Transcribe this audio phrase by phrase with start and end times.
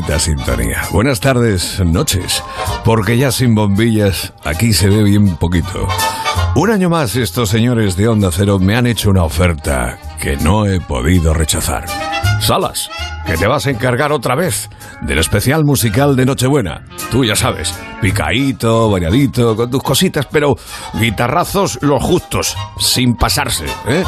[0.00, 0.88] bonita.
[0.90, 2.42] Buenas tardes, noches,
[2.84, 5.86] porque ya sin bombillas aquí se ve bien poquito.
[6.54, 10.66] Un año más estos señores de Onda Cero me han hecho una oferta que no
[10.66, 11.84] he podido rechazar.
[12.40, 12.90] Salas,
[13.26, 14.68] que te vas a encargar otra vez
[15.02, 16.84] del especial musical de Nochebuena.
[17.10, 20.56] Tú ya sabes, picadito, variadito, con tus cositas, pero
[20.94, 24.04] guitarrazos los justos, sin pasarse, ¿eh?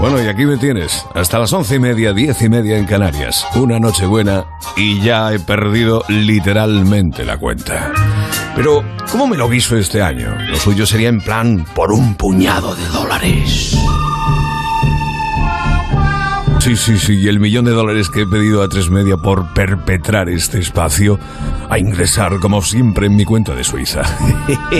[0.00, 3.46] Bueno, y aquí me tienes, hasta las once y media, diez y media en Canarias.
[3.54, 7.92] Una noche buena y ya he perdido literalmente la cuenta.
[8.56, 8.82] Pero,
[9.12, 10.34] ¿cómo me lo guiso este año?
[10.48, 13.76] Lo suyo sería en plan por un puñado de dólares.
[16.60, 19.52] Sí, sí, sí, y el millón de dólares que he pedido a Tres Media por
[19.52, 21.18] perpetrar este espacio
[21.68, 24.02] a ingresar como siempre en mi cuenta de Suiza.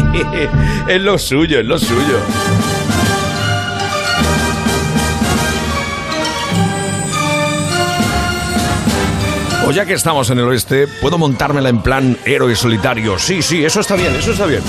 [0.89, 2.19] es lo suyo, es lo suyo.
[9.71, 13.21] O ya que estamos en el oeste, puedo montármela en plan héroe solitario.
[13.21, 14.63] Sí, sí, eso está bien, eso está bien.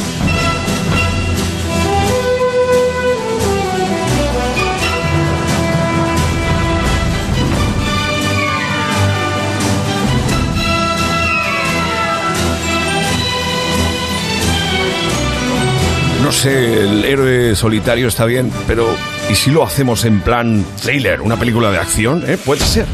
[16.21, 18.85] No sé, el héroe solitario está bien, pero
[19.31, 22.23] ¿y si lo hacemos en plan thriller, una película de acción?
[22.27, 22.37] ¿Eh?
[22.37, 22.85] Puede ser,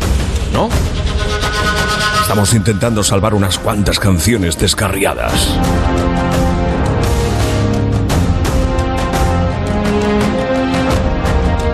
[0.54, 0.70] ¿no?
[2.28, 5.58] Estamos intentando salvar unas cuantas canciones descarriadas.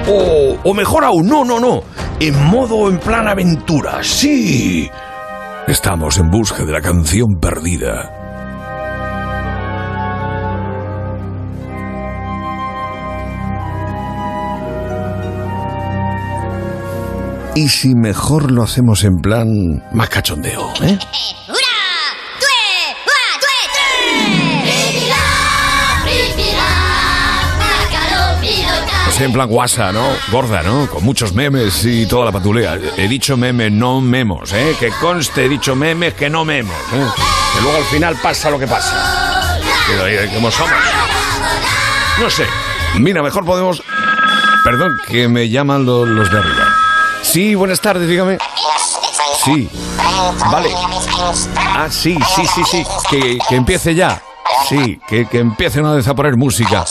[0.07, 1.81] O, o mejor aún, no, no, no.
[2.19, 4.91] En modo en plan aventura, sí.
[5.65, 8.22] Estamos en busca de la canción perdida.
[17.55, 20.73] ¿Y si mejor lo hacemos en plan más cachondeo?
[20.81, 20.97] ¿eh?
[21.47, 21.59] ¡Una!
[22.39, 22.95] ¡Due!
[23.05, 23.39] ¡Una!
[23.39, 23.69] ¡Due!
[29.05, 29.21] ¡Tres!
[29.21, 30.09] En plan guasa, ¿no?
[30.31, 30.87] Gorda, ¿no?
[30.87, 32.77] Con muchos memes y toda la patulea.
[32.97, 34.75] He dicho meme, no memos, ¿eh?
[34.79, 37.05] Que conste, he dicho memes, que no memos, ¿eh?
[37.55, 39.59] Que luego al final pasa lo que pasa.
[39.87, 40.73] Pero eh, como somos.
[42.19, 42.45] No sé.
[42.99, 43.81] Mira, mejor podemos...
[44.65, 46.62] Perdón, que me llaman lo- los de arriba.
[47.33, 48.37] Sí, buenas tardes, dígame.
[49.43, 49.67] Sí.
[50.51, 50.71] Vale.
[51.57, 52.85] Ah, sí, sí, sí, sí.
[53.09, 54.21] Que, que empiece ya.
[54.69, 56.85] Sí, que, que empiece una vez a poner música.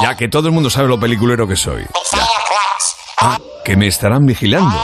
[0.00, 1.86] Ya que todo el mundo sabe lo peliculero que soy.
[2.10, 2.26] Ya.
[3.20, 4.80] Ah, que me estarán vigilando.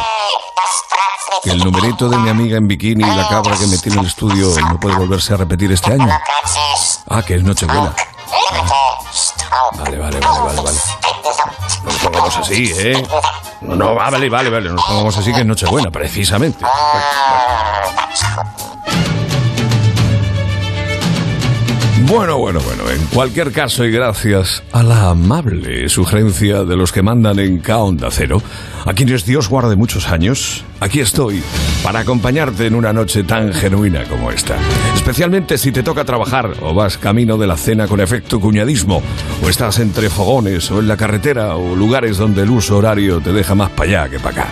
[1.43, 4.05] Que el numerito de mi amiga en bikini y la cabra que metí en el
[4.05, 6.21] estudio no puede volverse a repetir este año.
[7.09, 7.95] Ah, que es Nochebuena.
[7.97, 9.71] Ah.
[9.73, 10.79] Vale, vale, vale, vale, vale.
[12.03, 13.03] Pongamos así, ¿eh?
[13.65, 14.69] No, ah, vale, vale, vale.
[14.69, 16.65] No nos pongamos así que es Nochebuena, precisamente.
[22.13, 22.91] Bueno, bueno, bueno.
[22.91, 27.79] En cualquier caso, y gracias a la amable sugerencia de los que mandan en K
[27.79, 28.43] Onda Cero,
[28.85, 31.43] a quienes Dios guarde muchos años, aquí estoy
[31.83, 34.59] para acompañarte en una noche tan genuina como esta.
[34.95, 39.03] Especialmente si te toca trabajar o vas camino de la cena con efecto cuñadismo,
[39.43, 43.33] o estás entre fogones o en la carretera o lugares donde el uso horario te
[43.33, 44.49] deja más para allá que para acá.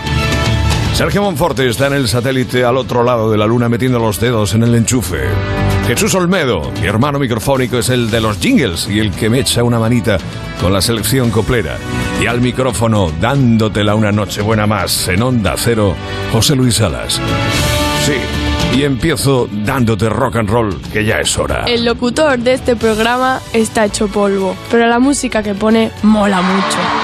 [0.94, 4.54] Sergio Monforte está en el satélite al otro lado de la luna metiendo los dedos
[4.54, 5.18] en el enchufe.
[5.90, 9.64] Jesús Olmedo, mi hermano microfónico, es el de los jingles y el que me echa
[9.64, 10.18] una manita
[10.60, 11.78] con la selección coplera.
[12.22, 15.96] Y al micrófono, dándotela una noche buena más en Onda Cero,
[16.30, 17.20] José Luis Salas.
[18.06, 21.64] Sí, y empiezo dándote rock and roll, que ya es hora.
[21.66, 26.99] El locutor de este programa está hecho polvo, pero la música que pone mola mucho.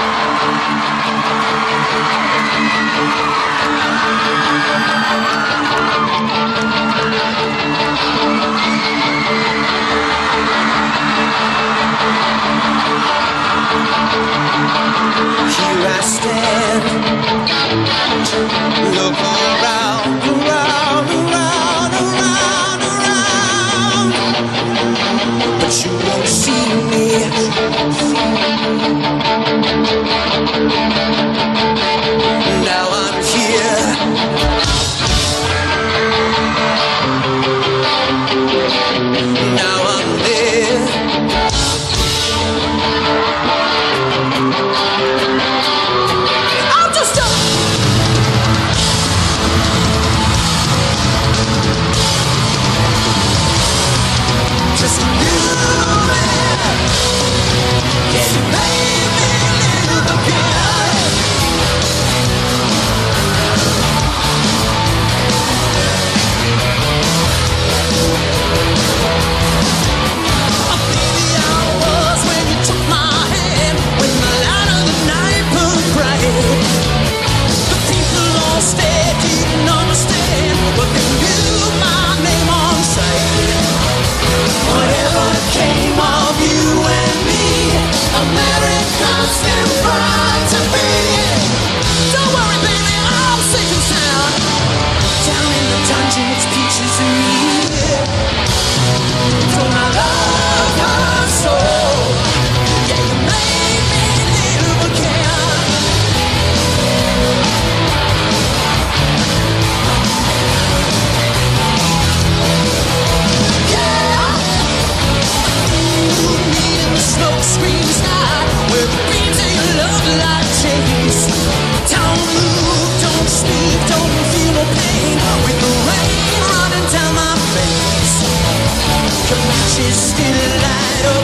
[129.97, 131.16] Matches still light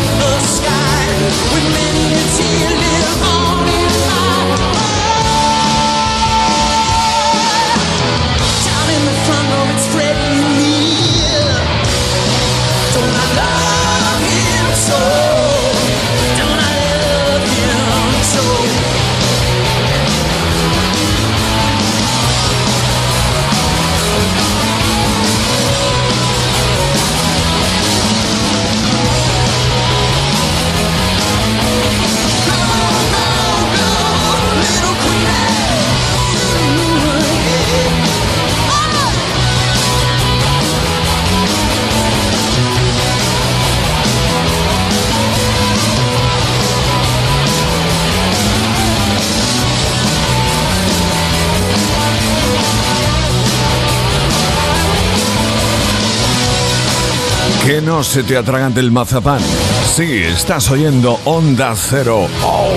[57.93, 59.39] no se te atragante el mazapán.
[59.85, 62.27] Sí, estás oyendo Onda Cero.
[62.43, 62.73] ¡Oh!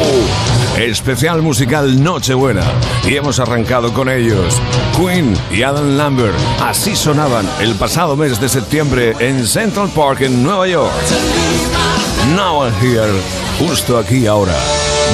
[0.79, 2.63] Especial musical Nochebuena.
[3.03, 4.61] Y hemos arrancado con ellos.
[4.95, 6.37] Queen y Adam Lambert.
[6.61, 10.93] Así sonaban el pasado mes de septiembre en Central Park en Nueva York.
[12.35, 13.11] Now I'm here.
[13.59, 14.55] Justo aquí ahora.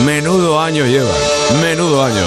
[0.04, 1.14] Menudo año lleva.
[1.62, 2.26] Menudo año.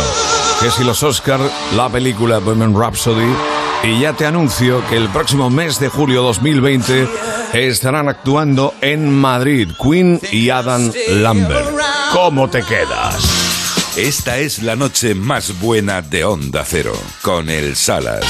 [0.61, 1.41] Que si los Oscar,
[1.75, 3.54] la película Bohemian Rhapsody
[3.85, 7.07] y ya te anuncio que el próximo mes de julio 2020
[7.53, 11.67] estarán actuando en Madrid Queen y Adam Lambert.
[12.11, 13.93] ¿Cómo te quedas?
[13.95, 18.25] Esta es la noche más buena de Onda Cero, con el Salas.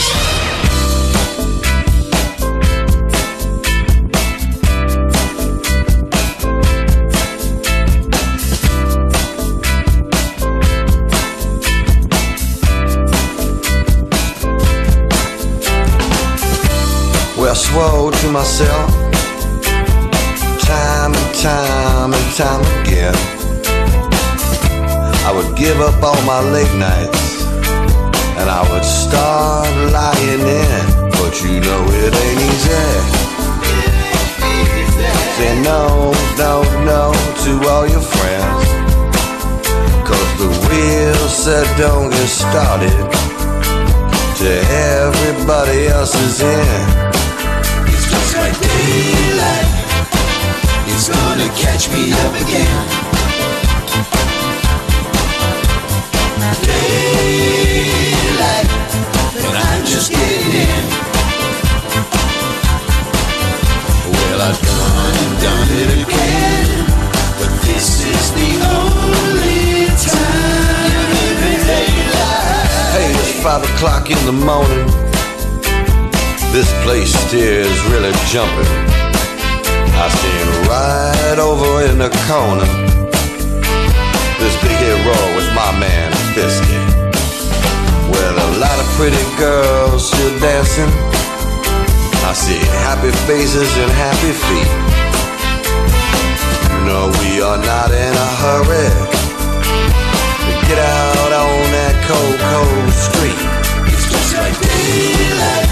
[17.56, 18.92] Swore to myself
[20.60, 23.16] time and time and time again.
[25.28, 27.46] I would give up all my late nights
[28.40, 30.82] and I would start lying in.
[31.18, 33.26] But you know it ain't easy.
[35.38, 36.54] Say no, no,
[36.84, 37.14] no
[37.44, 38.68] to all your friends.
[40.08, 43.00] Cause the wheel said don't get started
[44.36, 44.62] till
[45.08, 47.25] everybody else is in.
[48.18, 49.70] It's like daylight.
[50.88, 52.86] It's gonna catch me up again.
[57.36, 58.70] Daylight,
[59.34, 60.86] but I'm just getting in.
[64.14, 66.86] Well, I've done and done it again,
[67.40, 70.46] but this is the only time.
[72.96, 75.15] Hey, it's five o'clock in the morning.
[76.56, 78.72] This place here is really jumping.
[79.92, 82.64] I stand right over in the corner.
[84.40, 86.80] This big hero is my man Fisky.
[88.08, 90.88] With a lot of pretty girls still dancing.
[92.24, 94.72] I see happy faces and happy feet.
[96.72, 98.88] You know we are not in a hurry
[100.40, 103.44] to get out on that cold, cold street.
[103.92, 105.65] It's just like daylight.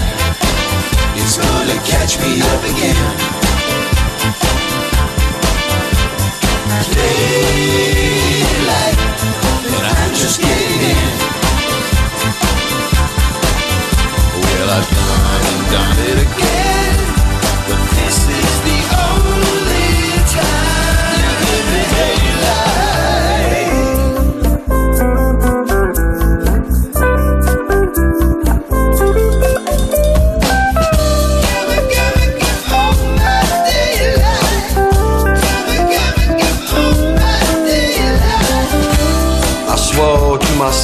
[1.46, 2.98] Gonna catch me up again.
[7.94, 8.98] Daylight,
[9.72, 11.12] but I'm just getting in.
[14.42, 16.73] Well, I've done and done it again,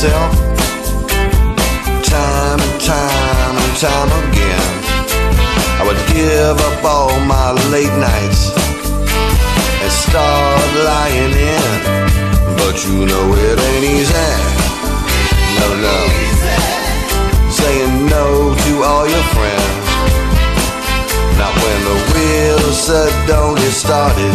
[0.00, 0.32] myself
[2.08, 4.72] time and time and time again.
[5.76, 8.48] I would give up all my late nights
[9.82, 11.72] and start lying in.
[12.56, 14.32] But you know it ain't easy.
[15.60, 15.98] No no.
[17.50, 19.86] Saying no to all your friends.
[21.36, 24.34] Not when the wheel said don't get started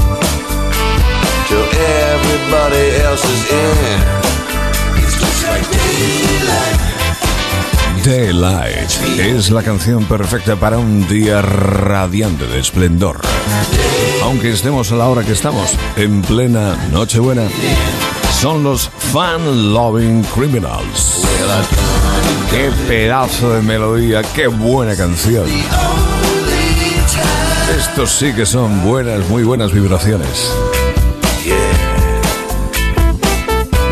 [1.50, 1.66] till
[2.14, 4.35] everybody else is in
[8.06, 8.92] daylight.
[9.18, 13.20] Es la canción perfecta para un día radiante de esplendor.
[14.24, 17.48] Aunque estemos a la hora que estamos, en plena Nochebuena,
[18.40, 21.24] son los Fan Loving Criminals.
[22.52, 24.22] ¡Qué pedazo de melodía!
[24.36, 25.46] ¡Qué buena canción!
[27.76, 30.52] Estos sí que son buenas, muy buenas vibraciones.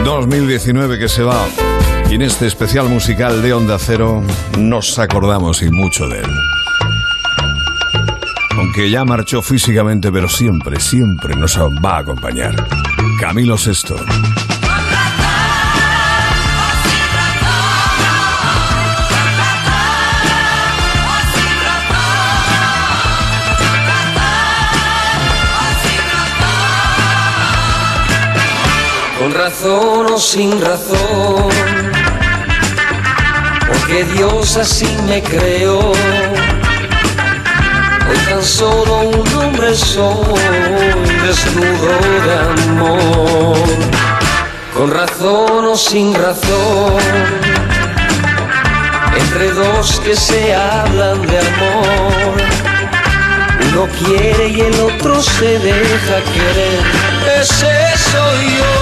[0.04, 1.48] 2019 que se va.
[2.14, 4.22] Y en este especial musical de Onda Cero
[4.60, 6.30] nos acordamos y mucho de él.
[8.56, 12.68] Aunque ya marchó físicamente, pero siempre, siempre nos va a acompañar.
[13.20, 13.96] Camilo Sesto.
[29.18, 31.83] Con razón o sin razón,
[33.84, 35.80] porque Dios así me creó.
[38.10, 40.16] Hoy tan solo un hombre soy,
[41.26, 41.94] desnudo
[42.26, 43.58] de amor.
[44.74, 47.02] Con razón o sin razón,
[49.18, 52.34] entre dos que se hablan de amor.
[53.70, 56.80] Uno quiere y el otro se deja querer.
[57.40, 58.74] Ese soy yo.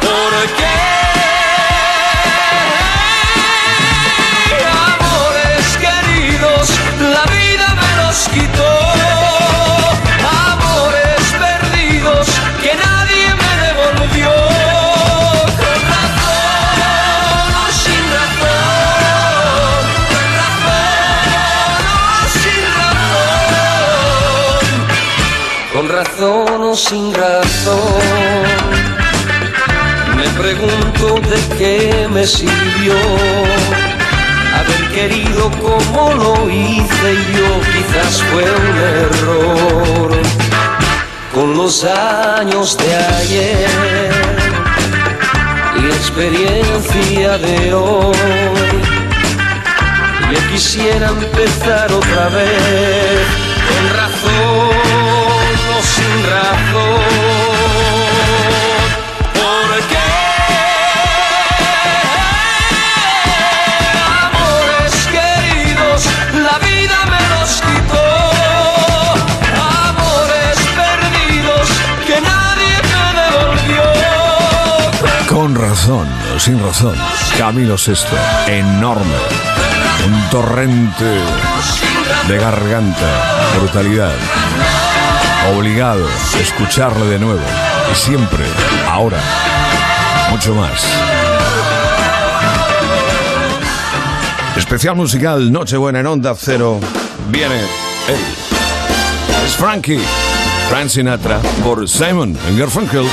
[0.00, 0.75] ¿Por
[8.16, 8.72] los quitó.
[10.52, 12.26] Amores perdidos
[12.62, 14.32] que nadie me devolvió.
[15.62, 18.64] Con razón o sin razón.
[20.12, 20.74] Con razón
[21.92, 23.84] o sin razón.
[25.72, 28.46] Con razón o sin razón.
[30.16, 32.94] Me pregunto de qué me sirvió
[34.58, 40.22] haber querido como lo hice yo, quizás fue un error.
[41.34, 44.10] Con los años de ayer
[45.78, 48.16] y la experiencia de hoy,
[50.32, 53.45] yo quisiera empezar otra vez,
[76.46, 76.94] sin razón.
[77.36, 78.16] Camilo Sesto.
[78.46, 79.16] Enorme.
[80.06, 81.04] Un torrente
[82.28, 83.06] de garganta.
[83.58, 84.14] Brutalidad.
[85.56, 87.40] Obligado a escucharle de nuevo.
[87.90, 88.44] Y siempre,
[88.88, 89.18] ahora,
[90.30, 90.86] mucho más.
[94.56, 96.78] Especial musical Nochebuena en Onda Cero.
[97.28, 98.20] Viene él.
[99.44, 100.00] Es Frankie.
[100.68, 103.06] Frank Sinatra por Simon Garfunkel.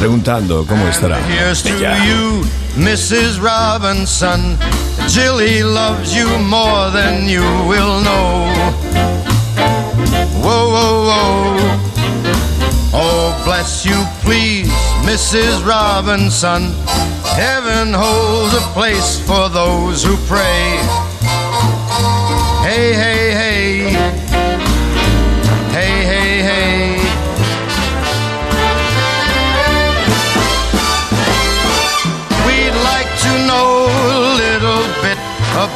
[0.00, 1.18] Preguntando cómo estará.
[1.28, 1.94] Here's to ella.
[2.06, 2.42] you,
[2.74, 3.38] Mrs.
[3.38, 4.56] Robinson.
[5.08, 8.48] Jilly loves you more than you will know.
[10.40, 11.80] Whoa, whoa, whoa.
[12.94, 14.72] Oh, bless you, please,
[15.04, 15.62] Mrs.
[15.66, 16.72] Robinson.
[17.36, 20.80] Heaven holds a place for those who pray.
[22.64, 23.19] Hey, hey.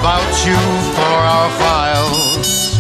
[0.05, 0.61] About you
[0.93, 2.77] for our files.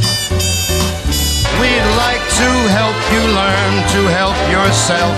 [1.57, 5.17] We'd like to help you learn to help yourself.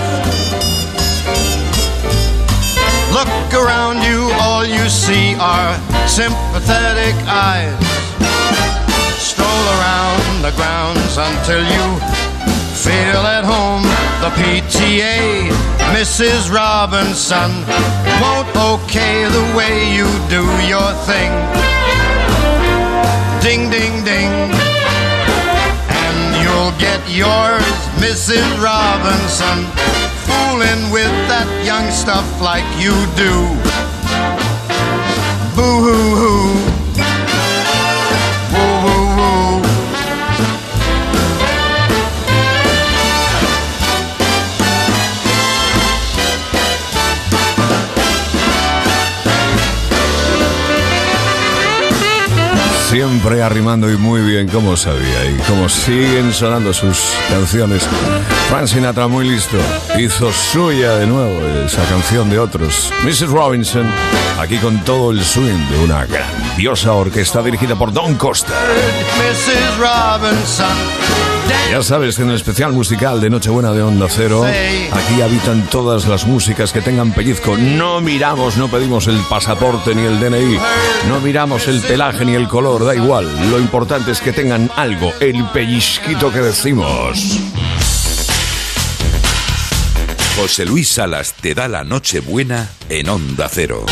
[3.11, 5.75] Look around you, all you see are
[6.07, 7.75] sympathetic eyes.
[9.19, 11.85] Stroll around the grounds until you
[12.71, 13.83] feel at home.
[14.23, 15.51] The PTA,
[15.91, 16.49] Mrs.
[16.55, 17.51] Robinson,
[18.23, 21.67] won't okay the way you do your thing.
[23.47, 24.29] Ding, ding, ding.
[25.89, 27.63] And you'll get yours,
[27.95, 28.43] Mrs.
[28.61, 29.63] Robinson,
[30.27, 33.47] fooling with that young stuff like you do.
[35.55, 36.56] Boo hoo hoo.
[53.17, 57.81] Siempre arrimando y muy bien, como sabía, y como siguen sonando sus canciones.
[58.47, 59.57] Frank Sinatra, muy listo,
[59.97, 62.93] hizo suya de nuevo esa canción de otros.
[63.03, 63.29] Mrs.
[63.31, 63.87] Robinson,
[64.39, 68.53] aquí con todo el swing de una grandiosa orquesta dirigida por Don Costa.
[69.17, 69.77] Mrs.
[69.79, 70.77] Robinson,
[71.69, 76.25] Ya sabes, en el especial musical de Nochebuena de Onda Cero, aquí habitan todas las
[76.25, 77.57] músicas que tengan pellizco.
[77.57, 80.57] No miramos, no pedimos el pasaporte ni el DNI,
[81.09, 83.27] no miramos el pelaje ni el color, da igual.
[83.51, 87.37] Lo importante es que tengan algo, el pellizquito que decimos.
[90.37, 93.85] José Luis Salas te da la Nochebuena en Onda Cero.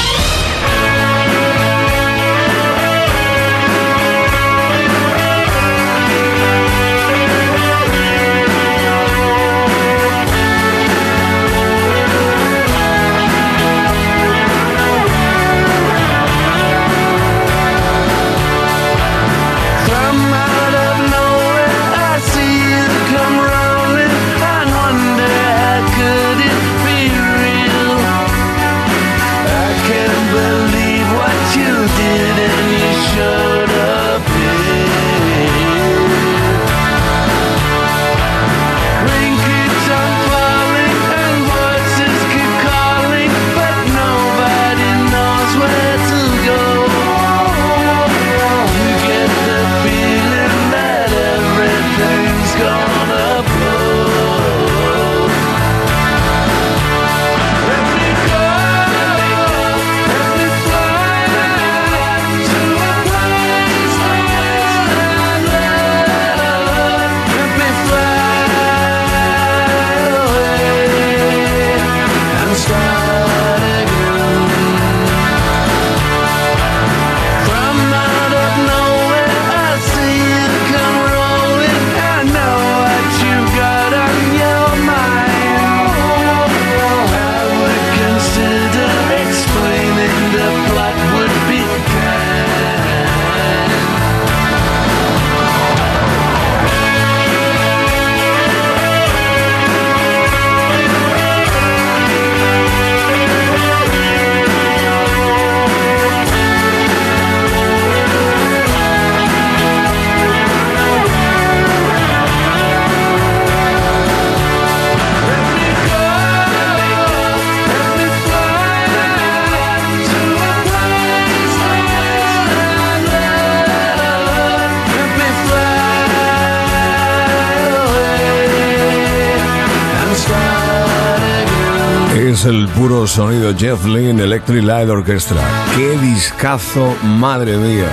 [132.46, 135.42] El puro sonido Jeff Lynne Electric Light Orchestra.
[135.76, 137.90] ¡Qué discazo, madre mía!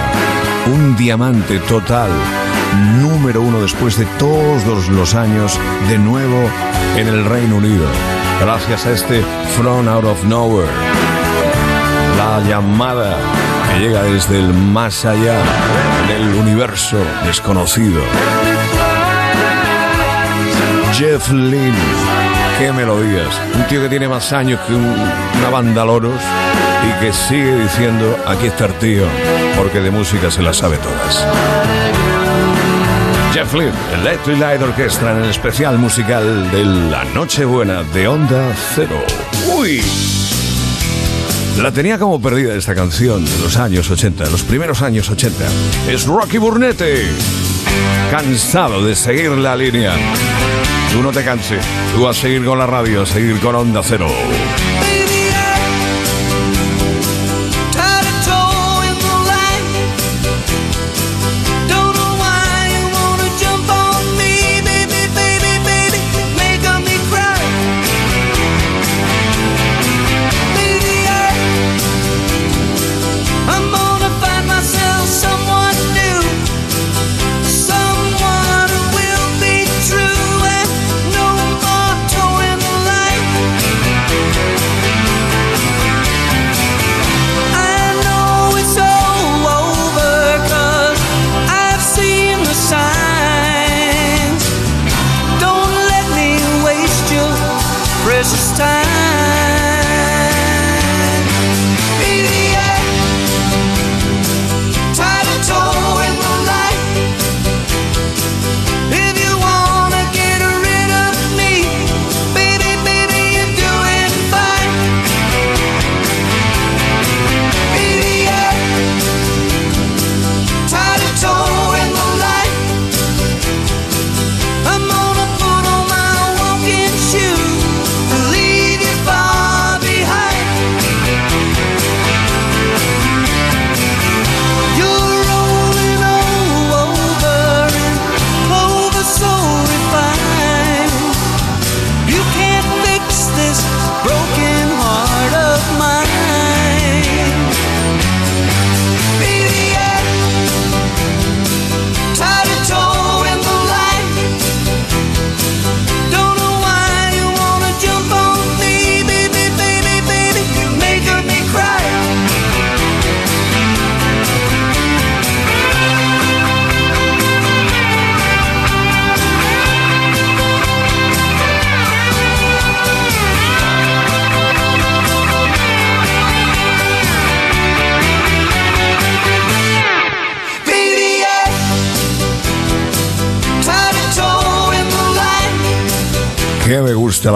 [0.67, 2.11] Un diamante total.
[3.01, 6.51] Número uno después de todos los años, de nuevo
[6.99, 7.87] en el Reino Unido.
[8.43, 9.25] Gracias a este
[9.57, 10.69] From Out of Nowhere.
[12.19, 13.17] La llamada
[13.73, 15.39] que llega desde el más allá
[16.09, 18.03] del universo desconocido.
[20.93, 22.42] Jeff Lynne.
[22.59, 23.35] Qué melodías.
[23.55, 24.95] Un tío que tiene más años que un-
[25.39, 26.21] una banda loros
[26.87, 29.05] y que sigue diciendo, aquí está el tío,
[29.57, 31.27] porque de música se las sabe todas.
[33.33, 39.03] Jeff Lynne, Electric Light Orchestra en el especial musical de la Nochebuena de Onda Cero.
[39.57, 39.83] ¡Uy!
[41.61, 45.45] La tenía como perdida esta canción de los años 80, los primeros años 80.
[45.89, 47.07] Es Rocky Burnette.
[48.11, 49.93] Cansado de seguir la línea.
[50.93, 51.65] Tú no te canses.
[51.95, 54.09] Tú a seguir con la radio, a seguir con Onda Cero.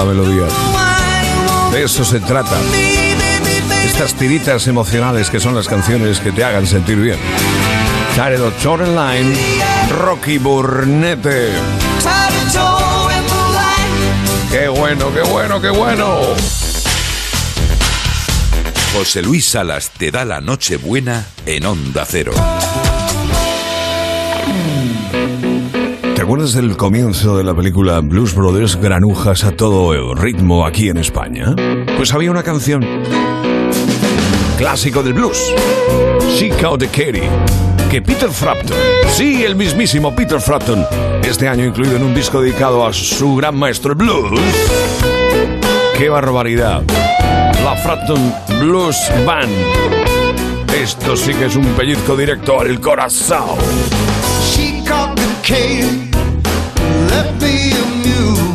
[0.07, 0.47] Melodía.
[1.73, 2.57] De eso se trata.
[3.85, 7.19] Estas tiritas emocionales que son las canciones que te hagan sentir bien.
[8.16, 9.37] Jared Line,
[9.90, 11.51] Rocky Burnette.
[14.51, 16.21] Qué bueno, qué bueno, qué bueno.
[18.95, 22.33] José Luis Salas te da la noche buena en Onda Cero.
[26.26, 30.96] ¿Te acuerdas del comienzo de la película Blues Brothers Granujas a todo ritmo aquí en
[30.96, 31.54] España?
[31.96, 32.84] Pues había una canción
[34.58, 35.54] clásico del blues,
[36.36, 37.30] Chica Out the Katie,
[37.88, 38.76] que Peter Frampton,
[39.10, 40.84] sí, el mismísimo Peter Frampton,
[41.22, 44.40] este año incluido en un disco dedicado a su gran maestro el blues.
[45.96, 46.82] ¡Qué barbaridad!
[47.62, 49.52] La Frampton Blues Band.
[50.74, 53.44] Esto sí que es un pellizco directo al corazón.
[55.48, 56.06] She
[57.70, 58.45] caught the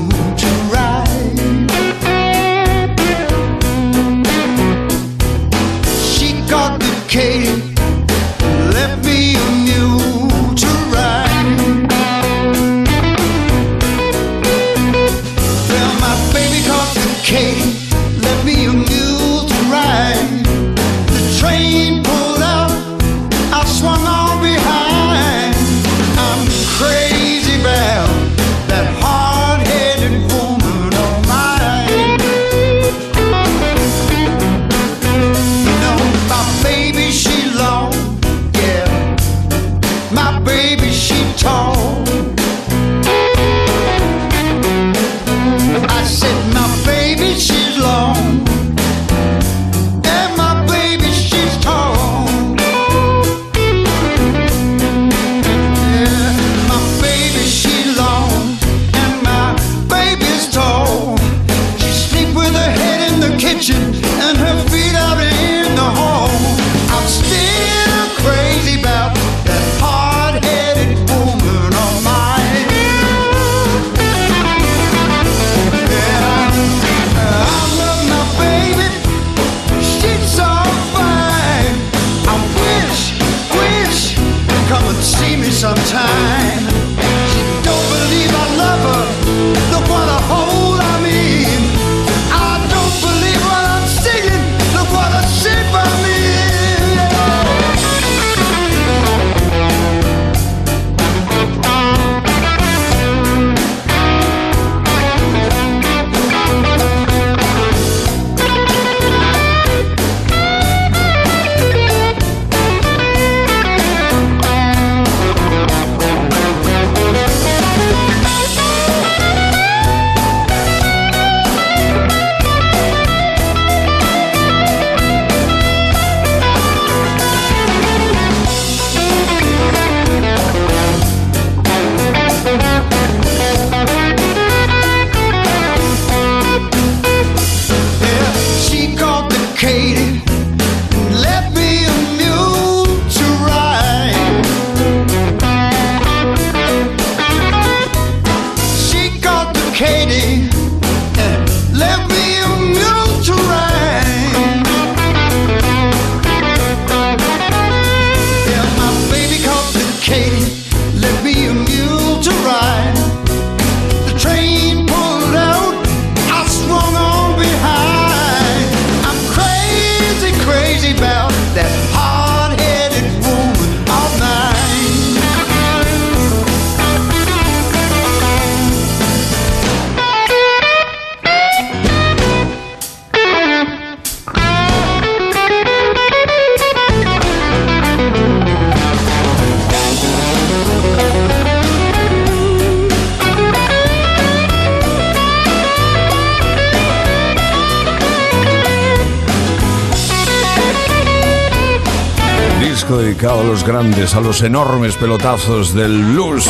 [203.21, 206.49] dedicado a los grandes, a los enormes pelotazos del blues.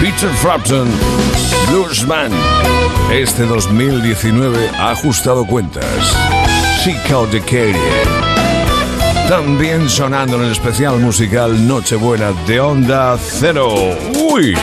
[0.00, 0.88] Peter Frampton,
[1.68, 2.32] Blues Band.
[3.12, 5.84] Este 2019 ha ajustado cuentas.
[6.82, 7.76] Chica de Katie.
[9.28, 13.74] También sonando en el especial musical Nochebuena de Onda Cero.
[14.32, 14.56] ¡Uy!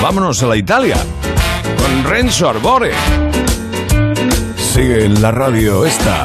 [0.00, 0.96] Vámonos a la Italia.
[1.76, 2.92] Con Renzo Arbore.
[4.56, 6.24] Sigue en la radio esta.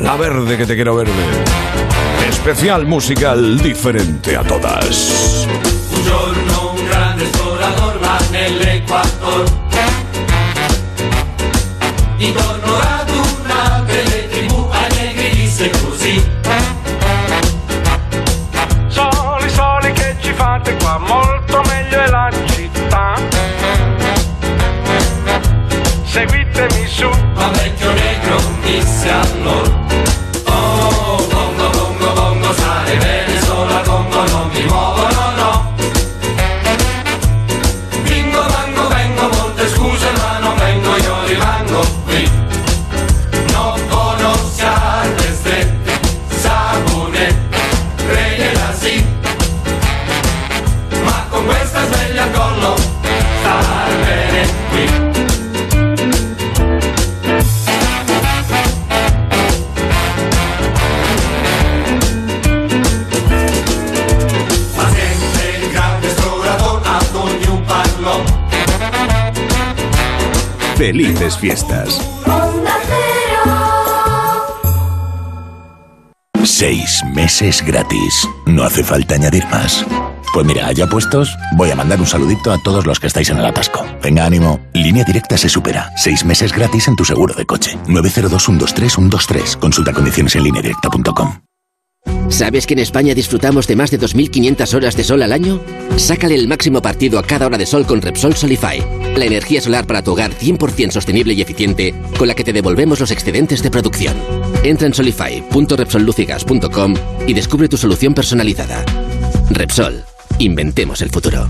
[0.00, 1.87] La verde que te quiero verde.
[2.38, 5.46] Especial musical diferente a todas.
[5.90, 9.67] Un giorno un grande esploratore va nell'Equator
[70.88, 72.00] Felices fiestas.
[76.42, 78.26] Seis meses gratis.
[78.46, 79.84] No hace falta añadir más.
[80.32, 83.36] Pues mira, allá puestos, voy a mandar un saludito a todos los que estáis en
[83.36, 83.84] el atasco.
[84.02, 84.60] Venga, ánimo.
[84.72, 85.90] Línea directa se supera.
[85.94, 87.76] Seis meses gratis en tu seguro de coche.
[87.86, 89.58] 902-123-123.
[89.58, 91.47] Consulta condiciones en lineadirecta.com.
[92.28, 95.60] ¿Sabes que en España disfrutamos de más de 2.500 horas de sol al año?
[95.96, 98.82] Sácale el máximo partido a cada hora de sol con Repsol Solify,
[99.16, 103.00] la energía solar para tu hogar 100% sostenible y eficiente con la que te devolvemos
[103.00, 104.14] los excedentes de producción.
[104.62, 106.94] Entra en solify.repsollucigas.com
[107.26, 108.84] y descubre tu solución personalizada.
[109.50, 110.04] Repsol,
[110.38, 111.48] inventemos el futuro.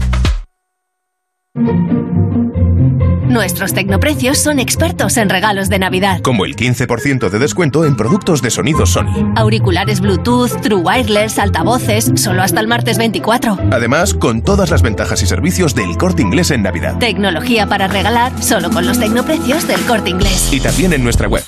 [3.28, 6.20] Nuestros tecnoprecios son expertos en regalos de Navidad.
[6.22, 9.32] Como el 15% de descuento en productos de sonido Sony.
[9.36, 13.58] Auriculares Bluetooth, True Wireless, altavoces, solo hasta el martes 24.
[13.70, 16.98] Además, con todas las ventajas y servicios del corte inglés en Navidad.
[16.98, 20.48] Tecnología para regalar solo con los tecnoprecios del corte inglés.
[20.50, 21.44] Y también en nuestra web.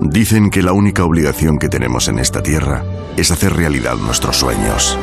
[0.00, 2.84] Dicen que la única obligación que tenemos en esta tierra
[3.16, 4.98] es hacer realidad nuestros sueños.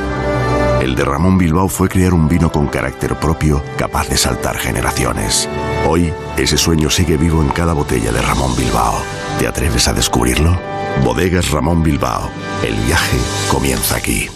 [0.86, 5.50] El de Ramón Bilbao fue crear un vino con carácter propio capaz de saltar generaciones.
[5.88, 9.02] Hoy, ese sueño sigue vivo en cada botella de Ramón Bilbao.
[9.39, 10.56] ¿Te atreves a descubrirlo?
[11.04, 12.30] Bodegas Ramón Bilbao.
[12.63, 13.17] El viaje
[13.50, 14.30] comienza aquí.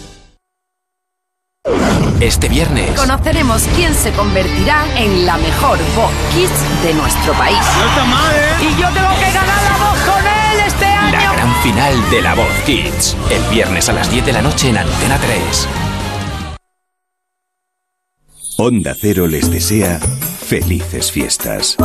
[2.18, 7.58] Este viernes, Conoceremos quién se convertirá en la mejor voz kids de nuestro país.
[7.78, 8.64] No está mal, ¿eh?
[8.64, 11.12] Y yo tengo que ganar la voz con él este año.
[11.12, 13.16] la gran final de La Voz Kids.
[13.30, 15.89] El viernes a las 10 de la noche en Antena 3.
[18.62, 21.78] Onda Cero les desea felices fiestas.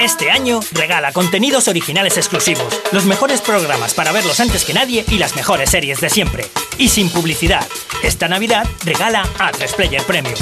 [0.00, 5.18] Este año regala contenidos originales exclusivos, los mejores programas para verlos antes que nadie y
[5.18, 6.46] las mejores series de siempre.
[6.78, 7.66] Y sin publicidad.
[8.02, 10.38] Esta Navidad regala a 3 Player Premium.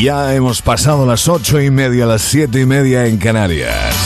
[0.00, 3.96] Ya hemos pasado las ocho y media, las siete y media en Canarias.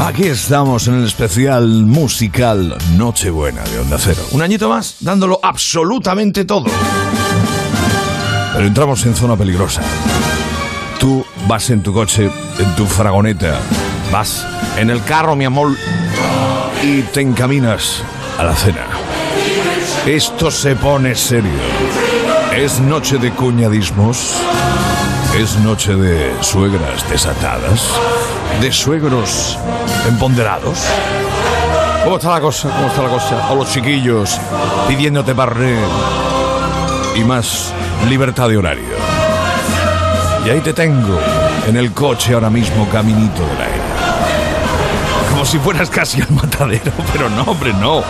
[0.00, 4.22] Aquí estamos en el especial musical Nochebuena de Onda Cero.
[4.30, 6.64] Un añito más, dándolo absolutamente todo.
[8.54, 9.82] Pero entramos en zona peligrosa.
[10.98, 13.60] Tú vas en tu coche, en tu fragoneta,
[14.10, 14.46] vas
[14.78, 15.76] en el carro, mi amor,
[16.82, 18.02] y te encaminas
[18.38, 18.86] a la cena.
[20.06, 21.75] Esto se pone serio.
[22.56, 24.34] Es noche de cuñadismos.
[25.38, 27.90] Es noche de suegras desatadas.
[28.62, 29.58] De suegros
[30.08, 30.78] empoderados.
[32.02, 32.70] ¿Cómo está la cosa?
[32.70, 33.52] ¿Cómo está la cosa?
[33.52, 34.40] O los chiquillos
[34.88, 35.76] pidiéndote barré
[37.14, 37.74] y más
[38.08, 38.96] libertad de horario.
[40.46, 41.20] Y ahí te tengo,
[41.66, 43.82] en el coche ahora mismo, caminito del aire.
[45.30, 48.02] Como si fueras casi al matadero, pero no, hombre, no.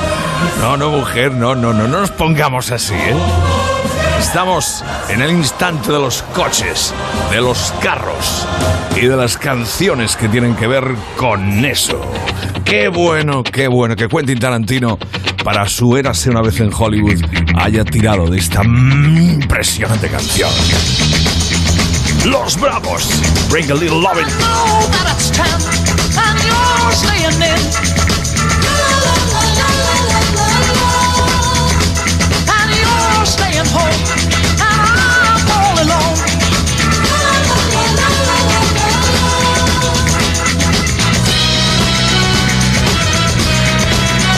[0.60, 3.75] No, no, mujer, no, no, no, no nos pongamos así, ¿eh?
[4.18, 6.92] Estamos en el instante de los coches,
[7.30, 8.46] de los carros
[8.96, 10.84] y de las canciones que tienen que ver
[11.16, 12.00] con eso.
[12.64, 14.98] Qué bueno, qué bueno que Quentin Tarantino,
[15.44, 17.22] para su érase una vez en Hollywood,
[17.56, 20.50] haya tirado de esta impresionante canción.
[22.24, 23.08] Los Bravos,
[23.50, 24.26] Bring a Little Lovin'.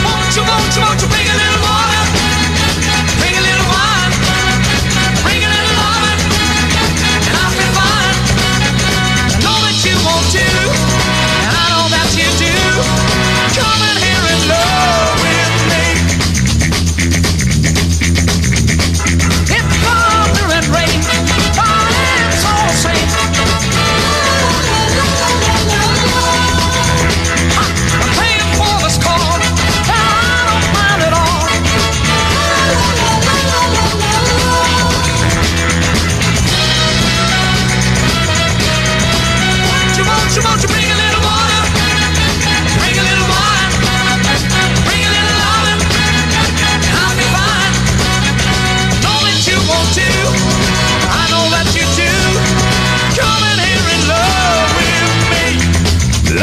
[0.04, 1.17] Won't you, won't you, won't you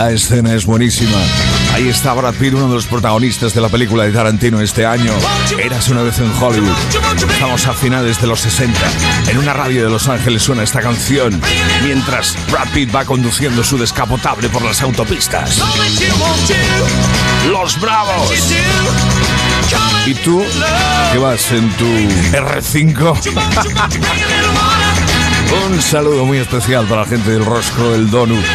[0.05, 1.17] La escena es buenísima.
[1.73, 5.11] Ahí está Brad Pitt, uno de los protagonistas de la película de Tarantino este año.
[5.57, 6.77] Eras una vez en Hollywood.
[7.27, 8.79] Estamos a finales de los 60.
[9.31, 11.41] En una radio de Los Ángeles suena esta canción
[11.83, 15.59] mientras Brad Pitt va conduciendo su descapotable por las autopistas.
[17.49, 18.31] Los Bravos.
[20.05, 20.45] ¿Y tú?
[21.13, 23.17] ¿Qué vas en tu R5?
[25.67, 28.45] Un saludo muy especial para la gente del Rosco, del Donut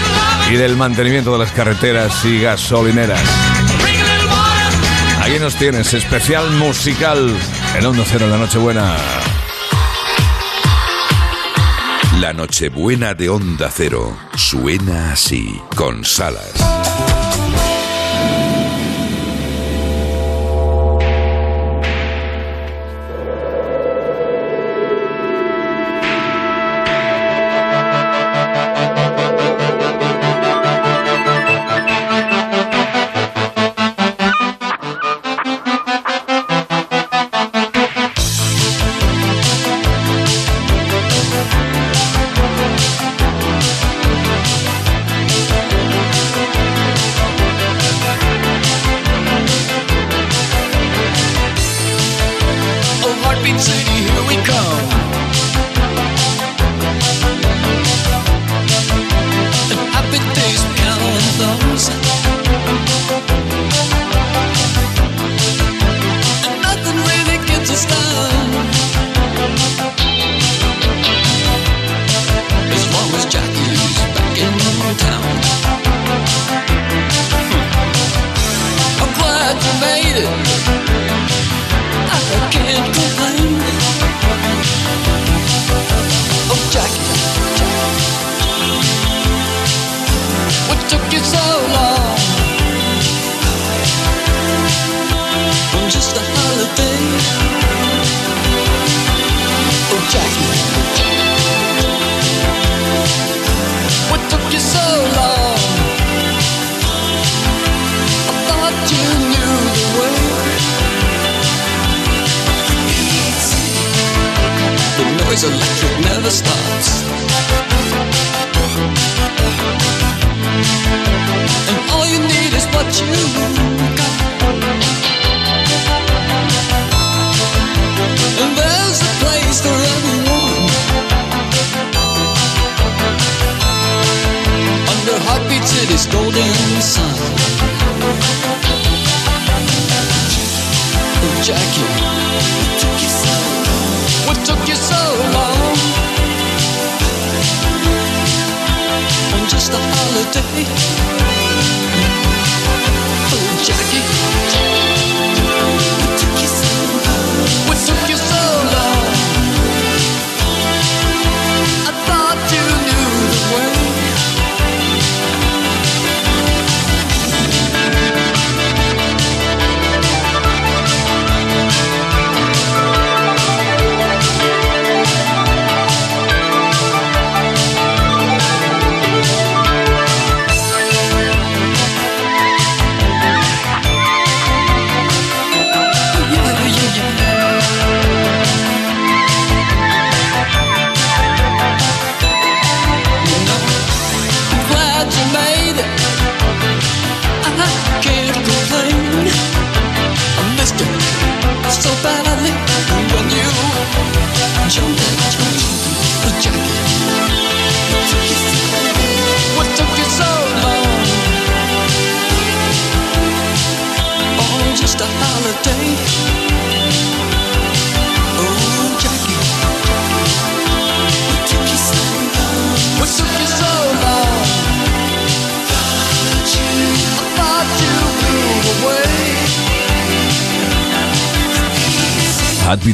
[0.50, 3.20] y del mantenimiento de las carreteras y gasolineras.
[5.22, 7.32] Ahí nos tienes, especial musical
[7.78, 8.96] en Onda Cero la Nochebuena.
[12.18, 16.79] La Nochebuena de Onda Cero suena así, con Salas.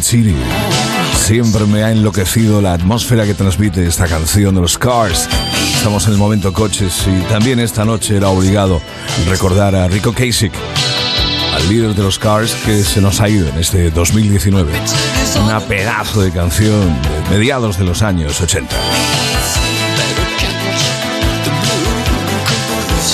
[0.06, 5.28] Siempre me ha enloquecido la atmósfera que transmite esta canción de los Cars.
[5.74, 8.80] Estamos en el momento coches y también esta noche era obligado
[9.28, 10.52] recordar a Rico Kasich,
[11.56, 14.72] al líder de los Cars que se nos ha ido en este 2019.
[15.42, 18.76] Una pedazo de canción de mediados de los años 80.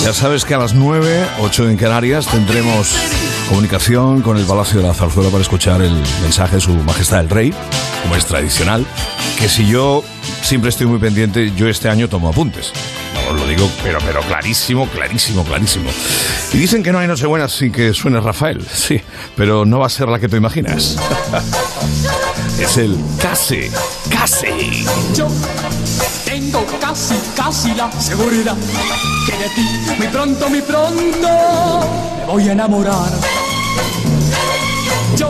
[0.03, 2.95] Ya sabes que a las 9, 8 en Canarias tendremos
[3.49, 7.29] comunicación con el Palacio de la Zarzuela para escuchar el mensaje de Su Majestad el
[7.29, 7.53] Rey,
[8.01, 8.85] como es tradicional,
[9.37, 10.03] que si yo
[10.41, 12.71] siempre estoy muy pendiente, yo este año tomo apuntes.
[13.29, 15.89] os lo digo, pero, pero clarísimo, clarísimo, clarísimo.
[16.53, 18.65] Y dicen que no hay Nochebuena sin que suene Rafael.
[18.71, 19.01] Sí,
[19.35, 20.97] pero no va a ser la que te imaginas.
[22.59, 23.69] es el casi,
[24.09, 24.85] casi.
[25.15, 25.27] Yo
[26.25, 28.57] tengo casi, casi la seguridad
[29.25, 29.67] que de ti
[29.97, 31.27] muy pronto, muy pronto
[32.17, 33.11] me voy a enamorar.
[35.17, 35.29] Yo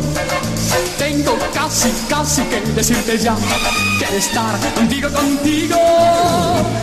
[0.98, 3.36] tengo casi, casi que decirte ya
[4.00, 5.78] que estar contigo, contigo,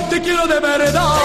[0.09, 1.17] te quiero de verdad.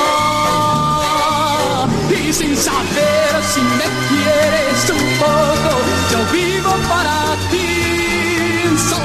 [2.10, 5.72] Y sin saber si me quieres un poco,
[6.12, 7.75] yo vivo para ti,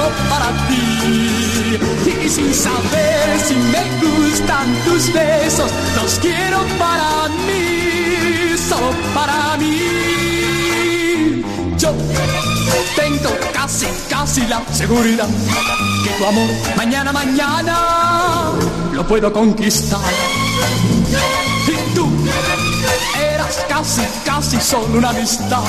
[0.01, 1.79] solo para ti.
[2.25, 11.43] Y sin saber si me gustan tus besos, los quiero para mí, solo para mí.
[11.79, 11.95] Yo
[12.97, 15.29] tengo casi, casi la seguridad
[16.05, 18.53] que tu amor mañana, mañana
[18.93, 20.01] lo puedo conquistar.
[23.81, 25.63] Casi, casi solo una amistad,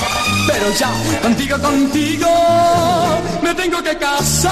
[0.46, 0.92] pero ya
[1.22, 2.28] contigo, contigo
[3.42, 4.52] me tengo que casar.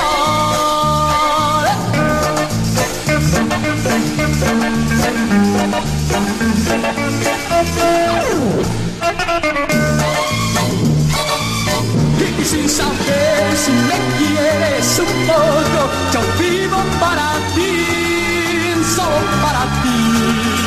[12.40, 20.59] Y sin saber si me quieres un poco, yo vivo para ti, solo para ti.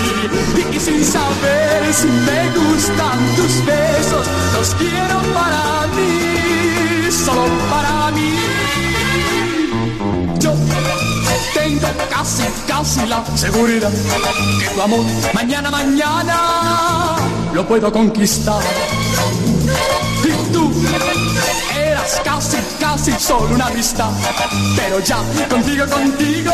[0.73, 8.35] Y sin saber si me gustan tus besos, los quiero para mí, solo para mí.
[10.39, 10.53] Yo
[11.55, 13.91] tengo casi, casi la seguridad
[14.61, 15.05] que tu amor
[15.35, 16.37] mañana, mañana
[17.53, 18.63] lo puedo conquistar.
[22.25, 24.11] Casi, casi solo una amistad.
[24.77, 26.53] Pero ya, contigo, contigo,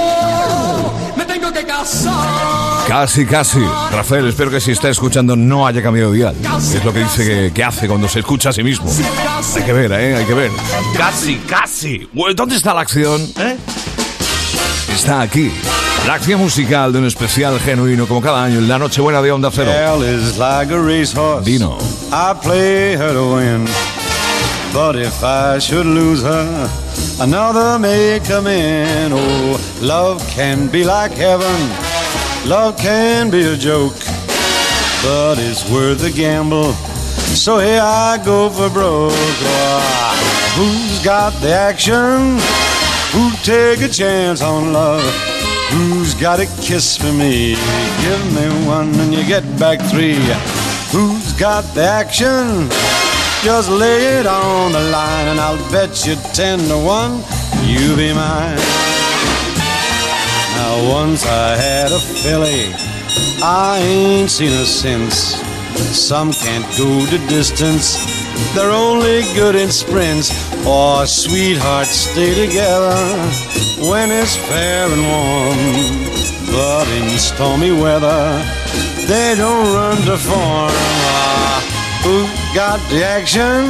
[1.16, 2.86] me tengo que casar.
[2.86, 3.60] Casi, casi.
[3.90, 6.36] Rafael, espero que si está escuchando no haya cambiado de dial.
[6.74, 8.90] Es lo que dice que, que hace cuando se escucha a sí mismo.
[9.56, 10.16] Hay que ver, ¿eh?
[10.16, 10.50] Hay que ver.
[10.96, 12.08] Casi, casi.
[12.34, 13.20] ¿Dónde está la acción?
[13.38, 13.56] ¿Eh?
[14.94, 15.52] Está aquí.
[16.06, 19.50] La acción musical de un especial genuino como cada año en la Nochebuena de Onda
[19.52, 19.70] Cero.
[21.42, 21.76] Dino.
[24.78, 26.70] But if I should lose her,
[27.20, 29.10] another may come in.
[29.12, 31.58] Oh, love can be like heaven.
[32.48, 33.98] Love can be a joke.
[35.02, 36.74] But it's worth the gamble.
[37.34, 39.10] So here I go for broke.
[39.50, 40.14] Ah,
[40.54, 42.38] who's got the action?
[43.10, 45.02] Who'd take a chance on love?
[45.72, 47.56] Who's got a kiss for me?
[48.02, 50.14] Give me one and you get back three.
[50.92, 52.68] Who's got the action?
[53.42, 57.22] Just lay it on the line and I'll bet you ten to one
[57.62, 58.58] you be mine.
[60.56, 62.72] Now once I had a filly,
[63.42, 65.36] I ain't seen her since.
[65.96, 67.96] Some can't go the distance,
[68.54, 70.30] they're only good in sprints.
[70.66, 72.96] Or sweethearts stay together
[73.88, 75.58] when it's fair and warm.
[76.50, 78.42] But in stormy weather,
[79.06, 80.72] they don't run to form.
[80.74, 83.66] Ah, who got the action?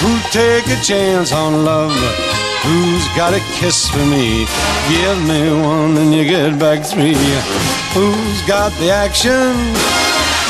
[0.00, 1.92] Who take a chance on love?
[2.62, 4.46] Who's got a kiss for me?
[4.88, 7.14] Give me one and you get back three.
[7.94, 9.54] Who's got the action?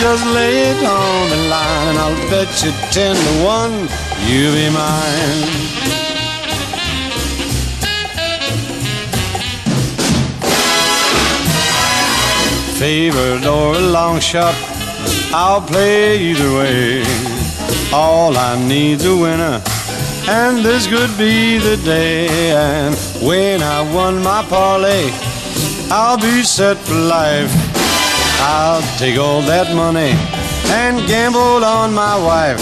[0.01, 3.89] Just lay it on the line and I'll bet you ten to one
[4.26, 5.87] you'll be mine.
[12.78, 14.55] Favored or a long shot,
[15.32, 17.02] I'll play either way.
[17.92, 19.62] All I need's a winner,
[20.28, 22.50] and this could be the day.
[22.50, 25.10] And when I won my parlay,
[25.90, 27.52] I'll be set for life.
[28.40, 30.12] I'll take all that money
[30.72, 32.60] and gamble on my wife.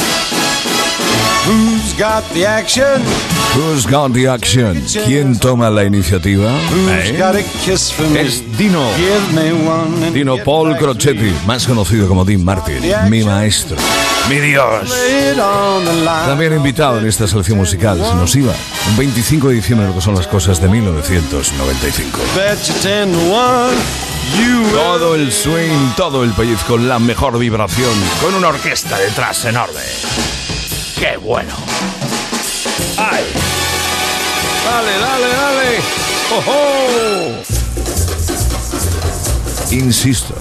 [1.46, 3.33] Who's got the action?
[3.56, 4.84] Who's got the action?
[5.06, 6.50] ¿Quién toma la iniciativa?
[6.88, 7.44] ¿Eh?
[8.18, 8.84] Es Dino.
[10.12, 13.76] Dino Paul Crocetti, más conocido como Dean Martin, mi maestro,
[14.28, 14.92] mi Dios.
[16.26, 18.52] También invitado en esta selección musical, se nos iba,
[18.88, 22.18] un 25 de diciembre, lo que son las cosas de 1995.
[22.34, 23.76] Bet you ten to one.
[24.36, 29.80] You Todo el swing, todo el pellizco, la mejor vibración, con una orquesta detrás enorme.
[30.98, 31.54] ¡Qué bueno!
[32.96, 33.24] ¡Ay!
[34.64, 35.80] ¡Dale, dale, dale!
[36.46, 37.44] ¡Oh!
[39.70, 40.34] Insisto,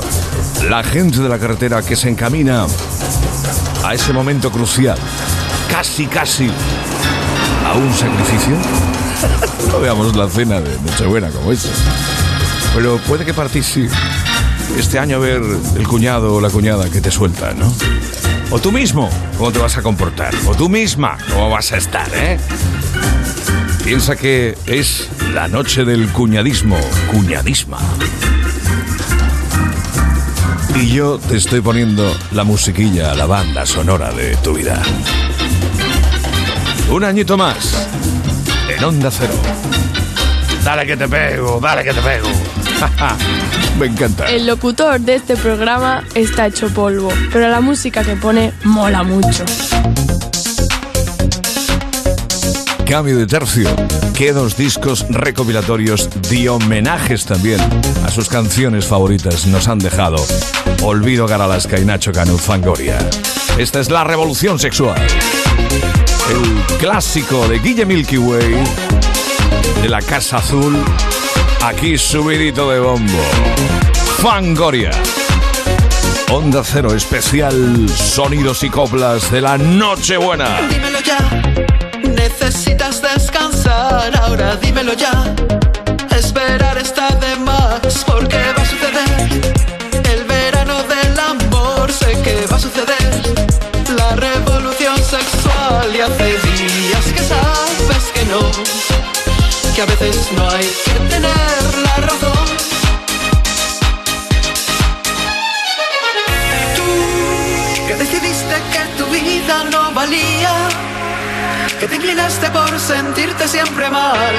[0.70, 2.66] la gente de la carretera que se encamina
[3.84, 4.98] a ese momento crucial,
[5.70, 6.50] casi, casi,
[7.68, 8.56] a un sacrificio.
[9.72, 11.70] no veamos la cena de Nochebuena como esta.
[12.76, 13.94] Pero puede que participe.
[14.78, 15.41] Este año a ver
[15.78, 17.74] el cuñado o la cuñada que te suelta, ¿no?
[18.51, 20.34] O tú mismo, cómo te vas a comportar.
[20.45, 22.38] O tú misma, cómo vas a estar, ¿eh?
[23.84, 26.78] Piensa que es la noche del cuñadismo,
[27.11, 27.80] cuñadisma.
[30.76, 34.82] Y yo te estoy poniendo la musiquilla, la banda sonora de tu vida.
[36.89, 37.88] Un añito más
[38.69, 39.34] en Onda Cero.
[40.63, 42.30] Dale que te pego, dale que te pego.
[43.80, 44.30] Me encanta.
[44.30, 49.43] El locutor de este programa está hecho polvo, pero la música que pone mola mucho.
[52.88, 53.69] Cambio de tercio.
[54.13, 57.59] Que dos discos recopilatorios de homenajes también
[58.05, 60.17] a sus canciones favoritas nos han dejado.
[60.84, 62.99] Olvido Garalasca y Nacho Canut Fangoria.
[63.57, 65.01] Esta es la revolución sexual.
[66.30, 68.55] El clásico de Guille Milky Way,
[69.82, 70.78] de la Casa Azul,
[71.64, 73.20] aquí subidito de bombo.
[74.22, 74.91] Fangoria.
[76.32, 80.61] Onda Cero especial Sonidos y Coplas de la Nochebuena.
[80.70, 81.20] Dímelo ya,
[82.03, 85.11] necesitas descansar, ahora dímelo ya.
[86.16, 89.43] Esperar está de más, porque va a suceder.
[90.11, 93.14] El verano del amor, sé que va a suceder.
[93.97, 98.51] La revolución sexual, y hace días que sabes que no.
[99.76, 101.43] Que a veces no hay que tener
[111.84, 114.34] que te inclinaste por sentirte siempre mal,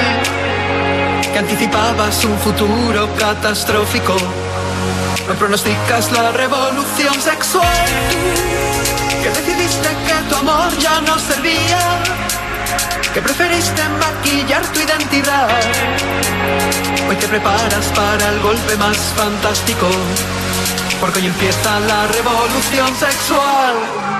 [1.30, 4.16] que anticipabas un futuro catastrófico,
[5.28, 7.84] no pronosticas la revolución sexual,
[9.22, 11.82] que decidiste que tu amor ya no servía,
[13.12, 15.48] que preferiste maquillar tu identidad,
[17.06, 19.90] hoy te preparas para el golpe más fantástico,
[20.98, 24.13] porque hoy empieza la revolución sexual.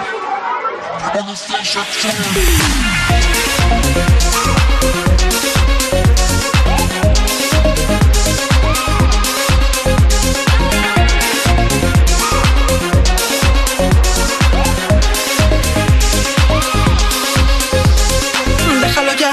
[18.81, 19.33] Déjalo ya,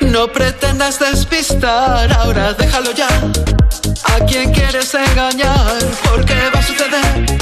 [0.00, 3.08] no pretendas despistar, ahora déjalo ya.
[4.04, 5.78] ¿A quién quieres engañar?
[6.04, 7.38] Porque va a suceder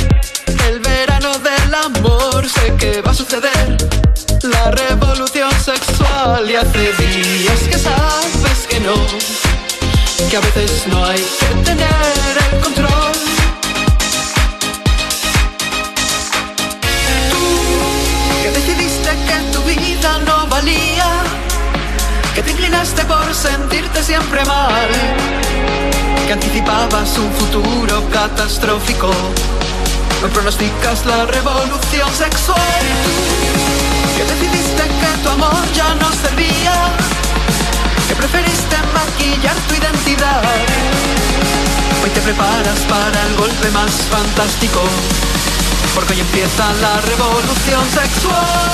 [1.86, 3.76] amor, sé que va a suceder
[4.42, 8.96] la revolución sexual y hace días que sabes que no,
[10.28, 13.12] que a veces no hay que tener el control.
[17.30, 17.44] Tú
[18.42, 21.10] que decidiste que tu vida no valía,
[22.34, 24.88] que te inclinaste por sentirte siempre mal,
[26.26, 29.10] que anticipabas un futuro catastrófico.
[30.22, 32.84] No pronosticas la revolución sexual.
[34.16, 36.74] Que decidiste que tu amor ya no servía.
[38.08, 40.42] Que preferiste maquillar tu identidad.
[42.02, 44.82] Hoy te preparas para el golpe más fantástico.
[45.94, 48.66] Porque hoy empieza la revolución sexual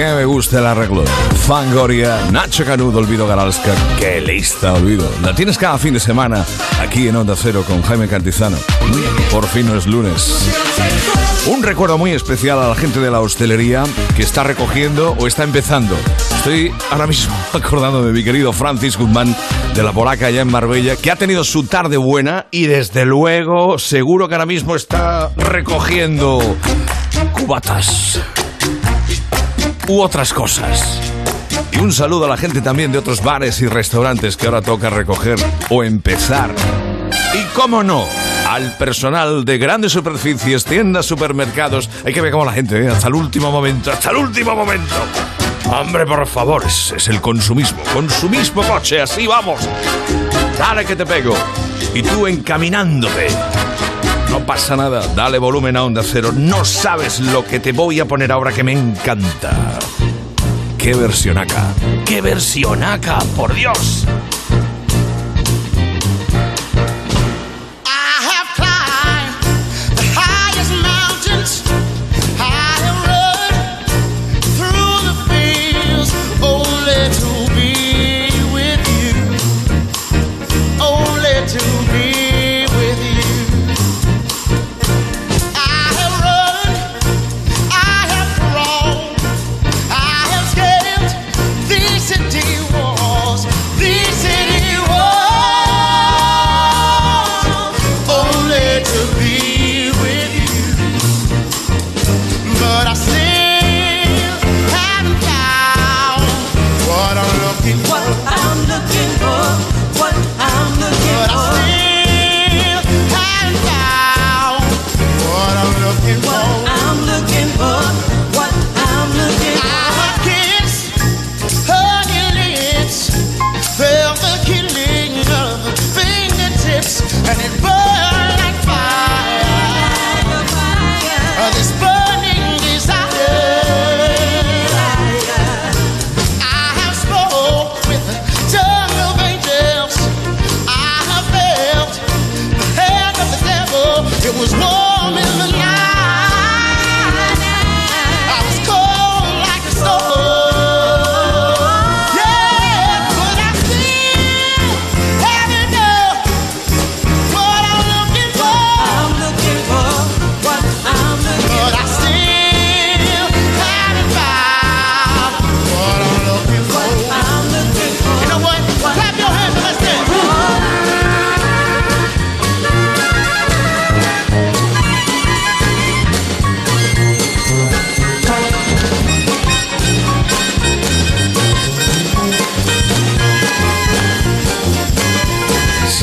[0.00, 1.04] Que me gusta el arreglo.
[1.46, 3.74] Fangoria, Nacho Canudo, Olvido Garalska.
[3.98, 5.06] Qué lista, Olvido.
[5.20, 6.42] La tienes cada fin de semana
[6.80, 8.56] aquí en Onda Cero con Jaime Cantizano.
[9.30, 10.48] Por fin no es lunes.
[11.48, 13.84] Un recuerdo muy especial a la gente de la hostelería
[14.16, 15.94] que está recogiendo o está empezando.
[16.34, 19.36] Estoy ahora mismo acordando de mi querido Francis Guzmán
[19.74, 23.78] de la Polaca allá en Marbella, que ha tenido su tarde buena y desde luego
[23.78, 26.56] seguro que ahora mismo está recogiendo
[27.34, 28.18] cubatas
[29.90, 31.00] u otras cosas.
[31.72, 34.88] Y un saludo a la gente también de otros bares y restaurantes que ahora toca
[34.88, 35.36] recoger
[35.68, 36.54] o empezar.
[37.34, 38.06] Y cómo no,
[38.48, 41.90] al personal de grandes superficies, tiendas, supermercados.
[42.04, 42.88] Hay que ver cómo la gente, ¿eh?
[42.88, 44.94] hasta el último momento, hasta el último momento.
[45.68, 47.80] Hombre, por favor, es, es el consumismo.
[47.92, 49.60] Consumismo coche, así vamos.
[50.56, 51.34] Dale que te pego.
[51.94, 53.26] Y tú encaminándote.
[54.30, 56.30] No pasa nada, dale volumen a Onda Cero.
[56.32, 59.76] No sabes lo que te voy a poner ahora que me encanta.
[60.78, 61.74] ¡Qué versionaca!
[62.06, 63.18] ¡Qué versionaca!
[63.36, 64.06] ¡Por Dios!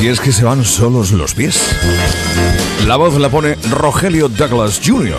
[0.08, 1.60] Es que se van solos los pies.
[2.86, 5.18] La voz la pone Rogelio Douglas Jr.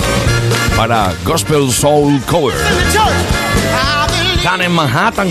[0.76, 2.58] para Gospel Soul Cover.
[4.36, 5.28] Están en Manhattan.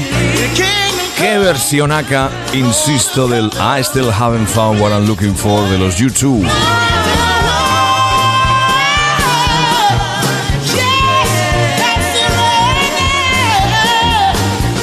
[1.17, 5.97] Qué versión acá, insisto, del I Still Haven't Found What I'm Looking For de los
[5.97, 6.47] YouTube.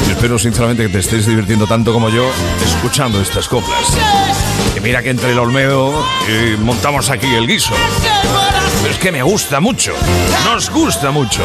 [0.10, 2.30] Espero sinceramente que te estés divirtiendo tanto como yo
[2.62, 3.96] escuchando estas coplas.
[4.86, 5.92] Mira que entre el Olmedo
[6.28, 7.74] eh, montamos aquí el guiso.
[8.84, 9.96] Pero es que me gusta mucho.
[10.46, 11.44] Nos gusta mucho.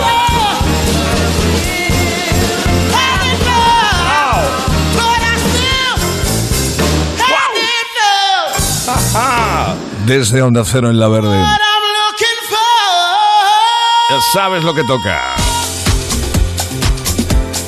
[10.04, 11.42] Desde Onda Cero en la Verde.
[14.10, 15.34] Ya sabes lo que toca.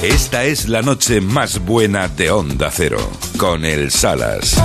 [0.03, 2.99] Esta es la noche más buena de Onda Cero,
[3.39, 4.61] con el Salas.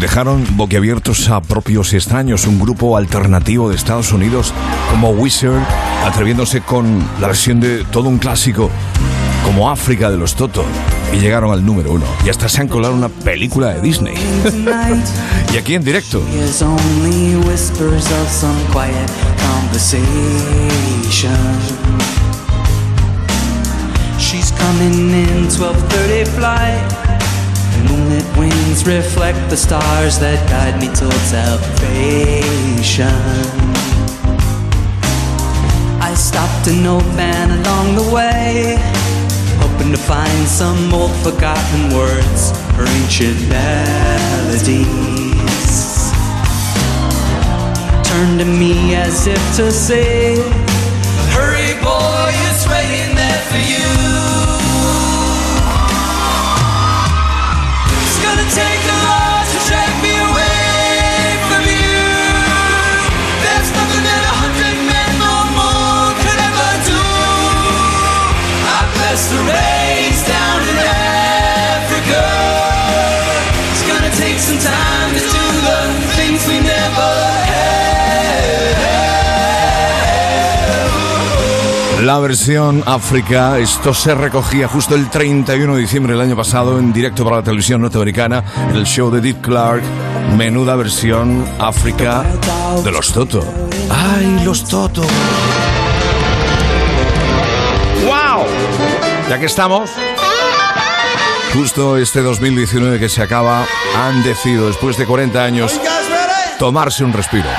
[0.00, 4.54] Dejaron boquiabiertos a propios y extraños un grupo alternativo de Estados Unidos
[4.90, 5.62] como Wizard,
[6.06, 8.70] atreviéndose con la versión de todo un clásico
[9.44, 10.64] como África de los Toto.
[11.12, 12.06] Y llegaron al número uno.
[12.24, 14.14] Y hasta se han colado una película de Disney.
[15.52, 16.22] y aquí en directo.
[24.18, 27.09] She's coming in 12:30 flight.
[27.88, 33.06] Moonlit wings reflect the stars that guide me towards salvation.
[36.00, 38.76] I stopped an old man along the way,
[39.62, 44.90] hoping to find some old forgotten words or ancient melodies.
[48.08, 50.36] Turned to me as if to say,
[51.32, 53.99] Hurry, boy, it's waiting there for you.
[82.02, 86.94] La versión África, esto se recogía justo el 31 de diciembre del año pasado en
[86.94, 89.82] directo para la televisión norteamericana, en el show de Deep Clark.
[90.34, 92.24] Menuda versión África
[92.82, 93.44] de los Toto.
[93.90, 95.02] ¡Ay, los Toto!
[98.06, 98.46] ¡Wow!
[99.28, 99.90] Ya que estamos,
[101.52, 105.78] justo este 2019 que se acaba, han decidido después de 40 años
[106.58, 107.50] tomarse un respiro.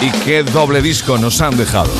[0.00, 1.90] Y qué doble disco nos han dejado.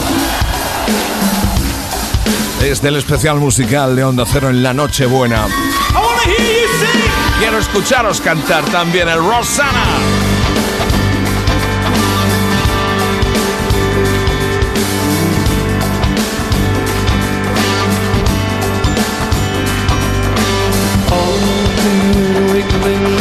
[2.60, 5.46] Desde el especial musical de Onda Cero en la Nochebuena.
[7.38, 9.84] Quiero escucharos cantar también el Rosana.
[22.52, 23.18] Wiggling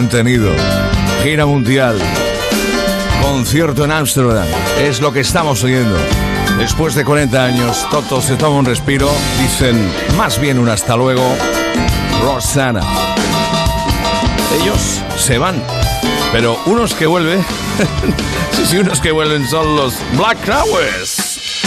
[0.00, 0.50] han tenido.
[1.22, 1.98] Gira mundial.
[3.20, 4.46] Concierto en Ámsterdam.
[4.78, 5.94] Es lo que estamos oyendo.
[6.56, 9.10] Después de 40 años, Toto se toma un respiro.
[9.42, 9.76] Dicen
[10.16, 11.22] más bien un hasta luego.
[12.22, 12.80] Rosanna.
[14.58, 15.62] Ellos se van.
[16.32, 17.44] Pero unos que vuelven.
[18.52, 21.60] sí, sí, unos que vuelven son los Black Crowes.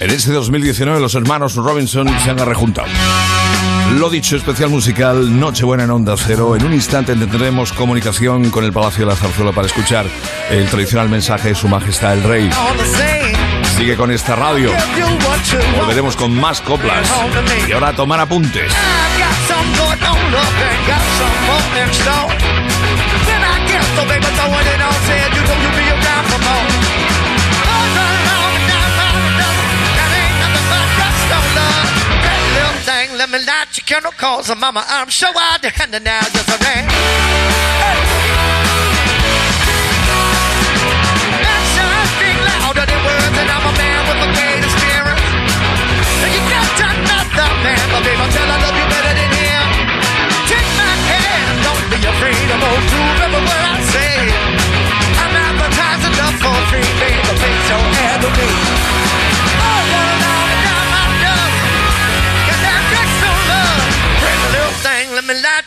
[0.00, 2.88] En este 2019 los hermanos Robinson se han rejuntado.
[3.94, 6.54] Lo dicho, especial musical Nochebuena en Onda Cero.
[6.56, 10.06] En un instante tendremos comunicación con el Palacio de la Zarzuela para escuchar
[10.50, 12.50] el tradicional mensaje de Su Majestad el Rey.
[13.76, 14.70] Sigue con esta radio.
[15.78, 17.08] Volveremos con más coplas.
[17.68, 18.72] Y ahora tomar apuntes.
[33.38, 37.25] Me light your candle cause mama I'm so out to hand now just a man.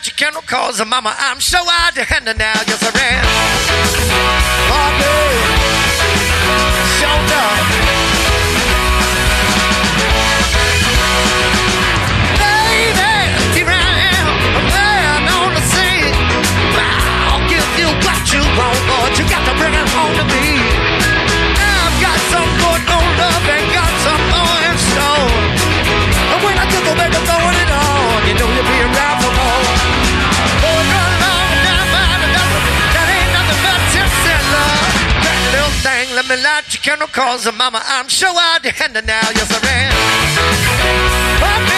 [0.00, 2.92] Let me light your candle cause mama, I'm so out to hand now, just a
[2.92, 3.24] ran.
[4.72, 5.60] Oh, baby.
[7.00, 7.69] Show love.
[36.30, 39.68] Me light your candle cause a mama, I'm sure I'd hand now, yes I
[41.66, 41.69] am.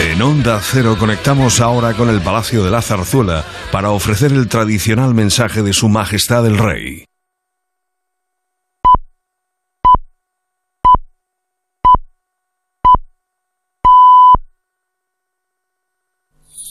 [0.00, 5.14] En Onda Cero conectamos ahora con el Palacio de la Zarzuela para ofrecer el tradicional
[5.14, 7.09] mensaje de Su Majestad el Rey.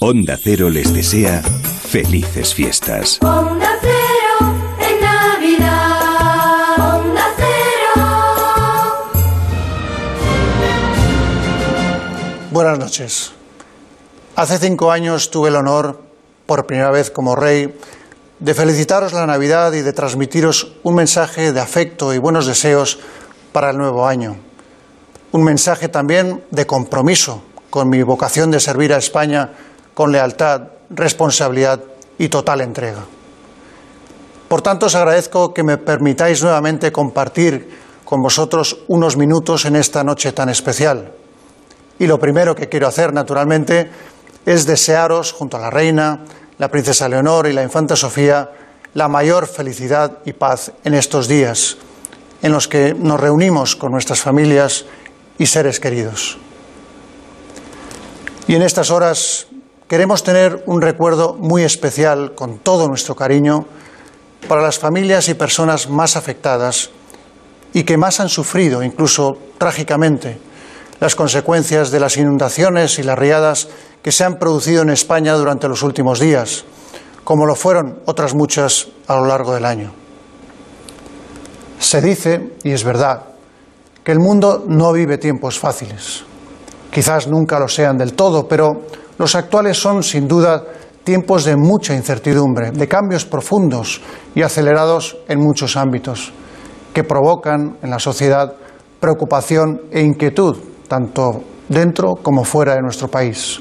[0.01, 3.19] Onda Cero les desea felices fiestas.
[3.21, 6.95] Onda Cero en Navidad.
[6.95, 8.05] Onda Cero.
[12.49, 13.33] Buenas noches.
[14.37, 16.01] Hace cinco años tuve el honor,
[16.45, 17.77] por primera vez como rey,
[18.39, 22.99] de felicitaros la Navidad y de transmitiros un mensaje de afecto y buenos deseos
[23.51, 24.37] para el nuevo año.
[25.33, 29.51] Un mensaje también de compromiso con mi vocación de servir a España
[29.99, 31.81] con lealtad, responsabilidad
[32.17, 33.03] y total entrega.
[34.47, 37.67] Por tanto, os agradezco que me permitáis nuevamente compartir
[38.05, 41.11] con vosotros unos minutos en esta noche tan especial.
[41.99, 43.91] Y lo primero que quiero hacer, naturalmente,
[44.45, 46.23] es desearos, junto a la reina,
[46.59, 48.51] la princesa Leonor y la infanta Sofía,
[48.93, 51.75] la mayor felicidad y paz en estos días,
[52.41, 54.85] en los que nos reunimos con nuestras familias
[55.37, 56.37] y seres queridos.
[58.47, 59.48] Y en estas horas
[59.89, 63.65] queremos tener un recuerdo muy especial, con todo nuestro cariño,
[64.47, 66.91] para las familias y personas más afectadas
[67.73, 70.37] y que más han sufrido, incluso trágicamente,
[70.99, 73.67] las consecuencias de las inundaciones y las riadas
[74.03, 76.65] que se han producido en España durante los últimos días,
[77.23, 79.91] como lo fueron otras muchas a lo largo del año.
[81.79, 83.23] Se dice, y es verdad,
[84.03, 86.23] que el mundo no vive tiempos fáciles.
[86.91, 88.83] Quizás nunca lo sean del todo, pero
[89.19, 90.63] los actuales son, sin duda,
[91.03, 94.01] tiempos de mucha incertidumbre, de cambios profundos
[94.33, 96.31] y acelerados en muchos ámbitos,
[96.93, 98.53] que provocan en la sociedad
[99.01, 100.55] preocupación e inquietud,
[100.87, 103.59] tanto dentro como fuera de nuestro país.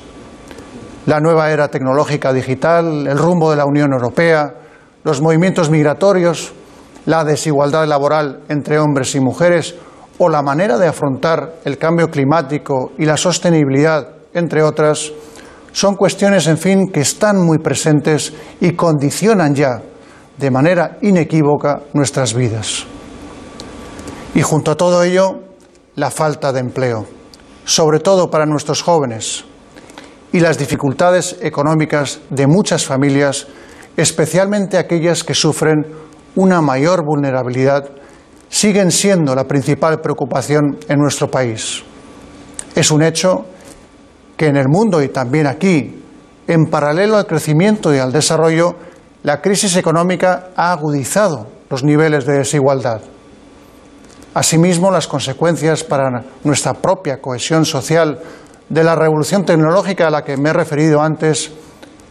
[1.06, 4.54] La nueva era tecnológica digital, el rumbo de la Unión Europea,
[5.02, 6.52] los movimientos migratorios,
[7.06, 9.74] la desigualdad laboral entre hombres y mujeres
[10.18, 15.10] o la manera de afrontar el cambio climático y la sostenibilidad, entre otras,
[15.78, 19.80] son cuestiones, en fin, que están muy presentes y condicionan ya
[20.36, 22.84] de manera inequívoca nuestras vidas.
[24.34, 25.38] Y junto a todo ello,
[25.94, 27.06] la falta de empleo,
[27.64, 29.44] sobre todo para nuestros jóvenes,
[30.32, 33.46] y las dificultades económicas de muchas familias,
[33.96, 35.86] especialmente aquellas que sufren
[36.34, 37.88] una mayor vulnerabilidad,
[38.48, 41.84] siguen siendo la principal preocupación en nuestro país.
[42.74, 43.46] Es un hecho
[44.38, 46.02] que en el mundo y también aquí,
[46.46, 48.76] en paralelo al crecimiento y al desarrollo,
[49.24, 53.00] la crisis económica ha agudizado los niveles de desigualdad.
[54.32, 58.20] Asimismo, las consecuencias para nuestra propia cohesión social
[58.68, 61.50] de la revolución tecnológica a la que me he referido antes,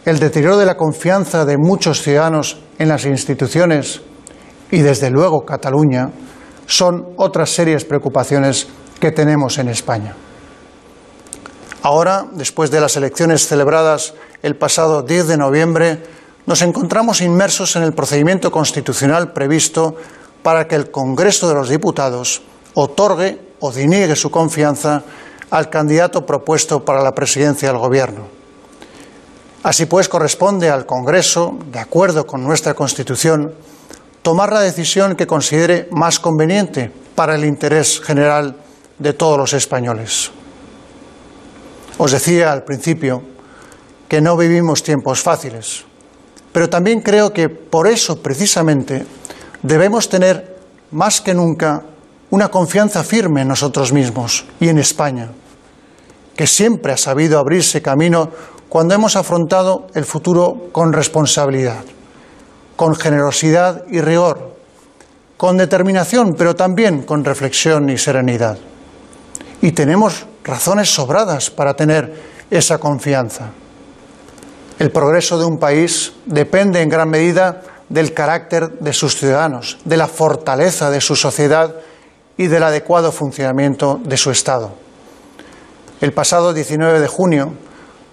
[0.04, 4.02] el deterioro de la confianza de muchos ciudadanos en las instituciones
[4.70, 6.10] y, desde luego, Cataluña,
[6.66, 8.68] son otras serias preocupaciones
[9.00, 10.27] que tenemos en España.
[11.88, 14.14] Ahora, después de las elecciones celebradas
[14.44, 16.04] el pasado 10 de noviembre,
[16.46, 19.96] nos encontramos inmersos en el procedimiento constitucional previsto
[20.44, 22.42] para que el Congreso de los Diputados
[22.74, 25.04] otorgue o deniegue su confianza
[25.50, 28.28] al candidato propuesto para la presidencia del Gobierno.
[29.64, 33.54] Así pues, corresponde al Congreso, de acuerdo con nuestra Constitución,
[34.24, 38.58] tomar la decisión que considere más conveniente para el interés general
[39.00, 40.32] de todos los españoles.
[41.98, 43.24] Os decía al principio
[44.08, 45.84] que no vivimos tiempos fáciles,
[46.52, 49.06] pero también creo que por eso precisamente
[49.64, 50.58] debemos tener
[50.92, 51.84] más que nunca
[52.30, 55.30] una confianza firme en nosotros mismos y en España,
[56.36, 58.30] que siempre ha sabido abrirse camino
[58.70, 61.84] cuando hemos afrontado el futuro con responsabilidad,
[62.76, 64.56] con generosidad y rigor,
[65.38, 68.58] con determinación, pero también con reflexión y serenidad.
[69.62, 73.52] Y tenemos razones sobradas para tener esa confianza.
[74.80, 79.98] El progreso de un país depende en gran medida del carácter de sus ciudadanos, de
[79.98, 81.76] la fortaleza de su sociedad
[82.38, 84.72] y del adecuado funcionamiento de su Estado.
[86.00, 87.54] El pasado 19 de junio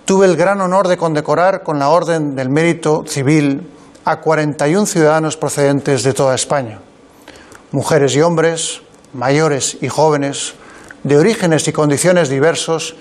[0.04, 3.70] tuve el gran honor de condecorar con la Orden del Mérito Civil
[4.04, 6.78] a 41 ciudadanos procedentes de toda España,
[7.72, 8.82] mujeres y hombres,
[9.12, 10.54] mayores y jóvenes,
[11.04, 12.96] de orígenes y condiciones diversos,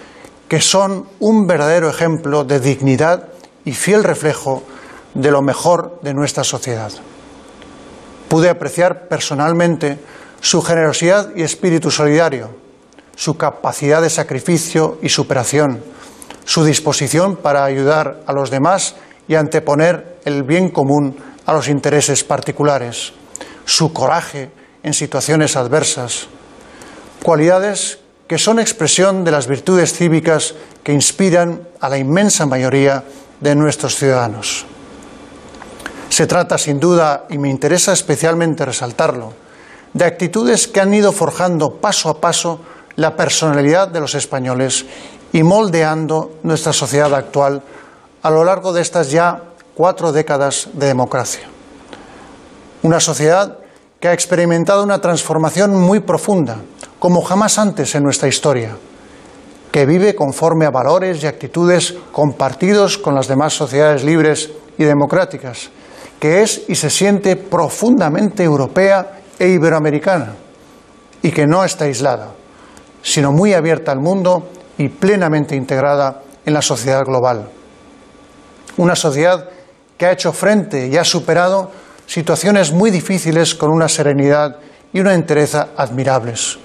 [0.47, 3.29] que son un verdadero ejemplo de dignidad
[3.65, 4.63] y fiel reflejo
[5.13, 6.91] de lo mejor de nuestra sociedad.
[8.27, 9.99] Pude apreciar personalmente
[10.41, 12.49] su generosidad y espíritu solidario,
[13.15, 15.81] su capacidad de sacrificio y superación,
[16.45, 18.95] su disposición para ayudar a los demás
[19.27, 23.13] y anteponer el bien común a los intereses particulares,
[23.65, 24.51] su coraje
[24.83, 26.27] en situaciones adversas,
[27.23, 33.03] cualidades que son expresión de las virtudes cívicas que inspiran a la inmensa mayoría
[33.39, 34.65] de nuestros ciudadanos.
[36.09, 39.33] Se trata, sin duda, y me interesa especialmente resaltarlo,
[39.93, 42.59] de actitudes que han ido forjando paso a paso
[42.95, 44.85] la personalidad de los españoles
[45.31, 47.63] y moldeando nuestra sociedad actual
[48.21, 49.41] a lo largo de estas ya
[49.73, 51.41] cuatro décadas de democracia.
[52.83, 53.57] Una sociedad
[53.99, 56.57] que ha experimentado una transformación muy profunda,
[57.03, 58.77] como jamás antes en nuestra historia,
[59.73, 65.69] que vive conforme a valores y actitudes compartidos con las demás sociedades libres y democráticas,
[66.17, 70.33] que es y se siente profundamente europea e iberoamericana,
[71.21, 72.31] y que no está aislada,
[73.01, 74.47] sino muy abierta al mundo
[74.77, 77.49] y plenamente integrada en la sociedad global.
[78.77, 79.49] Una sociedad
[79.97, 81.69] que ha hecho frente y ha superado
[82.07, 84.55] situaciones muy difíciles con una serenidad
[84.93, 86.59] y una entereza admirables,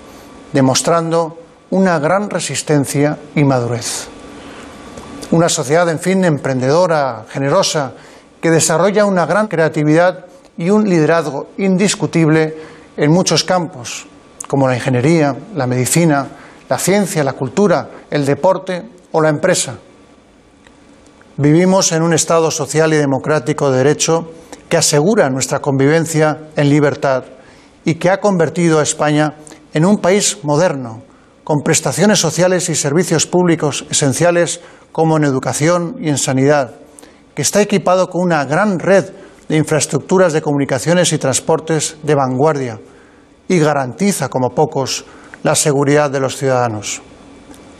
[0.52, 1.38] demostrando
[1.70, 4.08] una gran resistencia y madurez.
[5.30, 7.92] Una sociedad, en fin, emprendedora, generosa,
[8.40, 10.24] que desarrolla una gran creatividad
[10.56, 12.56] y un liderazgo indiscutible
[12.96, 14.06] en muchos campos,
[14.46, 16.26] como la ingeniería, la medicina,
[16.68, 18.82] la ciencia, la cultura, el deporte
[19.12, 19.74] o la empresa.
[21.36, 24.32] Vivimos en un Estado social y democrático de derecho
[24.68, 27.24] que asegura nuestra convivencia en libertad
[27.84, 29.34] y que ha convertido a España
[29.78, 31.02] en un país moderno,
[31.44, 34.60] con prestaciones sociales y servicios públicos esenciales
[34.90, 36.74] como en educación y en sanidad,
[37.32, 39.04] que está equipado con una gran red
[39.48, 42.80] de infraestructuras de comunicaciones y transportes de vanguardia
[43.46, 45.04] y garantiza, como pocos,
[45.44, 47.00] la seguridad de los ciudadanos.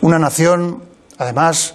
[0.00, 0.84] Una nación,
[1.18, 1.74] además,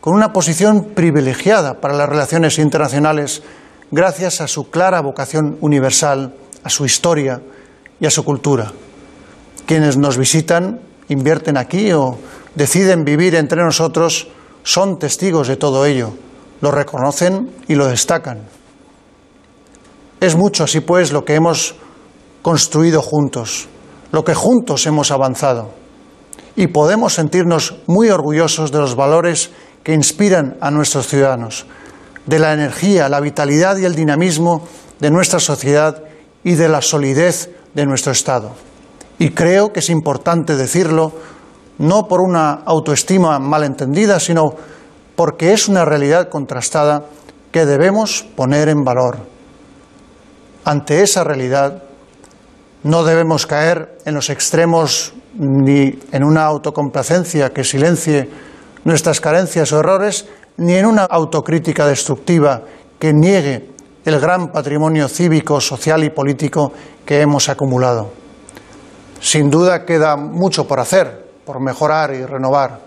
[0.00, 3.44] con una posición privilegiada para las relaciones internacionales
[3.92, 7.40] gracias a su clara vocación universal, a su historia
[8.00, 8.72] y a su cultura.
[9.70, 12.18] Quienes nos visitan, invierten aquí o
[12.56, 14.26] deciden vivir entre nosotros
[14.64, 16.10] son testigos de todo ello,
[16.60, 18.40] lo reconocen y lo destacan.
[20.18, 21.76] Es mucho, así pues, lo que hemos
[22.42, 23.68] construido juntos,
[24.10, 25.70] lo que juntos hemos avanzado.
[26.56, 29.52] Y podemos sentirnos muy orgullosos de los valores
[29.84, 31.66] que inspiran a nuestros ciudadanos,
[32.26, 34.66] de la energía, la vitalidad y el dinamismo
[34.98, 36.02] de nuestra sociedad
[36.42, 38.50] y de la solidez de nuestro Estado.
[39.20, 41.12] Y creo que es importante decirlo,
[41.76, 44.54] no por una autoestima malentendida, sino
[45.14, 47.04] porque es una realidad contrastada
[47.52, 49.18] que debemos poner en valor.
[50.64, 51.82] Ante esa realidad,
[52.82, 58.26] no debemos caer en los extremos ni en una autocomplacencia que silencie
[58.84, 62.62] nuestras carencias o errores, ni en una autocrítica destructiva
[62.98, 63.68] que niegue
[64.06, 66.72] el gran patrimonio cívico, social y político
[67.04, 68.19] que hemos acumulado.
[69.20, 72.80] Sin duda queda mucho por hacer, por mejorar y renovar.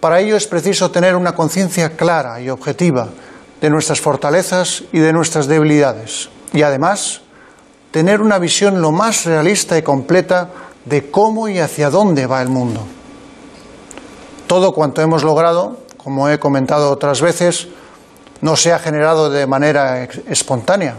[0.00, 3.08] Para ello es preciso tener una conciencia clara y objetiva
[3.60, 6.28] de nuestras fortalezas y de nuestras debilidades.
[6.52, 7.22] Y además,
[7.90, 10.50] tener una visión lo más realista y completa
[10.84, 12.82] de cómo y hacia dónde va el mundo.
[14.46, 17.68] Todo cuanto hemos logrado, como he comentado otras veces,
[18.42, 20.96] no se ha generado de manera espontánea.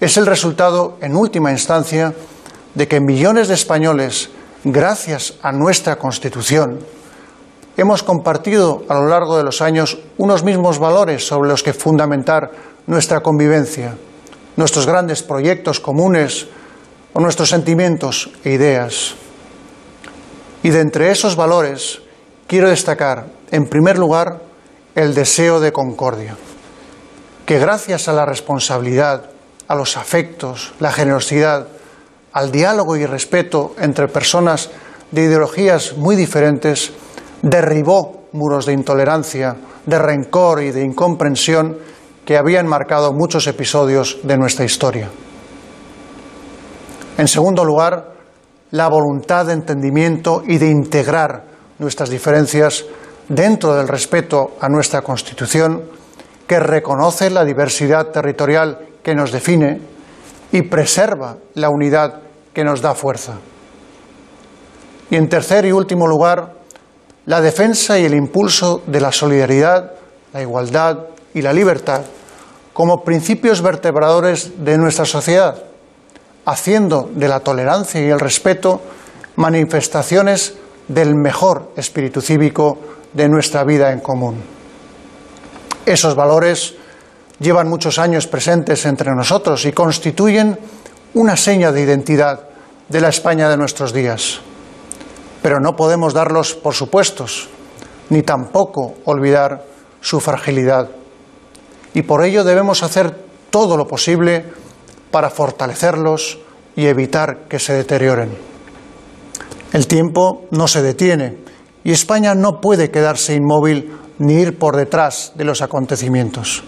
[0.00, 2.12] Es el resultado, en última instancia,
[2.74, 4.30] de que millones de españoles,
[4.64, 6.80] gracias a nuestra Constitución,
[7.76, 12.50] hemos compartido a lo largo de los años unos mismos valores sobre los que fundamentar
[12.86, 13.96] nuestra convivencia,
[14.56, 16.48] nuestros grandes proyectos comunes
[17.12, 19.14] o nuestros sentimientos e ideas.
[20.62, 22.00] Y de entre esos valores
[22.46, 24.42] quiero destacar, en primer lugar,
[24.94, 26.36] el deseo de concordia,
[27.46, 29.30] que gracias a la responsabilidad,
[29.68, 31.66] a los afectos, la generosidad,
[32.32, 34.70] al diálogo y respeto entre personas
[35.10, 36.92] de ideologías muy diferentes,
[37.42, 41.76] derribó muros de intolerancia, de rencor y de incomprensión
[42.24, 45.10] que habían marcado muchos episodios de nuestra historia.
[47.18, 48.12] En segundo lugar,
[48.70, 51.44] la voluntad de entendimiento y de integrar
[51.78, 52.86] nuestras diferencias
[53.28, 55.82] dentro del respeto a nuestra Constitución,
[56.46, 59.80] que reconoce la diversidad territorial que nos define
[60.52, 62.20] y preserva la unidad
[62.52, 63.34] que nos da fuerza.
[65.10, 66.54] Y en tercer y último lugar,
[67.26, 69.92] la defensa y el impulso de la solidaridad,
[70.32, 70.98] la igualdad
[71.34, 72.02] y la libertad
[72.72, 75.62] como principios vertebradores de nuestra sociedad,
[76.44, 78.80] haciendo de la tolerancia y el respeto
[79.36, 80.56] manifestaciones
[80.88, 82.78] del mejor espíritu cívico
[83.12, 84.42] de nuestra vida en común.
[85.84, 86.74] Esos valores
[87.42, 90.58] llevan muchos años presentes entre nosotros y constituyen
[91.14, 92.48] una seña de identidad
[92.88, 94.40] de la España de nuestros días.
[95.42, 97.48] Pero no podemos darlos por supuestos,
[98.10, 99.64] ni tampoco olvidar
[100.00, 100.88] su fragilidad.
[101.94, 103.14] Y por ello debemos hacer
[103.50, 104.46] todo lo posible
[105.10, 106.38] para fortalecerlos
[106.76, 108.30] y evitar que se deterioren.
[109.72, 111.38] El tiempo no se detiene
[111.84, 116.62] y España no puede quedarse inmóvil ni ir por detrás de los acontecimientos.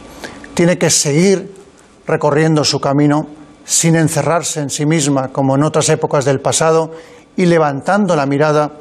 [0.54, 1.52] Tiene que seguir
[2.06, 3.26] recorriendo su camino
[3.64, 6.92] sin encerrarse en sí misma como en otras épocas del pasado
[7.36, 8.72] y levantando la mirada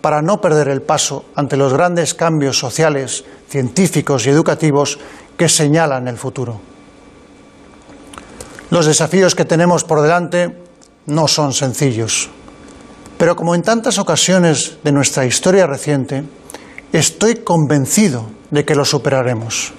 [0.00, 4.98] para no perder el paso ante los grandes cambios sociales, científicos y educativos
[5.36, 6.60] que señalan el futuro.
[8.70, 10.56] Los desafíos que tenemos por delante
[11.06, 12.28] no son sencillos,
[13.18, 16.24] pero como en tantas ocasiones de nuestra historia reciente,
[16.92, 19.72] estoy convencido de que los superaremos.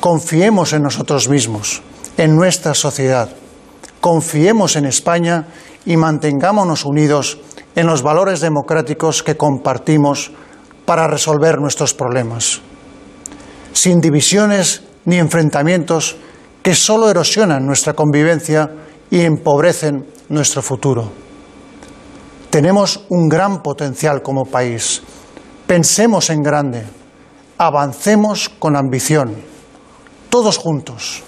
[0.00, 1.82] Confiemos en nosotros mismos,
[2.16, 3.28] en nuestra sociedad,
[4.00, 5.48] confiemos en España
[5.84, 7.38] y mantengámonos unidos
[7.76, 10.30] en los valores democráticos que compartimos
[10.86, 12.62] para resolver nuestros problemas,
[13.74, 16.16] sin divisiones ni enfrentamientos
[16.62, 18.70] que solo erosionan nuestra convivencia
[19.10, 21.12] y empobrecen nuestro futuro.
[22.48, 25.02] Tenemos un gran potencial como país.
[25.66, 26.84] Pensemos en grande,
[27.58, 29.49] avancemos con ambición,
[30.30, 31.22] todos juntos.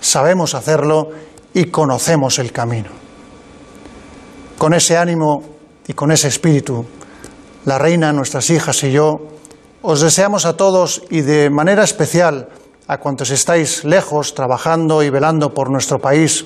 [0.00, 1.10] Sabemos hacerlo
[1.54, 2.90] y conocemos el camino.
[4.58, 5.44] Con ese ánimo
[5.86, 6.84] y con ese espíritu,
[7.66, 9.20] la reina, nuestras hijas y yo,
[9.82, 12.48] os deseamos a todos y de manera especial
[12.88, 16.44] a cuantos estáis lejos trabajando y velando por nuestro país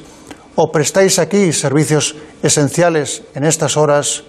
[0.55, 4.25] o prestáis aquí servicios esenciales en estas horas,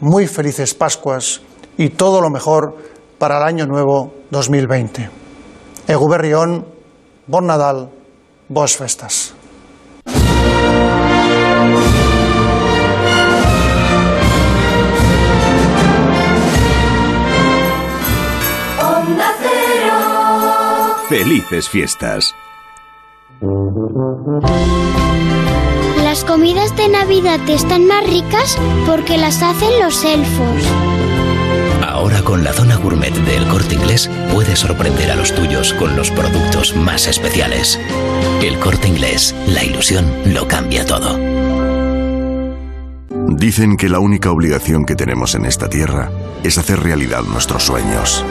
[0.00, 1.40] muy felices Pascuas
[1.76, 2.76] y todo lo mejor
[3.18, 5.17] para el año nuevo 2020.
[5.88, 6.66] Eguberrión,
[7.26, 7.88] Bon Nadal,
[8.48, 9.34] Boas Festas.
[21.08, 22.34] Felices fiestas.
[26.04, 31.27] Las comidas de Navidad están más ricas porque las hacen los elfos.
[31.98, 36.12] Ahora con la zona gourmet del corte inglés puedes sorprender a los tuyos con los
[36.12, 37.76] productos más especiales.
[38.40, 41.18] El corte inglés, la ilusión lo cambia todo.
[43.30, 46.12] Dicen que la única obligación que tenemos en esta tierra
[46.44, 48.24] es hacer realidad nuestros sueños.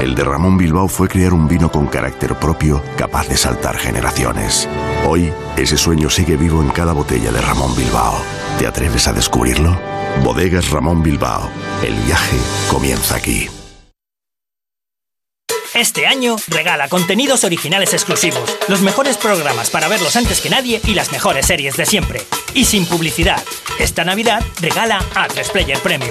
[0.00, 4.66] El de Ramón Bilbao fue crear un vino con carácter propio capaz de saltar generaciones.
[5.06, 8.14] Hoy, ese sueño sigue vivo en cada botella de Ramón Bilbao.
[8.58, 9.78] ¿Te atreves a descubrirlo?
[10.24, 11.50] Bodegas Ramón Bilbao.
[11.82, 12.36] El viaje
[12.68, 13.48] comienza aquí.
[15.74, 20.94] Este año regala contenidos originales exclusivos, los mejores programas para verlos antes que nadie y
[20.94, 22.20] las mejores series de siempre.
[22.52, 23.40] Y sin publicidad.
[23.78, 26.10] Esta Navidad regala A3 Player Premium.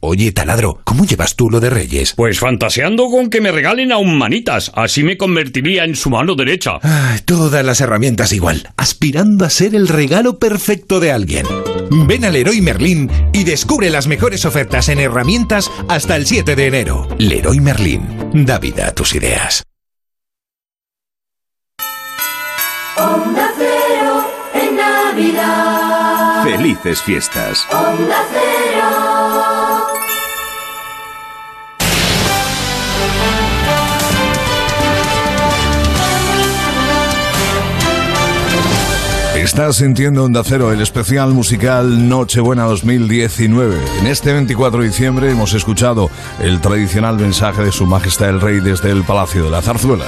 [0.00, 2.14] Oye, taladro, ¿cómo llevas tú lo de Reyes?
[2.14, 4.70] Pues fantaseando con que me regalen aún manitas.
[4.76, 6.78] Así me convertiría en su mano derecha.
[6.82, 11.46] Ay, todas las herramientas igual, aspirando a ser el regalo perfecto de alguien.
[11.90, 16.66] Ven al Leroy Merlin y descubre las mejores ofertas en herramientas hasta el 7 de
[16.66, 17.08] enero.
[17.18, 19.64] Leroy Merlin, da vida a tus ideas.
[22.96, 26.44] Onda Cero en Navidad.
[26.44, 27.66] Felices fiestas.
[27.72, 28.47] Onda Cero.
[39.58, 43.76] Estás sintiendo Onda Cero, el especial musical Nochebuena 2019.
[43.98, 48.60] En este 24 de diciembre hemos escuchado el tradicional mensaje de Su Majestad el Rey
[48.60, 50.04] desde el Palacio de la Zarzuela.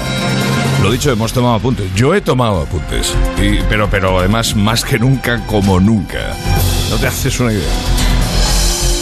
[0.85, 1.93] Lo dicho, hemos tomado apuntes.
[1.97, 3.13] Yo he tomado apuntes.
[3.69, 6.33] Pero, pero además, más que nunca, como nunca.
[6.89, 7.73] No te haces una idea.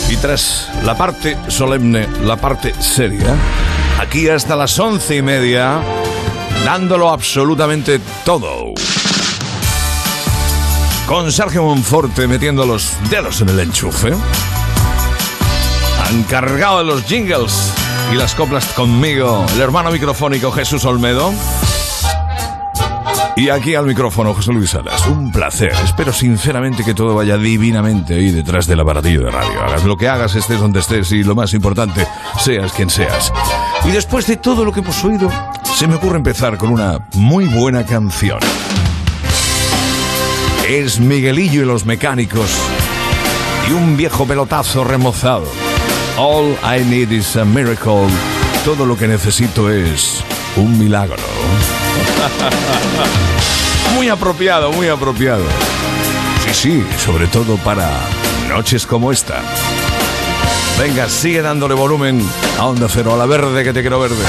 [0.08, 3.36] Y tras la parte solemne, la parte seria,
[4.00, 5.78] aquí hasta las once y media,
[6.64, 8.72] dándolo absolutamente todo.
[11.08, 14.12] Con Sergio Monforte metiendo los dedos en el enchufe.
[16.10, 17.72] Encargado de los jingles
[18.12, 21.32] y las coplas conmigo, el hermano microfónico Jesús Olmedo.
[23.36, 25.06] Y aquí al micrófono José Luis Salas.
[25.06, 25.72] Un placer.
[25.82, 29.62] Espero sinceramente que todo vaya divinamente ahí detrás del aparatillo de radio.
[29.62, 32.06] Hagas lo que hagas, estés donde estés y lo más importante,
[32.38, 33.32] seas quien seas.
[33.86, 35.30] Y después de todo lo que hemos oído,
[35.74, 38.40] se me ocurre empezar con una muy buena canción.
[40.68, 42.50] Es Miguelillo y los mecánicos
[43.66, 45.46] y un viejo pelotazo remozado.
[46.18, 48.06] All I need is a miracle.
[48.66, 50.22] Todo lo que necesito es
[50.56, 51.16] un milagro.
[53.94, 55.44] Muy apropiado, muy apropiado.
[56.44, 57.88] Sí, sí, sobre todo para
[58.46, 59.40] noches como esta.
[60.78, 62.22] Venga, sigue dándole volumen
[62.58, 64.22] a Onda Cero, a la verde que te quiero verde.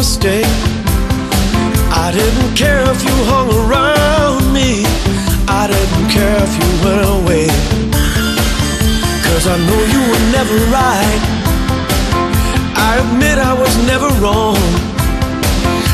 [0.00, 0.42] Wanna stay.
[1.92, 4.84] I didn't care if you hung around me.
[5.46, 7.46] I didn't care if you went away.
[9.26, 11.20] Cause I know you were never right.
[12.88, 14.62] I admit I was never wrong.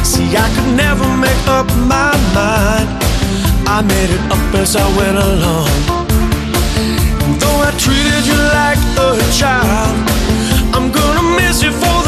[0.04, 2.88] See, I could never make up my mind.
[3.66, 5.70] I made it up as I went along.
[7.40, 9.10] Though I treated you like a
[9.40, 9.96] child,
[10.74, 12.05] I'm gonna miss you for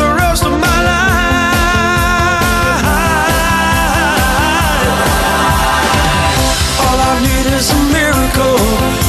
[8.38, 9.07] miracle.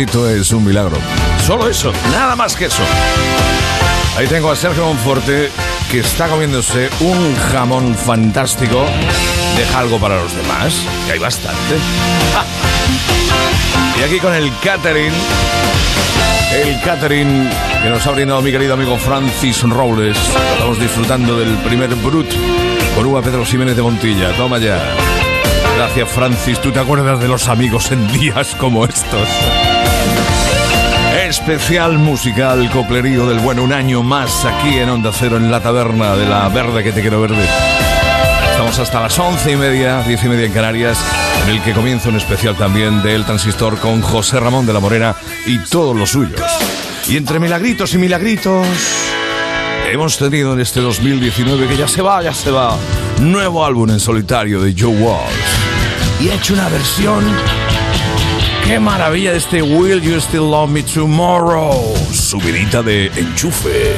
[0.00, 0.96] Necesito es un milagro.
[1.46, 2.82] Solo eso, nada más que eso.
[4.16, 5.50] Ahí tengo a Sergio Monforte
[5.90, 8.86] que está comiéndose un jamón fantástico.
[9.56, 10.74] Deja algo para los demás,
[11.06, 11.74] que hay bastante.
[12.34, 12.44] Ah.
[13.98, 15.12] Y aquí con el catering,
[16.54, 17.50] el catering
[17.82, 20.16] que nos ha brindado mi querido amigo Francis Robles.
[20.52, 22.32] Estamos disfrutando del primer Brut
[22.94, 24.32] con Uva Pedro Jiménez de Montilla.
[24.32, 24.80] Toma ya.
[25.76, 26.58] Gracias, Francis.
[26.60, 29.28] ¿Tú te acuerdas de los amigos en días como estos?
[31.30, 36.16] Especial musical coplerío del bueno, un año más aquí en Onda Cero, en la taberna
[36.16, 37.46] de la verde que te quiero verde.
[38.50, 40.98] Estamos hasta las once y media, diez y media en Canarias,
[41.44, 45.14] en el que comienza un especial también del Transistor con José Ramón de la Morena
[45.46, 46.40] y todos los suyos.
[47.08, 48.66] Y entre milagritos y milagritos,
[49.88, 52.76] hemos tenido en este 2019, que ya se va, ya se va,
[53.20, 55.30] nuevo álbum en solitario de Joe Walsh.
[56.20, 57.24] Y ha hecho una versión
[58.64, 61.94] ¡Qué maravilla este Will You Still Love Me Tomorrow!
[62.12, 63.89] Subidita de enchufe.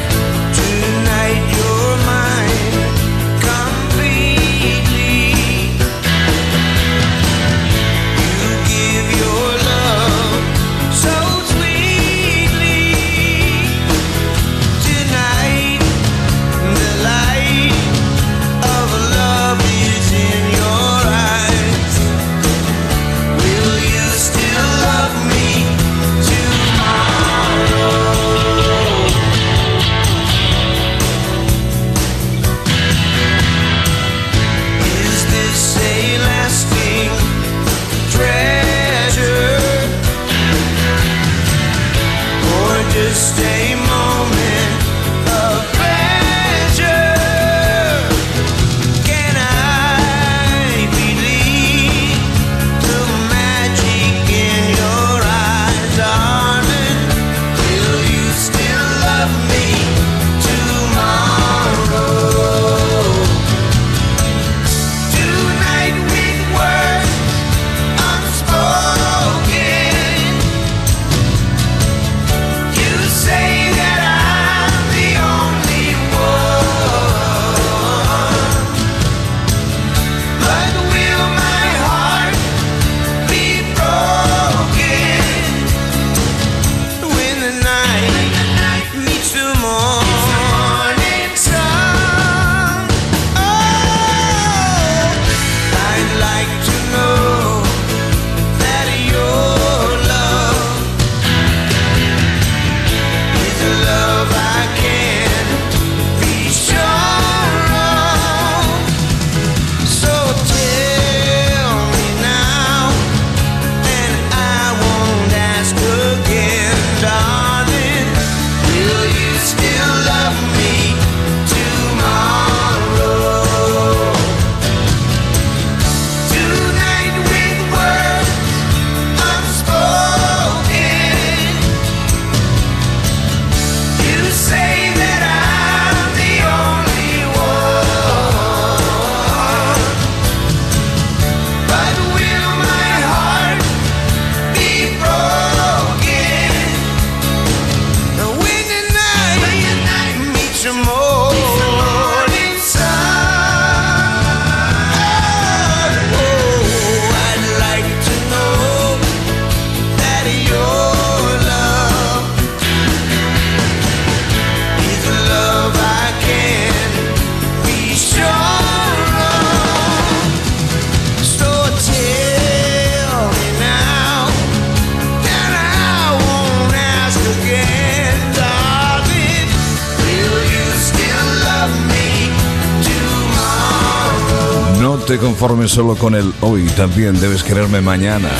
[185.12, 188.30] Te conformes solo con el hoy, también debes quererme mañana.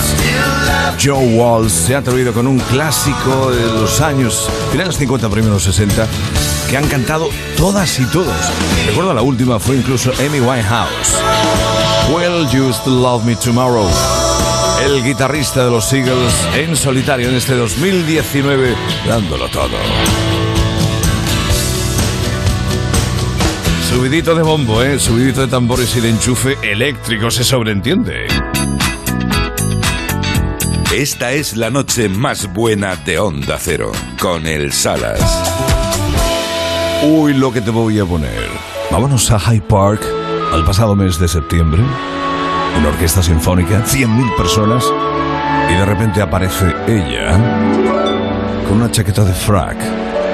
[0.99, 6.07] Joe Walsh se ha atrevido con un clásico de los años finales 50, primeros 60,
[6.71, 7.29] que han cantado
[7.59, 8.35] todas y todos.
[8.87, 11.19] Recuerdo la última fue incluso Amy Winehouse.
[12.11, 13.87] Well, you to love me tomorrow.
[14.83, 18.75] El guitarrista de los Eagles en solitario en este 2019,
[19.07, 19.77] dándolo todo.
[23.93, 24.99] Subidito de bombo, ¿eh?
[24.99, 28.27] Subidito de tambores y de enchufe eléctrico, se sobreentiende.
[30.95, 35.21] Esta es la noche más buena de Onda Cero, con el Salas.
[37.05, 38.49] Uy, lo que te voy a poner.
[38.91, 40.03] Vámonos a Hyde Park
[40.53, 41.83] al pasado mes de septiembre.
[42.79, 44.85] Una orquesta sinfónica, 100.000 personas.
[45.71, 47.33] Y de repente aparece ella
[48.67, 49.77] con una chaqueta de frac,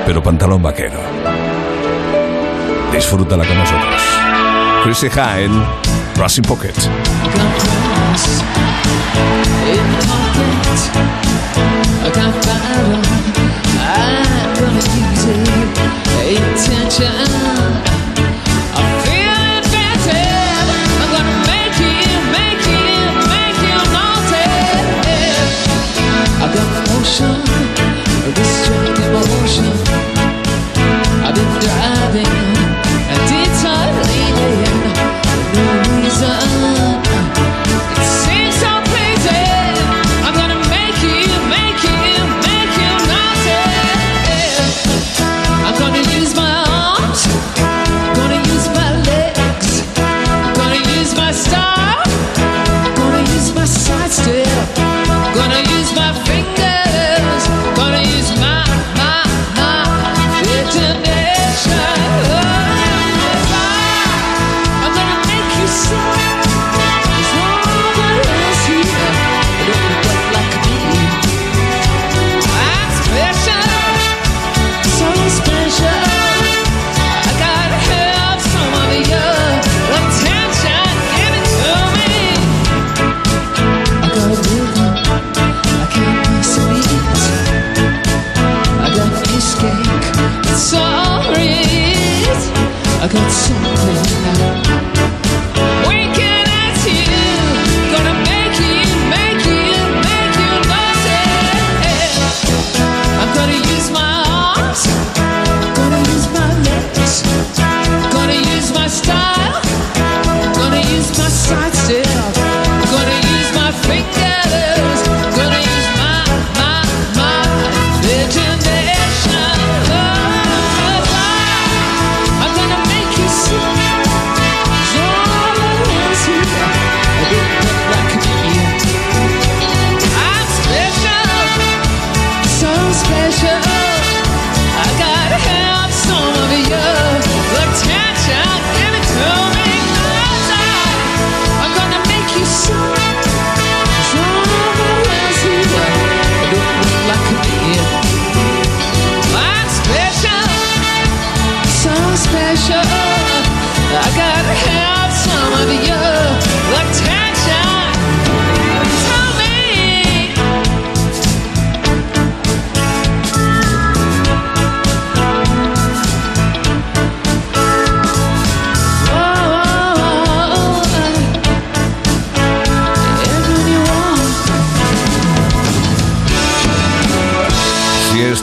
[0.06, 1.17] pero pantalón vaquero.
[2.92, 4.02] Disfrútala con nosotros.
[4.84, 5.64] Chrissy Hine,
[6.16, 6.74] Racing Pocket.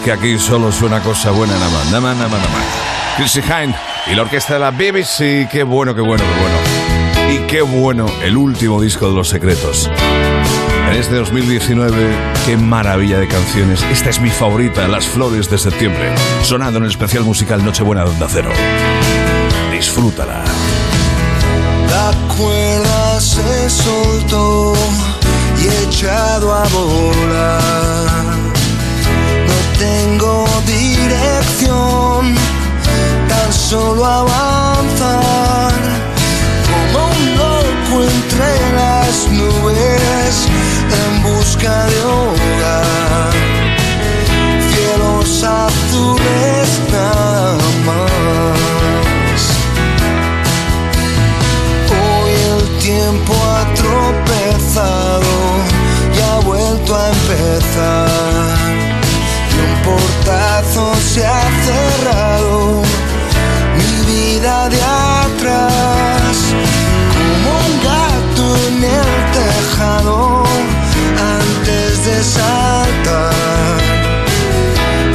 [0.05, 4.05] Que aquí solo suena cosa buena nada más, nada más, nada más, nada más.
[4.07, 7.33] Y la orquesta de la BBC, qué bueno, qué bueno, qué bueno.
[7.33, 9.89] Y qué bueno el último disco de Los Secretos.
[10.87, 12.15] En este 2019,
[12.45, 13.81] qué maravilla de canciones.
[13.81, 16.13] Esta es mi favorita, Las Flores de Septiembre,
[16.43, 18.51] sonando en el especial musical Nochebuena de Onda Cero.
[19.71, 20.43] Disfrútala.
[21.89, 24.75] La cuerda se soltó
[25.57, 28.44] y echado a volar.
[29.77, 32.35] Tengo dirección,
[33.27, 35.73] tan solo avanzar.
[36.71, 40.47] Como un loco entre las nubes
[41.01, 43.33] en busca de hogar.
[44.71, 49.41] Cielos azules nada más.
[51.91, 55.33] Hoy el tiempo ha tropezado
[56.15, 58.74] y ha vuelto a empezar
[59.85, 62.81] portazo se ha cerrado
[63.77, 66.35] mi vida de atrás,
[67.15, 70.43] como un gato en el tejado
[71.39, 73.77] antes de saltar,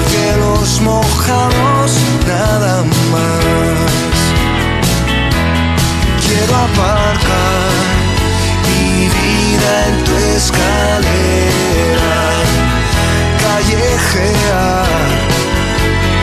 [0.08, 1.90] cielos mojados,
[2.26, 4.18] nada más.
[6.24, 7.72] Quiero aparcar
[8.68, 11.99] mi vida en tu escalera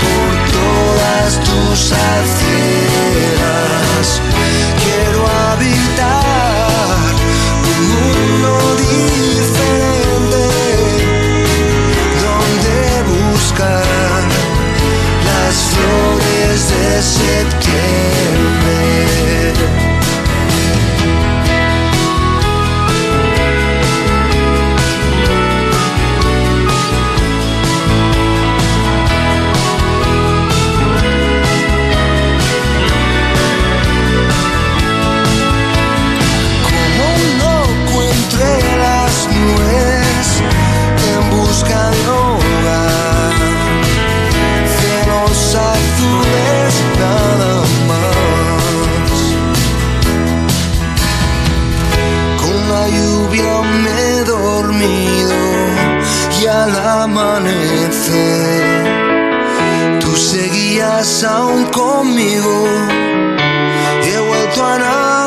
[0.03, 3.27] por todas tus aceras.
[4.83, 6.97] Quiero habitar
[7.63, 10.43] un mundo diferente
[12.25, 14.21] donde buscar
[15.25, 18.56] las flores de septiembre.
[57.19, 58.87] Amanecer
[59.99, 62.65] tú seguías aún conmigo.
[64.03, 65.26] He vuelto a nacer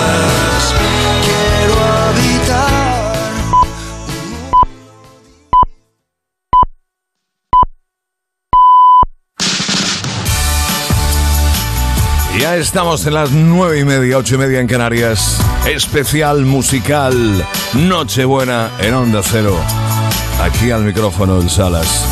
[1.25, 3.09] quiero habitar
[12.39, 15.41] Ya estamos en las nueve y media, ocho y media en Canarias.
[15.67, 19.57] Especial musical Nochebuena en Onda Cero.
[20.41, 22.05] Aquí al micrófono en Salas.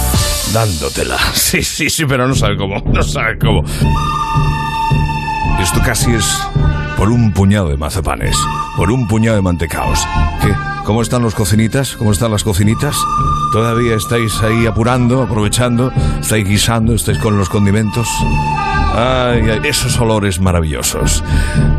[0.53, 1.17] Dándotela.
[1.33, 2.81] Sí, sí, sí, pero no sabe cómo.
[2.81, 3.63] No sabe cómo.
[5.59, 6.39] Esto casi es
[6.97, 8.37] por un puñado de mazapanes.
[8.75, 9.99] Por un puñado de mantecaos.
[10.41, 10.53] ¿Qué?
[10.85, 11.95] ¿Cómo están los cocinitas?
[11.97, 12.95] ¿Cómo están las cocinitas?
[13.51, 15.91] ¿Todavía estáis ahí apurando, aprovechando?
[16.21, 16.93] ¿Estáis guisando?
[16.93, 18.07] ¿Estáis con los condimentos?
[18.95, 21.23] Ay, esos olores maravillosos.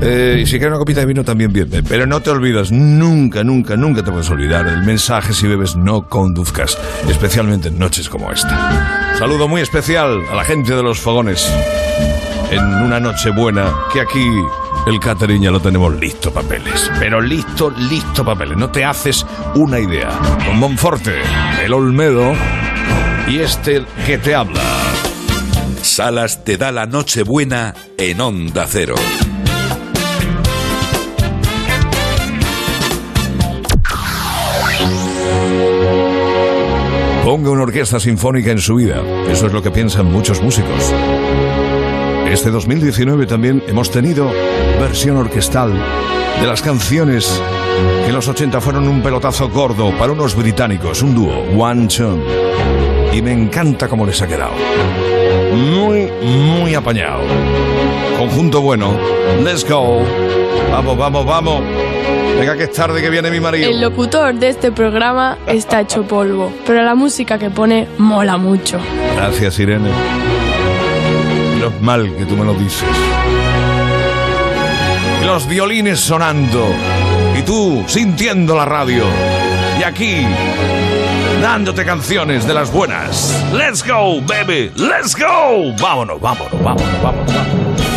[0.01, 3.43] Eh, y si quieres una copita de vino también bien, pero no te olvidas, nunca,
[3.45, 6.77] nunca, nunca te puedes olvidar el mensaje si bebes no conduzcas,
[7.09, 9.15] especialmente en noches como esta.
[9.19, 11.51] Saludo muy especial a la gente de los fogones
[12.51, 14.27] en una noche buena que aquí
[14.87, 16.91] el catering ya lo tenemos listo papeles.
[16.99, 18.57] Pero listo, listo papeles.
[18.57, 20.11] No te haces una idea.
[20.47, 21.21] Con Monforte,
[21.63, 22.33] el Olmedo
[23.27, 24.63] y este que te habla.
[25.83, 28.95] Salas te da la Nochebuena en Onda Cero.
[37.25, 39.03] Ponga una orquesta sinfónica en su vida.
[39.29, 40.95] Eso es lo que piensan muchos músicos.
[42.31, 44.31] Este 2019 también hemos tenido
[44.79, 45.73] versión orquestal
[46.41, 47.43] de las canciones
[48.03, 52.21] que en los 80 fueron un pelotazo gordo para unos británicos, un dúo, One Chum.
[53.15, 54.53] Y me encanta cómo les ha quedado.
[55.55, 57.21] Muy, muy apañado.
[58.19, 58.93] Conjunto bueno.
[59.43, 60.03] Let's go.
[60.71, 61.63] Vamos, vamos, vamos.
[62.39, 63.71] Venga que es tarde que viene mi marido.
[63.71, 68.79] El locutor de este programa está hecho polvo, pero la música que pone mola mucho.
[69.17, 69.91] Gracias, Irene.
[71.81, 72.89] Mal que tú me lo dices.
[75.25, 76.67] Los violines sonando.
[77.39, 79.05] Y tú sintiendo la radio.
[79.79, 80.27] Y aquí,
[81.41, 83.35] dándote canciones de las buenas.
[83.53, 84.73] Let's go, baby.
[84.77, 85.75] Let's go.
[85.81, 87.33] Vámonos, vámonos, vámonos, vámonos.
[87.33, 87.88] vámonos.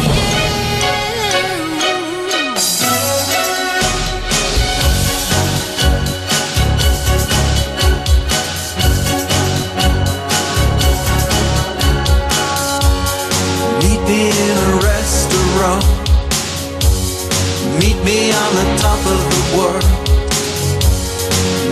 [18.34, 19.86] On the top of the world.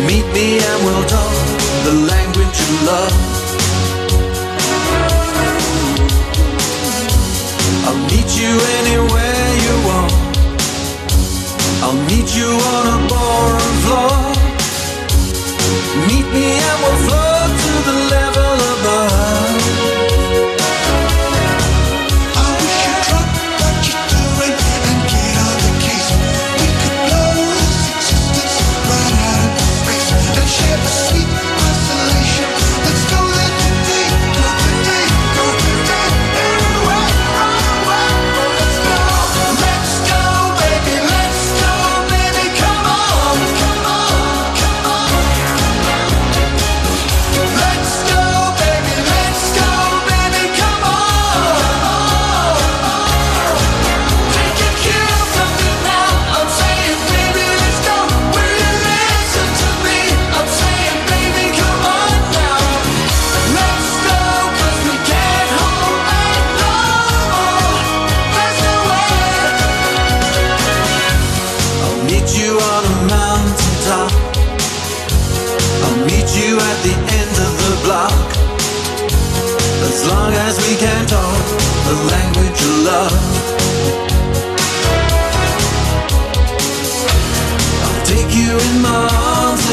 [0.07, 1.35] Meet me and we'll talk
[1.87, 3.15] the language you love.
[7.87, 10.13] I'll meet you anywhere you want.
[11.83, 14.15] I'll meet you on a ballroom floor.
[16.07, 18.38] Meet me and we'll float to the level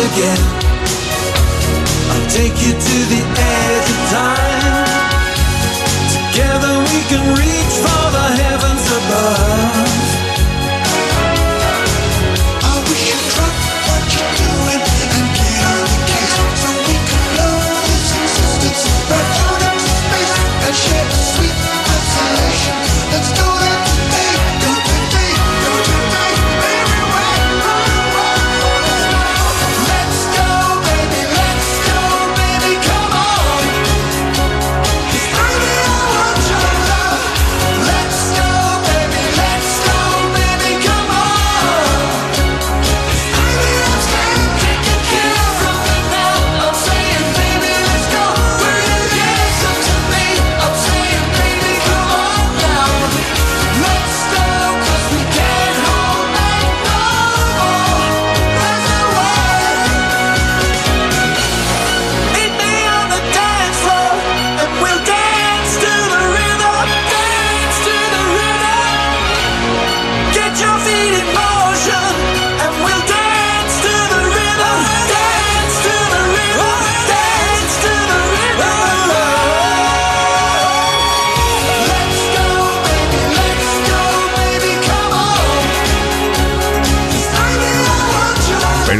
[0.06, 0.55] again.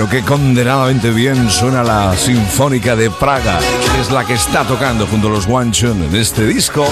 [0.09, 3.59] Pero qué condenadamente bien suena la Sinfónica de Praga,
[4.01, 6.87] es la que está tocando junto a los One Chun en este disco.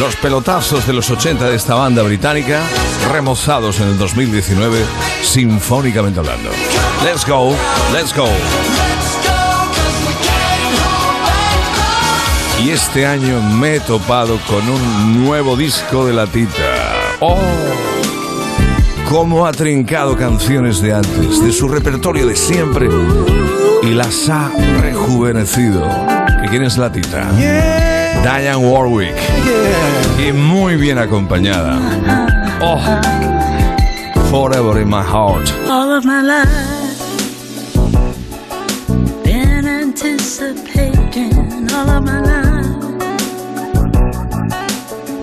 [0.00, 2.62] Los pelotazos de los 80 de esta banda británica,
[3.12, 4.84] remozados en el 2019,
[5.22, 6.50] sinfónicamente hablando.
[7.04, 7.54] Let's go,
[7.92, 8.28] let's go.
[12.62, 16.62] Y este año me he topado con un nuevo disco de la tita.
[17.20, 17.85] ¡Oh!
[19.08, 22.88] Cómo ha trincado canciones de antes, de su repertorio de siempre,
[23.82, 24.50] y las ha
[24.80, 25.88] rejuvenecido.
[26.44, 27.30] ¿Y quién es la tita?
[27.32, 29.14] Diane Warwick.
[30.18, 31.78] Y muy bien acompañada.
[32.60, 32.80] ¡Oh!
[34.30, 35.48] Forever in my heart.
[35.68, 36.48] all of my life.
[39.22, 42.66] Been anticipating all of my life.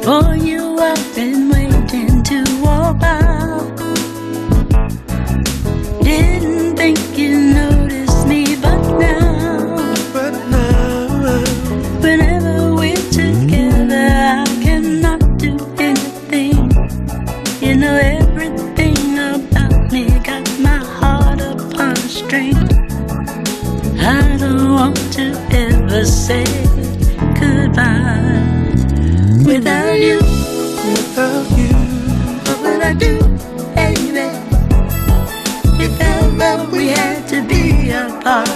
[0.03, 1.49] For you, I've been
[17.63, 22.57] You know everything about me got my heart upon a string.
[23.97, 26.43] I don't want to ever say
[27.39, 28.67] goodbye
[29.47, 30.17] without you.
[30.91, 31.73] Without you,
[32.43, 33.17] what would I do,
[33.75, 34.27] baby?
[35.85, 38.49] If ever we had to be apart,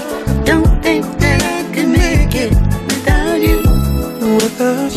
[0.46, 2.52] don't think that I could make it
[2.90, 3.60] without you.
[4.36, 4.92] Without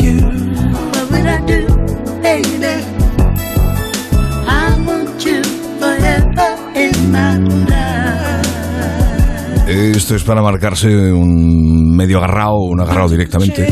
[10.11, 13.65] Esto es para marcarse un medio agarrado, un agarrado directamente,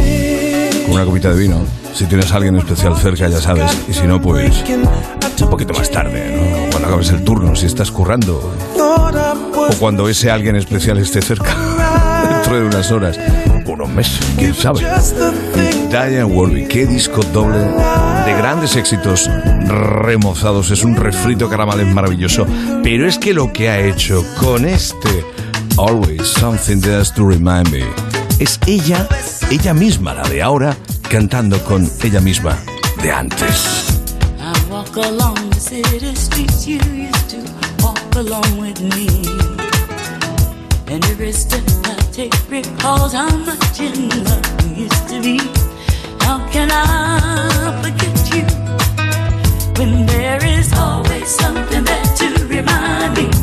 [0.86, 1.58] con una copita de vino.
[1.94, 3.78] Si tienes a alguien especial cerca, ya sabes.
[3.90, 4.64] Y si no, pues
[5.42, 6.70] un poquito más tarde, ¿no?
[6.72, 8.54] Cuando acabes el turno, si estás currando.
[8.78, 11.58] O cuando ese alguien especial esté cerca,
[12.30, 13.20] dentro de unas horas,
[13.66, 14.80] unos meses, quién sabe.
[15.90, 19.30] Diane Warwick, qué disco doble de grandes éxitos
[19.68, 20.72] remozados.
[20.72, 22.46] Es un refrito caramales maravilloso.
[22.82, 25.26] Pero es que lo que ha hecho con este
[25.80, 27.88] Always Something There's to Remind Me
[28.42, 29.08] es ella,
[29.50, 30.76] ella misma, la de ahora,
[31.10, 32.58] cantando con ella misma
[33.02, 34.02] de antes.
[34.42, 37.38] I walk along the city streets you used to
[37.82, 39.08] walk along with me.
[40.94, 45.40] And every step I take recalls how much in love we used to be.
[46.20, 48.44] How can I forget you
[49.80, 53.39] when there is always something there to remind me?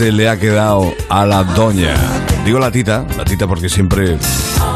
[0.00, 1.96] Le ha quedado a la doña.
[2.44, 4.16] Digo la tita, la tita porque siempre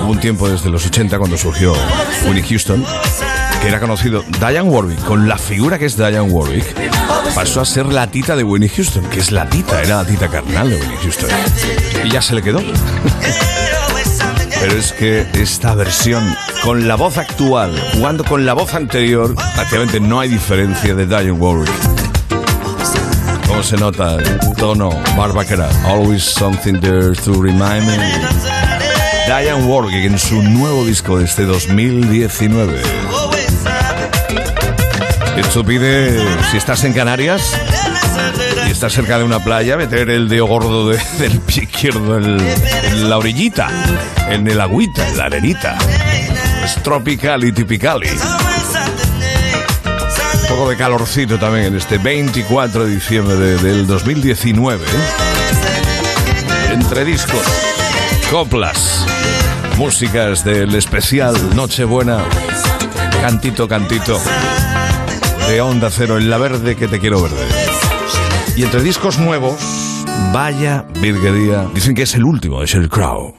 [0.03, 1.75] hubo un tiempo desde los 80 cuando surgió
[2.27, 2.85] Winnie Houston,
[3.61, 6.75] que era conocido Diane Warwick, con la figura que es Diane Warwick,
[7.37, 10.29] pasó a ser la tita de Winnie Houston, que es la tita, era la tita
[10.29, 11.31] carnal de Winnie Houston.
[12.05, 12.61] Y ya se le quedó.
[14.61, 16.35] Pero es que esta versión,
[16.65, 21.33] con la voz actual, jugando con la voz anterior, prácticamente no hay diferencia de Diane
[21.33, 22.02] Warwick.
[23.53, 24.17] ¿Cómo se nota
[24.57, 24.89] tono?
[25.15, 25.69] Barbacana.
[25.85, 27.99] Always something there to remind me.
[29.27, 32.81] Diane Warwick en su nuevo disco de este 2019.
[35.37, 36.19] Esto pide,
[36.51, 37.43] si estás en Canarias
[38.67, 42.41] y estás cerca de una playa, meter el dedo gordo de- del pie izquierdo en,
[42.41, 43.69] en la orillita,
[44.31, 45.77] en el agüita, en la arenita.
[46.65, 48.09] Es tropical y tipicali.
[50.53, 54.85] Poco de calorcito también en este 24 de diciembre de- del 2019.
[54.85, 56.73] ¿eh?
[56.75, 57.41] Entre discos,
[58.31, 59.07] coplas,
[59.79, 62.19] músicas del especial Nochebuena,
[63.23, 64.21] cantito, cantito,
[65.49, 67.47] de Onda Cero en la verde que te quiero verde.
[68.55, 69.57] Y entre discos nuevos,
[70.35, 71.67] vaya virguería.
[71.75, 73.35] Dicen que es el último de Sheryl Crow.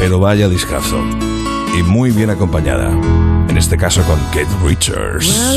[0.00, 0.98] Pero vaya discazo.
[1.78, 2.90] Y muy bien acompañada.
[3.60, 5.28] En este caso con Kate Richards.
[5.28, 5.54] Well,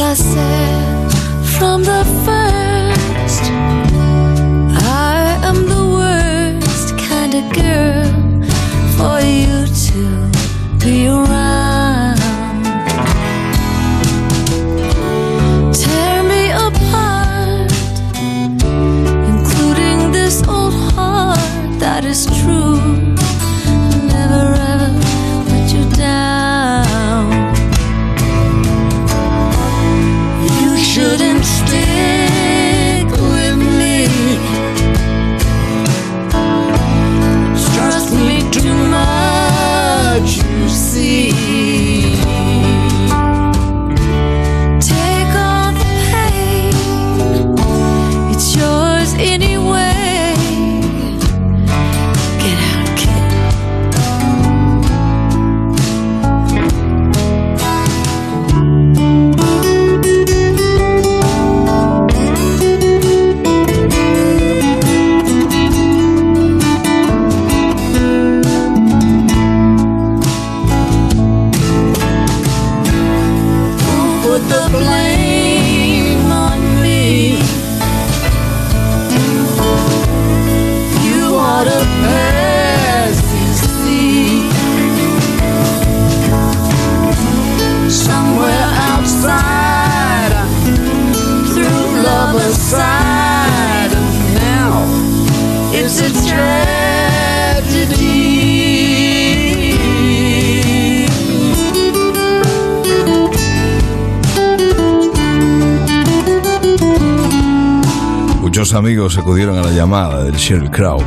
[108.73, 110.97] Muchos amigos acudieron a la llamada del Sheryl Crow.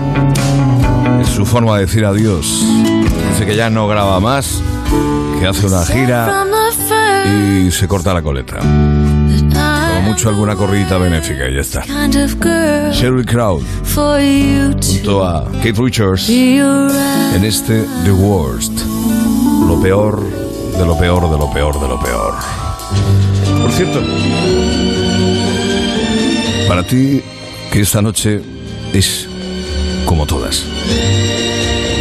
[1.20, 2.64] Es su forma de decir adiós.
[3.30, 4.62] Dice que ya no graba más,
[5.40, 6.47] que hace una gira
[7.26, 8.60] y se corta la coleta.
[8.60, 11.82] Como mucho alguna corridita benéfica y ya está.
[12.93, 13.60] Sheryl Crow
[13.97, 18.78] junto a Kate Richards en este The Worst.
[19.66, 20.22] Lo peor
[20.78, 22.34] de lo peor de lo peor de lo peor.
[23.60, 24.01] Por cierto,
[26.68, 27.24] para ti
[27.77, 28.40] que esta noche
[28.94, 29.28] es
[30.07, 30.65] como todas.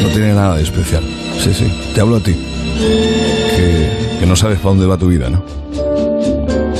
[0.01, 1.03] No tiene nada de especial.
[1.37, 2.33] Sí, sí, te hablo a ti.
[4.21, 5.43] Que, no sabes para dónde va tu vida, ¿no?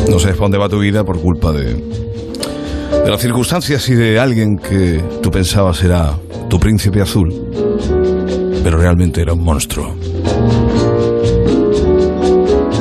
[0.09, 4.17] No sabes para dónde va tu vida por culpa de, de las circunstancias y de
[4.17, 6.17] alguien que tú pensabas era
[6.49, 7.33] tu príncipe azul,
[8.63, 9.93] pero realmente era un monstruo.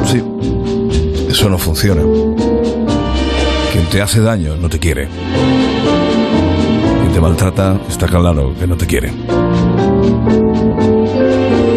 [0.05, 0.23] Sí,
[1.29, 2.03] eso no funciona.
[3.73, 5.09] Quien te hace daño no te quiere.
[7.15, 9.13] Te maltrata está claro que no te quiere.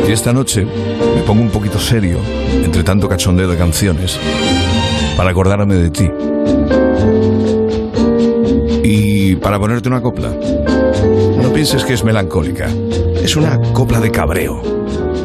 [0.07, 2.17] Y esta noche me pongo un poquito serio
[2.63, 4.19] entre tanto cachondeo de canciones
[5.15, 6.09] para acordarme de ti.
[8.83, 10.29] Y para ponerte una copla,
[11.39, 12.67] no pienses que es melancólica.
[13.21, 14.59] Es una copla de cabreo.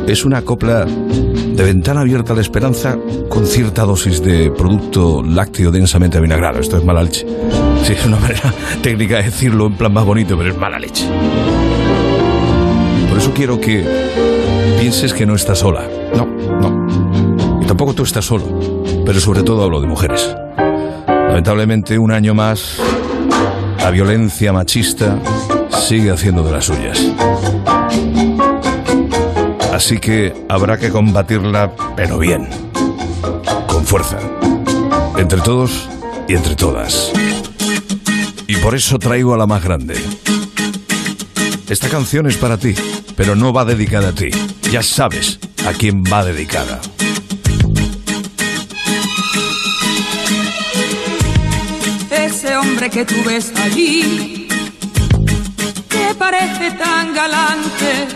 [0.07, 2.99] Es una copla de ventana abierta a la esperanza
[3.31, 6.61] con cierta dosis de producto lácteo densamente avinagrado.
[6.61, 7.01] Esto es mala
[7.93, 8.53] es una manera
[8.83, 11.07] técnica de decirlo en plan más bonito, pero es mala leche.
[13.09, 13.85] Por eso quiero que
[14.81, 15.89] pienses que no estás sola.
[16.17, 17.63] No, no.
[17.63, 18.83] Y tampoco tú estás solo.
[19.05, 20.35] Pero sobre todo hablo de mujeres.
[21.07, 22.81] Lamentablemente, un año más
[23.79, 25.19] la violencia machista
[25.71, 27.01] sigue haciendo de las suyas.
[29.73, 32.49] Así que habrá que combatirla, pero bien,
[33.67, 34.19] con fuerza,
[35.17, 35.89] entre todos
[36.29, 37.13] y entre todas.
[38.63, 39.97] Por eso traigo a la más grande.
[41.69, 42.75] Esta canción es para ti,
[43.17, 44.31] pero no va dedicada a ti.
[44.71, 46.81] Ya sabes a quién va dedicada.
[52.11, 54.47] Ese hombre que tú ves allí,
[55.89, 58.07] que parece tan galante,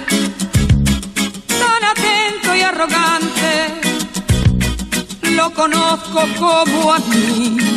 [1.58, 3.80] tan atento y arrogante,
[5.32, 7.75] lo conozco como a mí.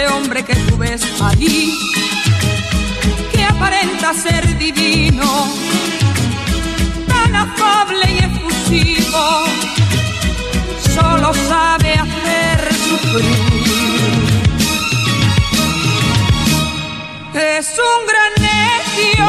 [0.00, 1.78] Ese hombre que tú ves allí,
[3.34, 5.46] que aparenta ser divino,
[7.06, 9.44] tan afable y efusivo
[10.94, 13.26] solo sabe hacer sufrir.
[17.34, 19.28] Es un gran necio,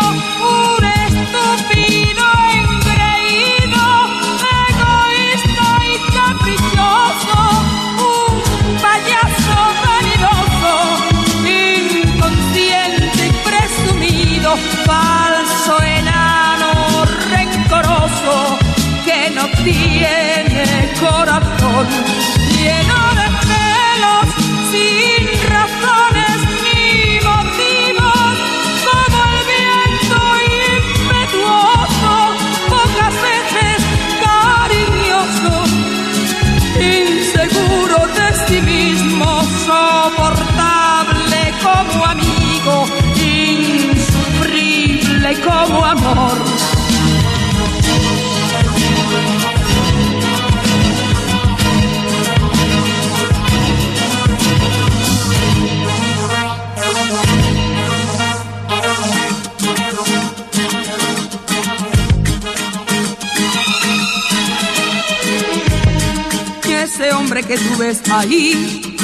[19.63, 21.85] tiene corazón,
[22.49, 24.27] lleno de celos,
[24.71, 26.83] sin razones ni
[27.29, 28.33] motivos,
[28.88, 30.19] como el viento
[30.97, 32.13] impetuoso,
[32.69, 33.79] pocas veces
[34.25, 35.55] cariñoso,
[36.79, 39.29] inseguro de sí mismo,
[39.65, 42.75] soportable como amigo,
[43.95, 46.51] insufrible como amor.
[67.47, 68.95] Que tú ves ahí,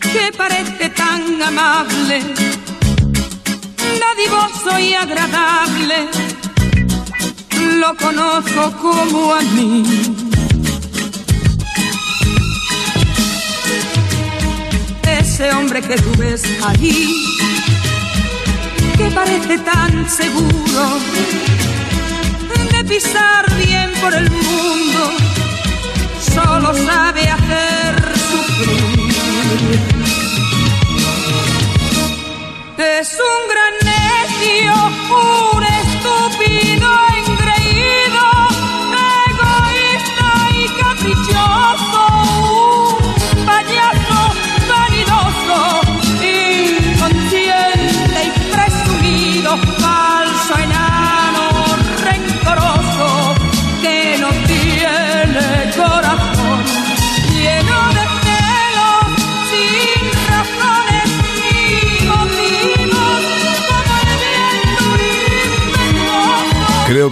[0.00, 2.20] que parece tan amable,
[4.00, 6.08] dadivoso y agradable,
[7.78, 9.82] lo conozco como a mí.
[15.20, 17.14] Ese hombre que tú ves ahí,
[18.96, 20.98] que parece tan seguro
[22.72, 25.23] de pisar bien por el mundo,
[26.64, 27.94] solo sabe hacer
[28.30, 29.14] sufrir.
[32.78, 34.72] Es un gran necio,
[35.54, 37.13] un estúpido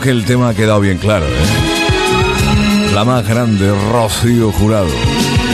[0.02, 2.92] que el tema ha quedado bien claro, ¿eh?
[2.92, 4.88] La más grande, Rocío Jurado.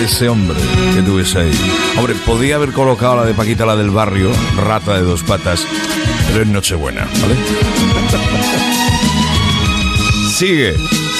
[0.02, 0.58] Ese hombre
[0.94, 1.52] que tú ves ahí.
[1.98, 5.66] Hombre, podía haber colocado la de Paquita, la del barrio, rata de dos patas,
[6.28, 7.36] pero es Nochebuena, ¿vale?
[10.34, 10.76] Sigue,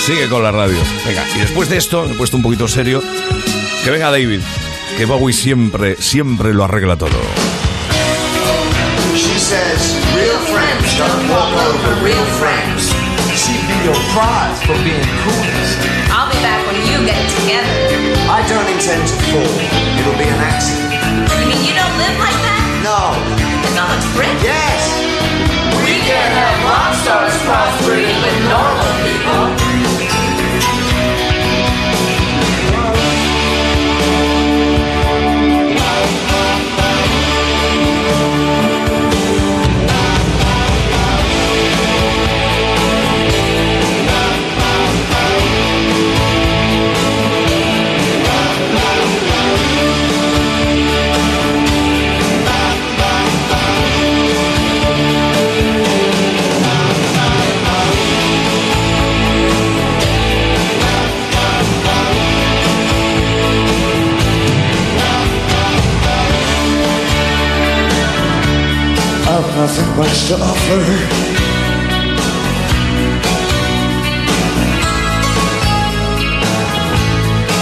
[0.06, 0.78] sigue con la radio.
[1.06, 3.02] Venga, y después de esto, he puesto un poquito serio,
[3.84, 4.40] que venga David,
[4.96, 7.10] que Bowie siempre, siempre lo arregla todo.
[9.14, 10.38] She says, real
[12.02, 12.77] real friends.
[13.88, 15.80] Your prize for being coolest.
[16.12, 17.72] I'll be back when you get it together.
[18.28, 19.48] I don't intend to fall.
[19.96, 20.92] It'll be an accident.
[21.40, 22.84] You mean you don't live like that?
[22.84, 23.16] No.
[23.64, 24.28] Then not much Brit?
[24.44, 24.92] Yes.
[25.88, 27.32] We can't have rock stars
[69.68, 70.80] nothing much to offer.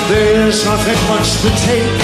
[0.08, 2.00] There's nothing much to take.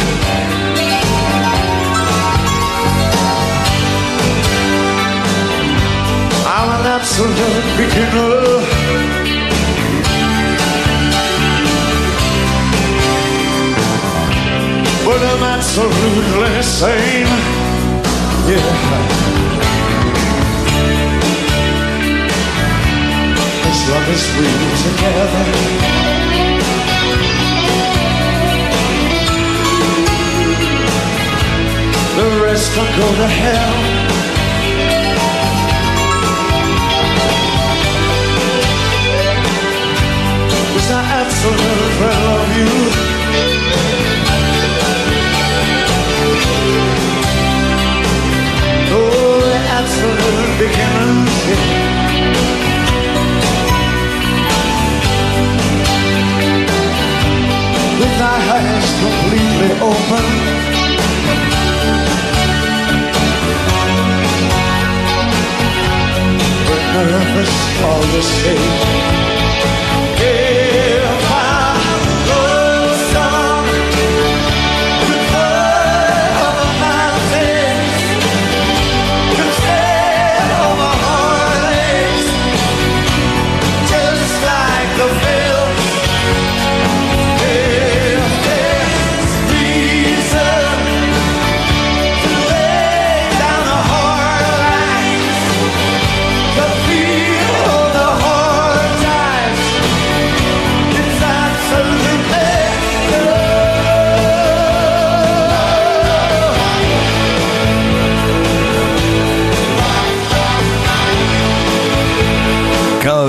[6.54, 8.82] I'm an absolute beginner.
[15.04, 17.62] But I'm absolutely sane.
[18.48, 19.31] Yeah.
[23.72, 25.46] as long as we're together.
[32.18, 33.76] The rest can go to hell.
[40.74, 42.72] Was I absolutely love you?
[48.94, 49.42] Oh,
[49.78, 50.32] absolutely.
[50.58, 51.11] beginner.
[59.64, 60.24] it open.
[66.68, 69.11] We're nervous all the same.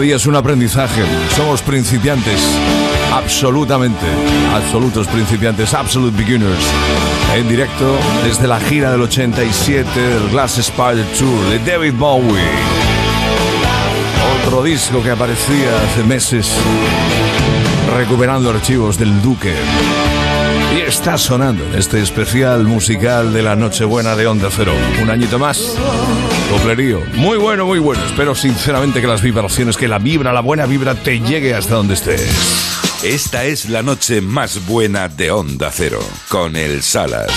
[0.03, 1.01] día es un aprendizaje.
[1.34, 2.41] Somos principiantes,
[3.13, 4.05] absolutamente,
[4.53, 6.65] absolutos principiantes, absolute beginners.
[7.34, 12.43] En directo desde la gira del 87 del Glass Spider Tour de David Bowie.
[14.45, 16.51] Otro disco que aparecía hace meses
[17.95, 19.53] recuperando archivos del Duque.
[20.75, 24.73] Y está sonando este especial musical de la Nochebuena de Onda Cero.
[25.01, 25.77] Un añito más
[27.15, 28.05] muy bueno, muy bueno.
[28.05, 31.95] Espero sinceramente que las vibraciones, que la vibra, la buena vibra, te llegue hasta donde
[31.95, 33.01] estés.
[33.03, 35.99] Esta es la noche más buena de Onda Cero,
[36.30, 37.31] con el Salas.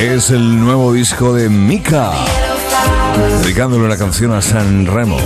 [0.00, 2.12] Es el nuevo disco de Mika,
[3.42, 5.18] dedicándole la canción a San Remo.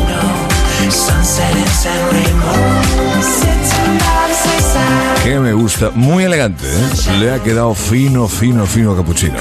[5.23, 7.19] Que me gusta, muy elegante, ¿eh?
[7.21, 9.37] le ha quedado fino, fino, fino a capuchino.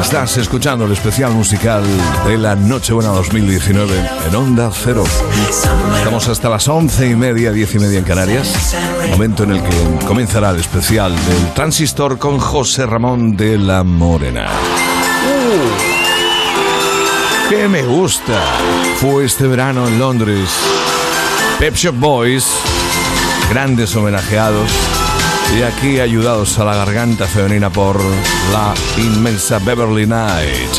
[0.00, 1.82] Estás escuchando el especial musical
[2.26, 3.92] de la Nochebuena 2019
[4.28, 5.04] en Onda Cero.
[5.98, 8.74] Estamos hasta las once y media, diez y media en Canarias,
[9.10, 14.48] momento en el que comenzará el especial del Transistor con José Ramón de la Morena.
[17.50, 18.40] ¡Qué me gusta!
[19.00, 20.48] Fue este verano en Londres.
[21.58, 22.46] Pep Shop Boys,
[23.50, 24.95] grandes homenajeados
[25.54, 28.00] y aquí ayudados a la garganta femenina por
[28.52, 30.74] la inmensa Beverly Knight.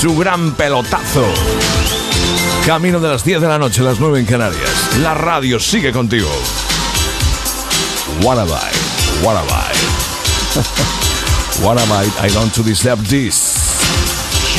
[0.00, 1.24] Su gran pelotazo.
[2.66, 4.96] Camino de las 10 de la noche, las 9 en Canarias.
[5.00, 6.30] La radio sigue contigo.
[8.22, 9.24] What have I?
[9.24, 9.72] What have I?
[11.62, 12.26] What have I?
[12.26, 13.80] I don't to deserve this.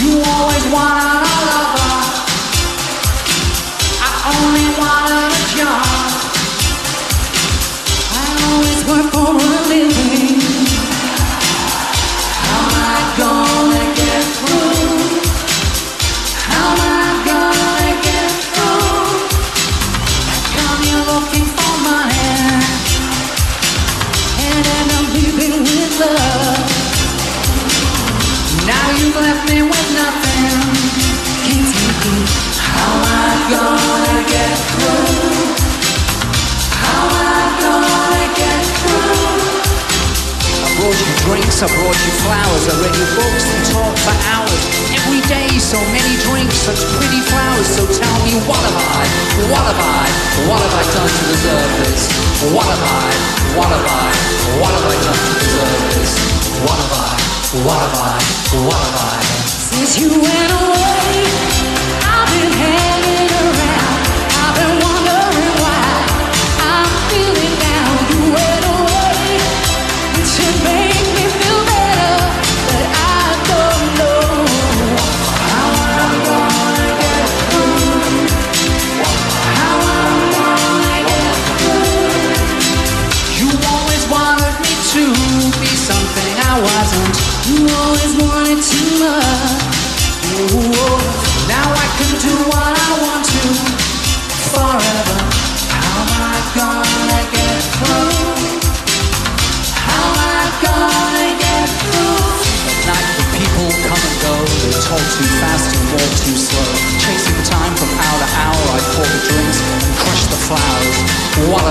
[0.02, 1.64] You always wanted a.
[4.02, 6.13] I only wanted a job.
[28.66, 30.46] Now you've left me with nothing.
[31.44, 32.30] Can't take it.
[32.60, 33.83] How I gonna
[40.84, 44.64] brought you drinks, I brought you flowers, I read your books and talked for hours.
[44.92, 47.72] Every day, so many drinks, such pretty flowers.
[47.72, 49.04] So tell me, what have I?
[49.48, 50.04] What have I?
[50.44, 52.04] What have I done to deserve this?
[52.52, 53.08] What have I?
[53.56, 54.12] What have I?
[54.60, 56.12] What have I done to deserve this?
[56.68, 57.16] What have I?
[57.64, 58.20] What have I?
[58.68, 59.24] What have I?
[59.48, 61.73] Since you went away,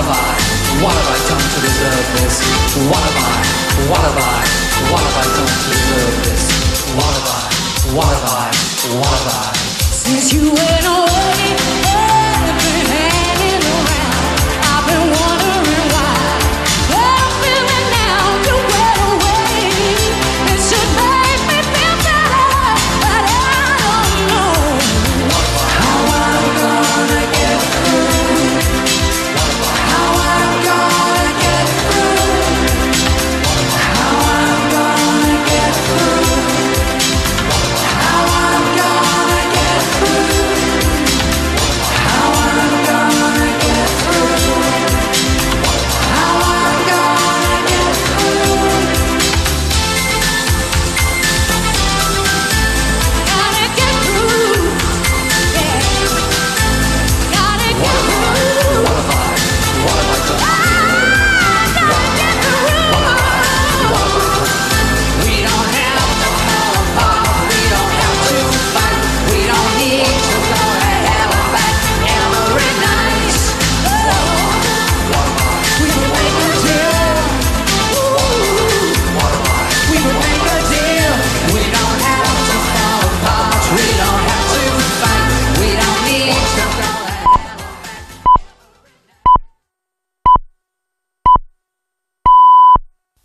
[0.03, 0.83] have I?
[0.83, 2.35] What have I done to deserve this?
[2.89, 3.39] What have I?
[3.89, 4.39] What have I?
[4.91, 6.43] What have I done to deserve this?
[6.95, 7.43] What have I?
[7.95, 8.51] What have I?
[8.99, 9.53] What have I?
[9.55, 11.82] Since you went away,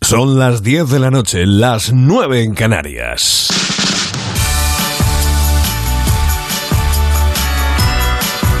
[0.09, 3.47] Son las 10 de la noche, las 9 en Canarias.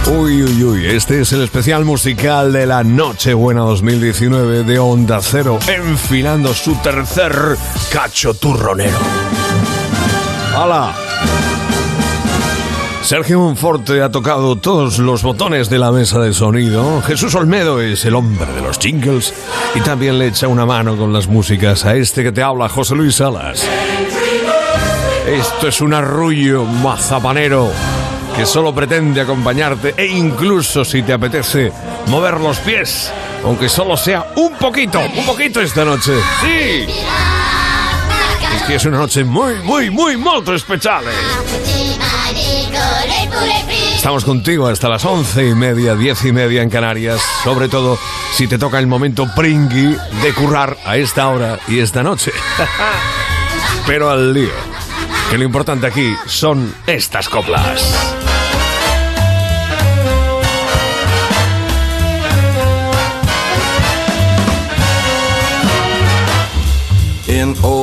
[0.05, 5.57] Uy, uy, uy, este es el especial musical de la Nochebuena 2019 de Onda Cero,
[5.67, 7.33] enfilando su tercer
[7.91, 8.99] cacho turronero.
[10.55, 10.93] ¡Hala!
[13.01, 17.01] Sergio Monforte ha tocado todos los botones de la mesa de sonido.
[17.01, 19.33] Jesús Olmedo es el hombre de los jingles
[19.75, 22.95] y también le echa una mano con las músicas a este que te habla, José
[22.95, 23.67] Luis Salas.
[25.27, 27.69] Esto es un arrullo mazapanero
[28.35, 31.71] que solo pretende acompañarte e incluso si te apetece
[32.07, 33.11] mover los pies,
[33.43, 36.13] aunque solo sea un poquito, un poquito esta noche.
[36.41, 36.87] Sí.
[38.69, 41.03] Una noche muy, muy, muy, molto especial.
[43.95, 47.19] Estamos contigo hasta las once y media, diez y media en Canarias.
[47.43, 47.97] Sobre todo
[48.31, 52.31] si te toca el momento pringui de currar a esta hora y esta noche.
[53.87, 54.53] Pero al lío.
[55.31, 58.18] Que lo importante aquí son estas coplas.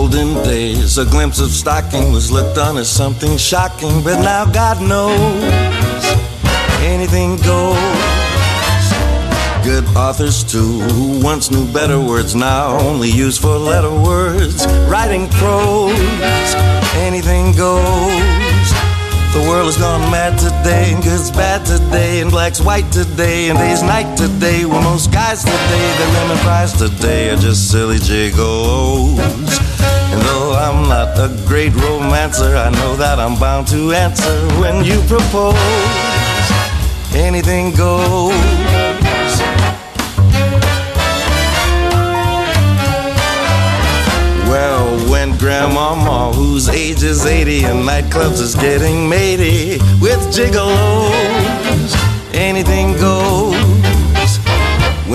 [0.07, 4.81] Olden days, a glimpse of stocking was looked on as something shocking, but now God
[4.81, 6.05] knows
[6.81, 7.77] anything goes.
[9.65, 14.65] Good authors, too, who once knew better words, now only use four letter words.
[14.89, 16.55] Writing prose,
[17.03, 18.67] anything goes.
[19.35, 23.59] The world has gone mad today, and good's bad today, and black's white today, and
[23.59, 24.67] day's night today.
[24.67, 29.66] Well, most guys today, their lemon fries today are just silly jiggles.
[30.17, 34.83] And though I'm not a great romancer, I know that I'm bound to answer when
[34.83, 35.55] you propose.
[37.15, 38.33] Anything goes.
[44.49, 51.93] Well, when Grandmama, whose age is 80 and nightclubs is getting matey with gigolos,
[52.33, 53.16] anything goes.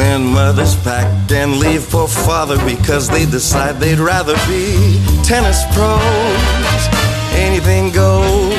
[0.01, 6.81] When mothers pack and leave for father because they decide they'd rather be tennis pros,
[7.37, 8.49] anything goes.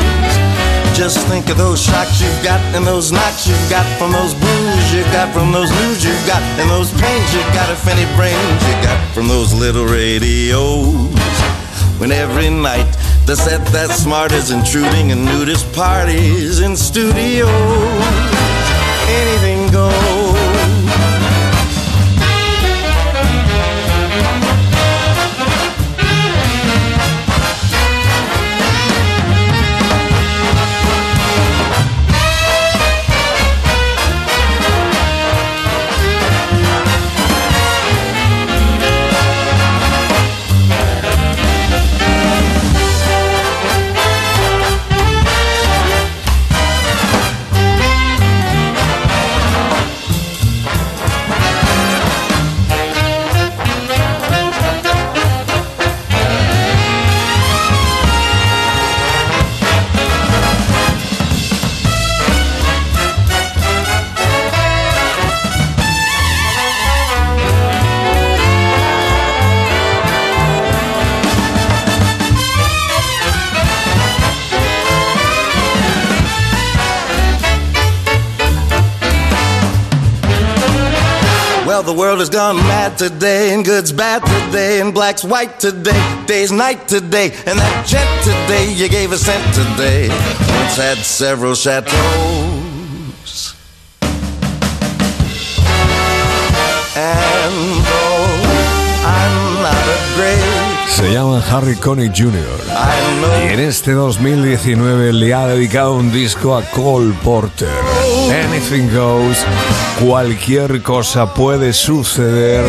[0.94, 4.94] Just think of those shocks you've got and those knocks you've got from those blues
[4.94, 8.62] you got from those news you've got and those pains you got if any brains
[8.68, 10.94] you got from those little radios.
[11.98, 12.86] When every night
[13.26, 17.50] the set that's smart is intruding in nudist parties in studios.
[19.10, 20.11] Anything goes.
[81.82, 86.00] Well, the world has gone mad today, and good's bad today, and black's white today,
[86.28, 90.08] day's night today, and that jet today you gave a cent today.
[90.08, 93.56] Once had several chateaus.
[96.94, 98.30] And though
[99.02, 100.38] I'm not a great
[100.88, 102.62] Se llama Harry Connick Jr.
[103.42, 107.91] Y en este 2019 le ha dedicado un disco a Cole Porter.
[108.48, 109.44] Anything goes,
[110.00, 112.64] cualquier cosa puede suceder.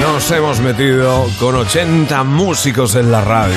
[0.00, 3.54] Nos hemos metido con 80 músicos en la radio.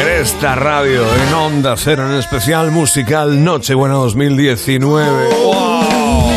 [0.00, 5.28] En esta radio, en Onda Cero, en especial musical Nochebuena 2019.
[5.44, 6.30] ¡Wow!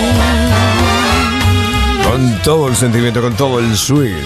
[2.04, 4.24] Con todo el sentimiento, con todo el swing.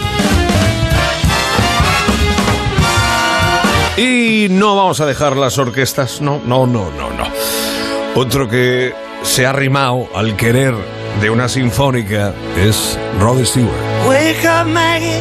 [3.97, 7.72] Y no vamos a dejar las orquestas, no, no, no, no, no.
[8.15, 10.75] Otro que se ha arrimado al querer
[11.19, 13.73] de una sinfónica es Rod Stewart.
[14.07, 15.19] Wake up, Maggie.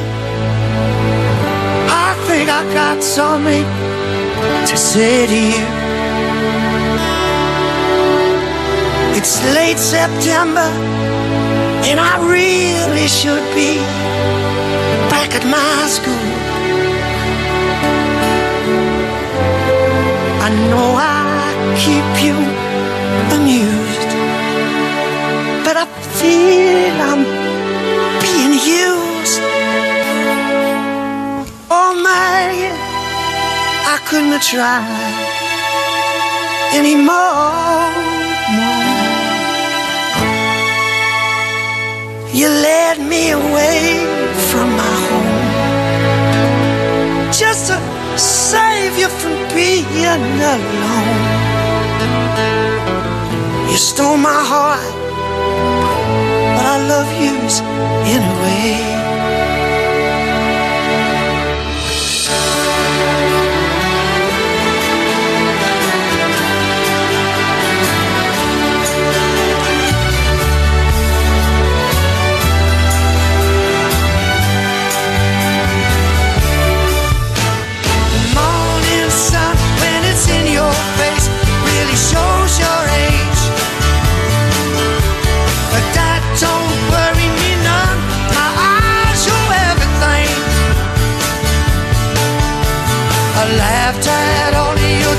[1.89, 3.65] I think I got something
[4.67, 5.67] to say to you.
[9.17, 10.69] It's late September,
[11.85, 13.79] and I really should be
[15.09, 16.13] back at my school.
[20.43, 22.62] I know I keep you
[23.37, 24.13] amused,
[25.65, 25.87] but I
[26.19, 27.23] feel I'm
[28.25, 29.41] being used.
[31.71, 32.75] Oh, Maggie,
[33.95, 35.33] I couldn't tried
[36.75, 37.73] anymore.
[42.35, 44.07] You led me away
[44.49, 45.53] from my home
[47.31, 47.79] just to
[48.19, 51.32] save you from being alone.
[53.73, 54.85] You stole my heart,
[56.57, 57.63] but I love yours
[58.05, 59.02] anyway.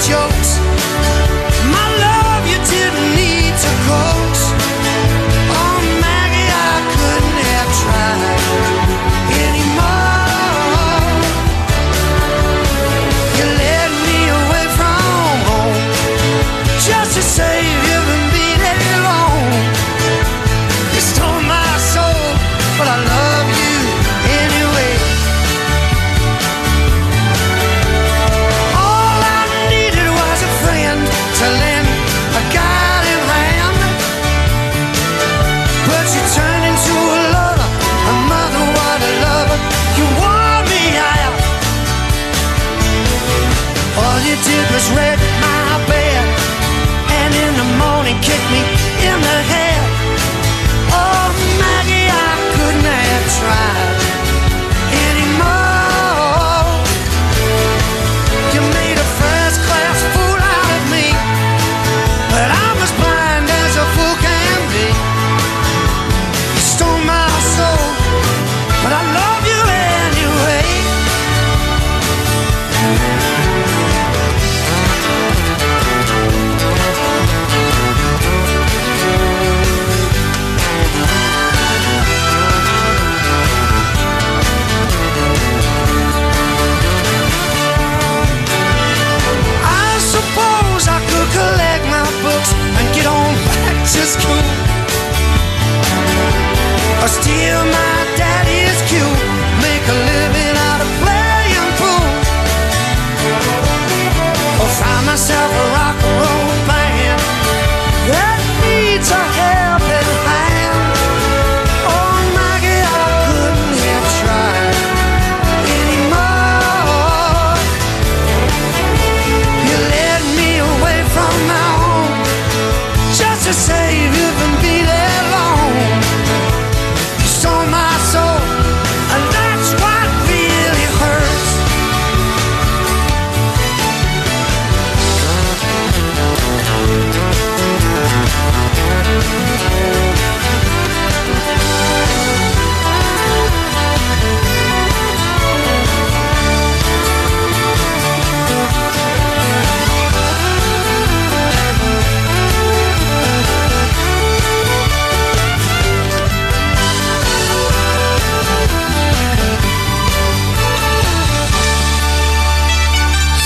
[0.08, 0.53] Jokes.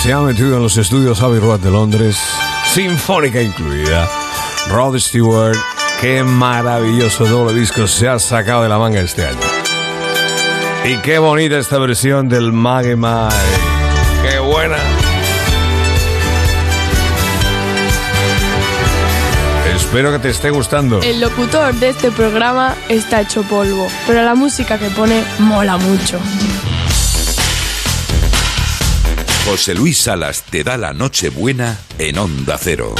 [0.07, 2.17] Se ha metido en los estudios Abbey Road de Londres,
[2.63, 4.07] sinfónica incluida.
[4.69, 5.57] Rod Stewart,
[5.99, 9.41] qué maravilloso doble disco se ha sacado de la manga este año.
[10.85, 13.33] Y qué bonita esta versión del Maggie May.
[14.23, 14.77] Qué buena.
[19.75, 21.01] Espero que te esté gustando.
[21.01, 26.17] El locutor de este programa está hecho polvo, pero la música que pone mola mucho.
[29.49, 32.95] José Luis Salas te da la noche buena en Onda Cero.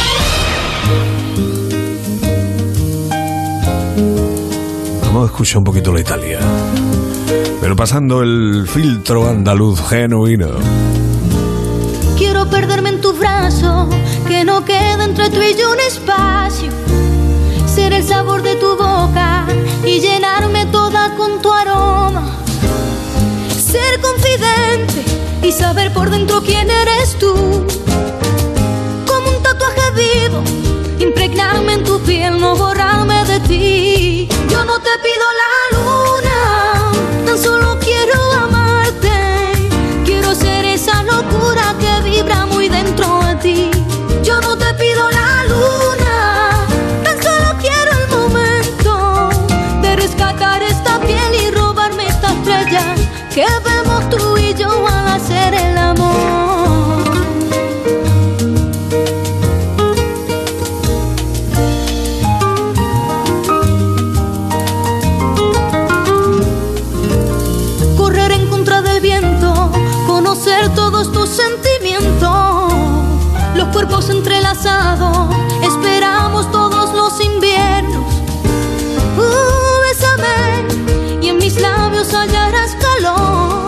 [5.01, 6.39] Vamos a escuchar un poquito la Italia.
[7.59, 10.51] Pero pasando el filtro andaluz genuino.
[12.17, 13.89] Quiero perderme en tu brazo,
[14.29, 16.71] que no quede entre tú y yo un espacio.
[17.67, 19.45] Ser el sabor de tu boca
[19.85, 22.37] y llenarme toda con tu aroma.
[23.49, 25.16] Ser confidente
[25.47, 27.33] y saber por dentro quién eres tú.
[29.05, 30.43] Como un tatuaje vivo,
[30.99, 34.29] impregnarme en tu piel, no borrarme de ti.
[34.49, 36.91] Yo no te pido la luna,
[37.25, 39.09] tan solo quiero amarte.
[40.03, 43.71] Quiero ser esa locura que vibra muy dentro de ti.
[44.23, 46.67] Yo no te pido la luna,
[47.05, 49.29] tan solo quiero el momento
[49.81, 52.95] de rescatar esta piel y robarme esta estrella
[53.33, 53.45] que
[75.61, 78.05] esperamos todos los inviernos.
[79.17, 83.67] Uh, bésame y en mis labios hallarás calor.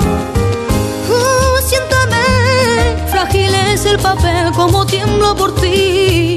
[1.09, 6.28] Uh, siéntame, frágil es el papel como tiemblo por ti.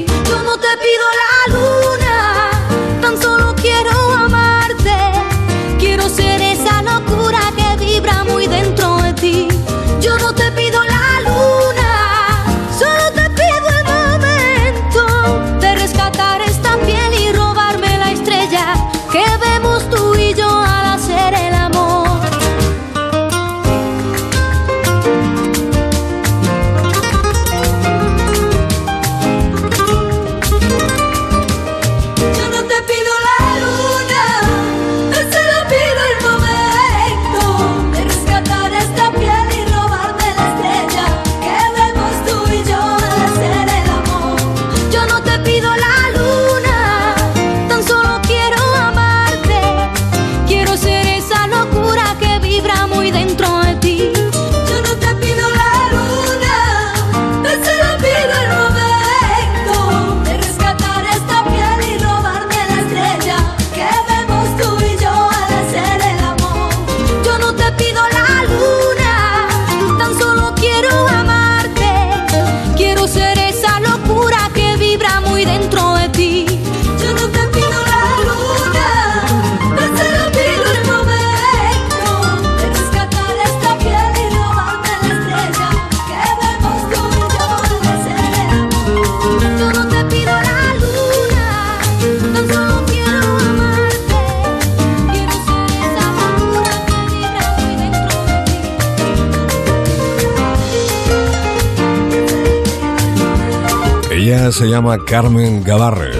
[104.53, 106.11] Se llama Carmen Gavarre.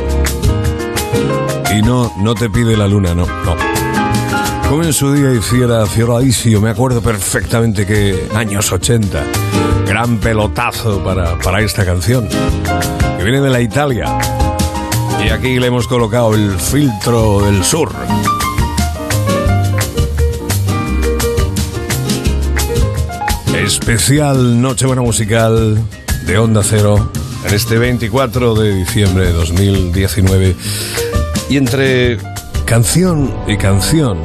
[1.72, 3.56] Y no, no te pide la luna, no, no.
[4.68, 9.24] Como en su día hiciera Fioradisio, me acuerdo perfectamente que años 80,
[9.86, 14.18] gran pelotazo para, para esta canción, que viene de la Italia.
[15.24, 17.92] Y aquí le hemos colocado el filtro del sur.
[23.64, 25.80] Especial Nochebuena Musical
[26.26, 27.12] de Onda Cero
[27.46, 30.56] en este 24 de diciembre de 2019.
[31.50, 32.18] Y entre
[32.66, 34.18] canción y canción,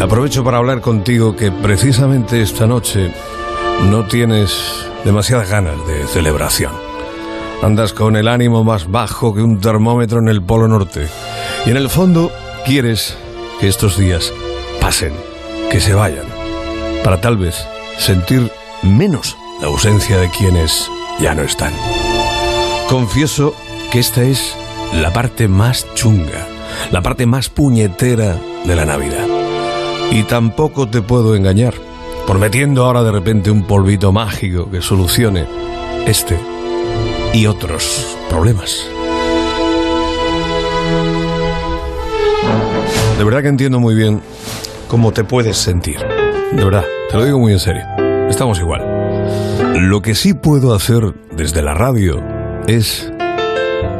[0.00, 3.12] aprovecho para hablar contigo que precisamente esta noche
[3.90, 4.52] no tienes
[5.04, 6.72] demasiadas ganas de celebración.
[7.62, 11.08] Andas con el ánimo más bajo que un termómetro en el Polo Norte.
[11.66, 12.32] Y en el fondo
[12.64, 13.16] quieres
[13.60, 14.32] que estos días
[14.80, 15.12] pasen,
[15.70, 16.26] que se vayan,
[17.02, 17.66] para tal vez
[17.98, 18.50] sentir
[18.82, 20.88] menos la ausencia de quienes
[21.20, 21.72] ya no están.
[22.88, 23.54] Confieso
[23.90, 24.54] que esta es
[24.92, 26.46] la parte más chunga,
[26.90, 29.26] la parte más puñetera de la Navidad.
[30.10, 31.74] Y tampoco te puedo engañar,
[32.26, 35.46] prometiendo ahora de repente un polvito mágico que solucione
[36.06, 36.38] este
[37.34, 38.88] y otros problemas.
[43.18, 44.22] De verdad que entiendo muy bien
[44.86, 45.98] cómo te puedes sentir.
[46.52, 47.82] De verdad, te lo digo muy en serio.
[48.30, 48.87] Estamos igual.
[49.80, 52.20] Lo que sí puedo hacer desde la radio
[52.66, 53.12] es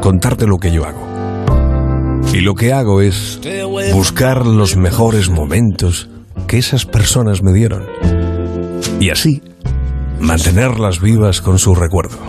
[0.01, 1.07] contarte lo que yo hago.
[2.33, 3.39] Y lo que hago es
[3.93, 6.09] buscar los mejores momentos
[6.47, 7.85] que esas personas me dieron.
[8.99, 9.41] Y así
[10.19, 12.19] mantenerlas vivas con su recuerdo.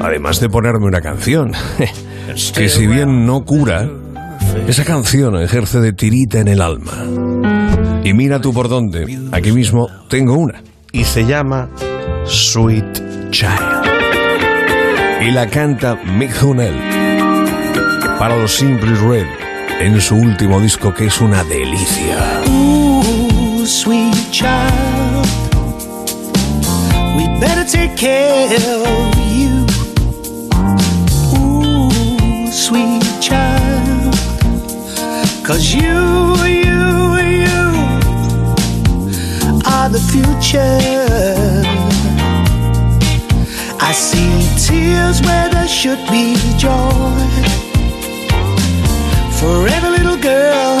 [0.00, 1.52] Además de ponerme una canción,
[2.54, 3.90] que si bien no cura,
[4.66, 6.92] esa canción ejerce de tirita en el alma.
[8.02, 10.62] Y mira tú por dónde, aquí mismo tengo una.
[10.92, 11.68] Y se llama
[12.26, 13.86] Sweet Child.
[15.20, 16.74] Y la canta Mick Hunnell
[18.18, 19.26] para los Simply Red
[19.80, 22.42] en su último disco que es una delicia.
[22.48, 25.26] Ooh, sweet child,
[27.16, 29.66] we better take care of you.
[31.36, 31.90] Ooh,
[32.52, 34.14] sweet child,
[35.44, 37.72] cause you, you, you
[39.64, 41.71] are the future.
[43.92, 47.12] I see tears where there should be joy.
[49.38, 50.80] For every little girl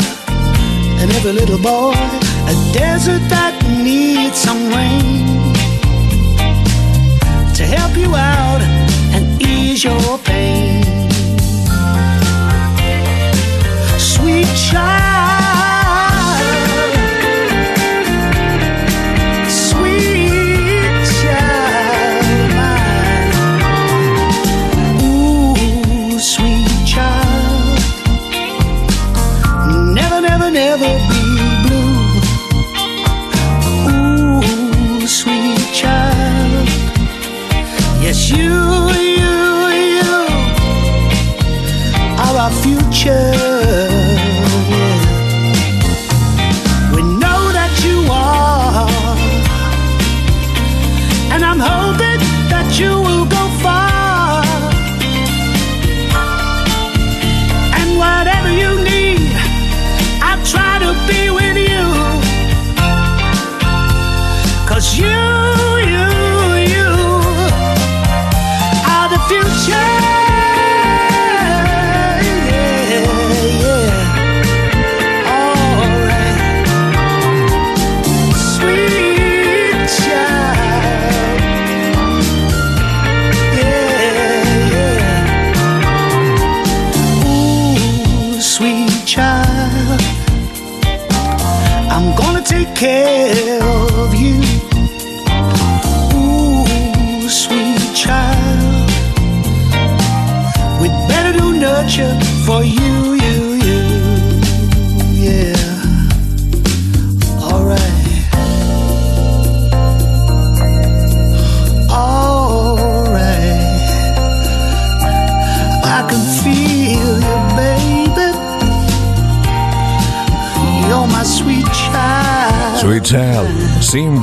[0.98, 5.26] and every little boy, a desert that needs some rain
[7.52, 8.62] to help you out
[9.14, 10.82] and ease your pain.
[13.98, 15.11] Sweet child,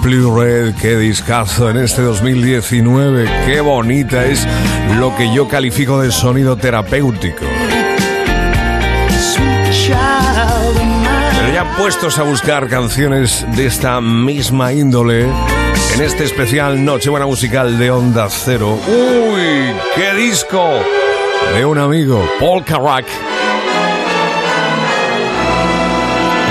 [0.09, 4.47] Simply Red, qué discazo en este 2019, qué bonita es
[4.97, 7.45] lo que yo califico de sonido terapéutico.
[11.31, 17.77] Pero ya puestos a buscar canciones de esta misma índole, en este especial Nochebuena Musical
[17.77, 18.79] de Onda Cero.
[18.87, 19.75] ¡Uy!
[19.93, 20.71] ¡Qué disco!
[21.53, 23.05] De un amigo, Paul Carrack.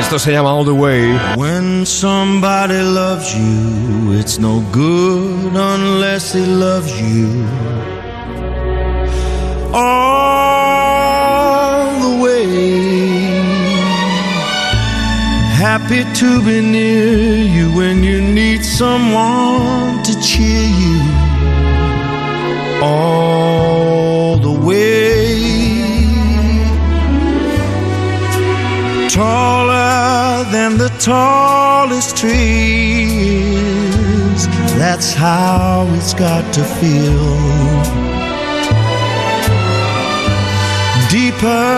[0.08, 1.18] Esto se llama All the Way.
[1.36, 7.44] When somebody loves you, it's no good unless he loves you.
[9.74, 10.80] All
[12.00, 12.46] the way.
[15.52, 21.02] Happy to be near you when you need someone to cheer you.
[22.82, 25.48] All the way.
[29.18, 29.67] taller
[30.52, 33.48] than the tallest trees.
[34.78, 37.34] That's how it's got to feel.
[41.10, 41.68] Deeper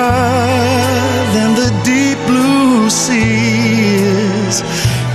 [1.35, 4.63] than the deep blue seas.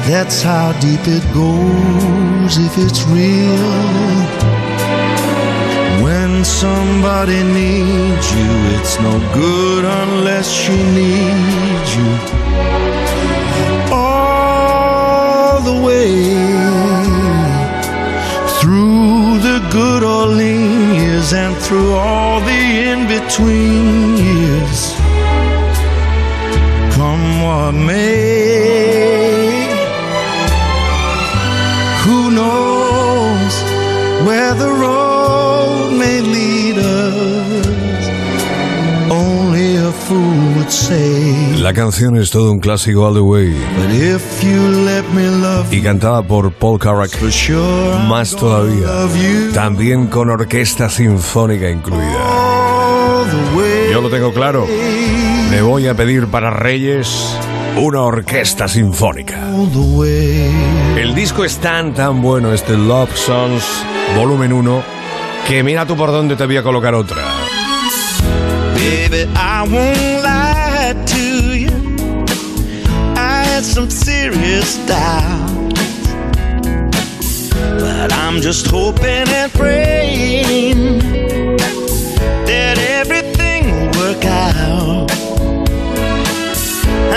[0.10, 4.16] That's how deep it goes if it's real.
[6.04, 12.45] When somebody needs you, it's no good unless she needs you.
[15.86, 16.16] Way
[18.58, 20.04] through the good
[20.38, 24.80] lean years and through all the in between years.
[26.96, 28.26] Come what may,
[32.04, 33.54] who knows
[34.26, 38.04] where the road may lead us?
[39.12, 41.35] Only a fool would say.
[41.66, 43.50] La canción es todo un clásico All the Way.
[43.50, 47.20] But if you let me love Y cantada por Paul Carrack.
[48.08, 48.86] Más todavía.
[49.52, 52.20] También con orquesta sinfónica incluida.
[53.92, 54.68] Yo lo tengo claro.
[55.50, 57.36] Me voy a pedir para Reyes
[57.78, 59.50] una orquesta sinfónica.
[60.96, 63.66] El disco es tan tan bueno, este Love Songs
[64.16, 64.84] Volumen 1,
[65.48, 67.24] que mira tú por dónde te voy a colocar otra.
[68.76, 71.35] Baby, I won't lie to
[73.76, 75.82] some serious doubts.
[77.52, 81.00] But I'm just hoping and praying
[82.48, 85.12] that everything will work out.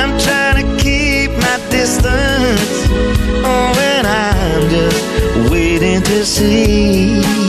[0.01, 2.89] I'm trying to keep my distance.
[3.47, 7.48] Oh, and I'm just waiting to see.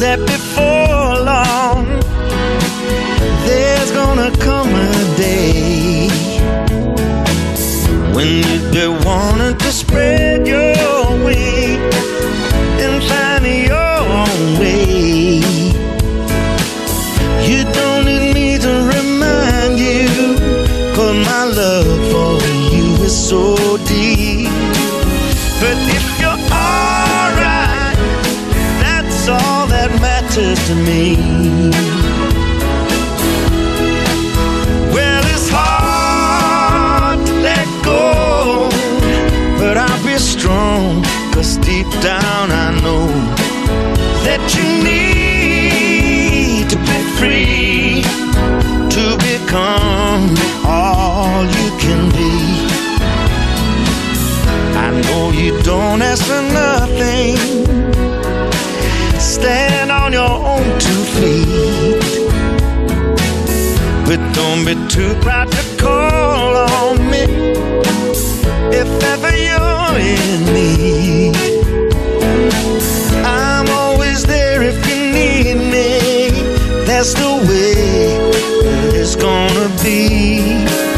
[0.00, 0.39] That before
[64.10, 67.22] But don't be too proud to call on me
[68.74, 71.36] if ever you're in need.
[73.24, 76.30] I'm always there if you need me.
[76.86, 80.89] That's the way it's gonna be.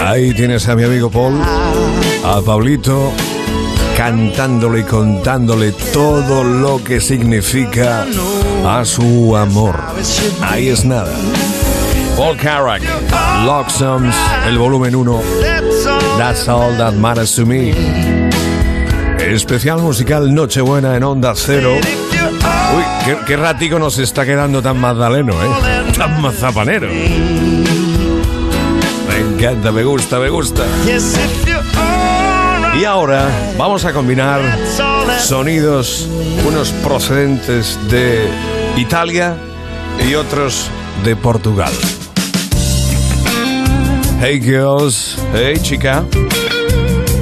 [0.00, 1.34] Ahí tienes a mi amigo Paul,
[2.24, 3.12] a Pablito,
[3.96, 8.06] cantándole y contándole todo lo que significa
[8.64, 9.78] a su amor.
[10.40, 11.12] Ahí es nada.
[12.16, 12.82] Paul Carrack,
[13.44, 14.14] Loxoms,
[14.46, 15.20] el volumen 1.
[16.16, 18.15] That's all that matters to me.
[19.34, 21.74] Especial musical Nochebuena en Onda Cero.
[21.74, 25.48] Uy, qué, qué ratico nos está quedando tan magdaleno, ¿eh?
[25.96, 26.88] Tan mazapanero.
[29.08, 30.64] Me encanta, me gusta, me gusta.
[32.80, 34.40] Y ahora vamos a combinar
[35.18, 36.08] sonidos,
[36.46, 38.28] unos procedentes de
[38.76, 39.36] Italia
[40.08, 40.70] y otros
[41.04, 41.72] de Portugal.
[44.20, 46.04] Hey girls, hey chica.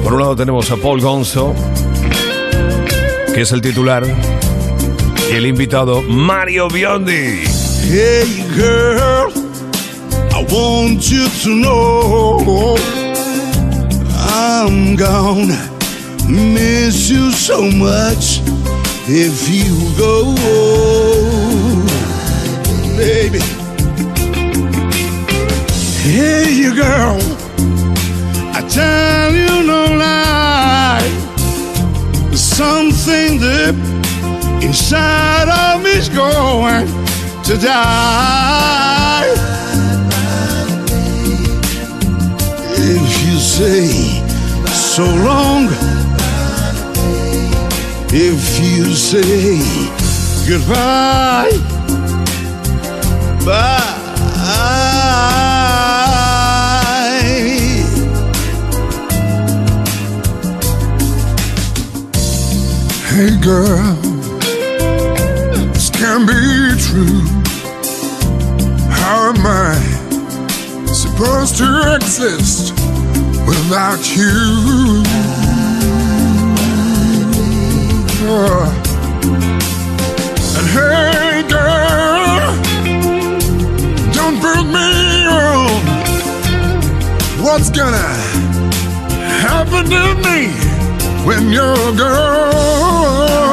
[0.03, 1.55] Por un lado tenemos a Paul Gonzo,
[3.35, 4.05] que es el titular,
[5.29, 7.43] y el invitado Mario Biondi.
[7.83, 9.29] Hey girl,
[10.31, 12.77] I want you to know
[14.29, 15.69] I'm gonna
[16.29, 18.39] miss you so much
[19.05, 20.33] if you go,
[22.95, 23.41] baby.
[26.03, 27.19] Hey, girl,
[28.53, 30.34] I tell you no lie.
[32.55, 33.75] Something deep
[34.63, 36.87] inside of me's going
[37.43, 39.25] to die.
[42.77, 43.89] If you say
[44.71, 45.67] so long,
[48.13, 49.59] if you say
[50.47, 51.51] goodbye,
[53.45, 53.94] bye.
[63.15, 63.93] Hey girl,
[65.71, 66.33] this can't be
[66.83, 67.23] true.
[68.91, 69.73] How am I
[70.91, 72.73] supposed to exist
[73.47, 75.01] without you?
[78.27, 78.67] Uh,
[80.57, 82.51] and hey girl,
[84.13, 85.81] don't put me on.
[87.41, 88.09] What's gonna
[89.39, 90.64] happen to me
[91.25, 93.44] when you're gone?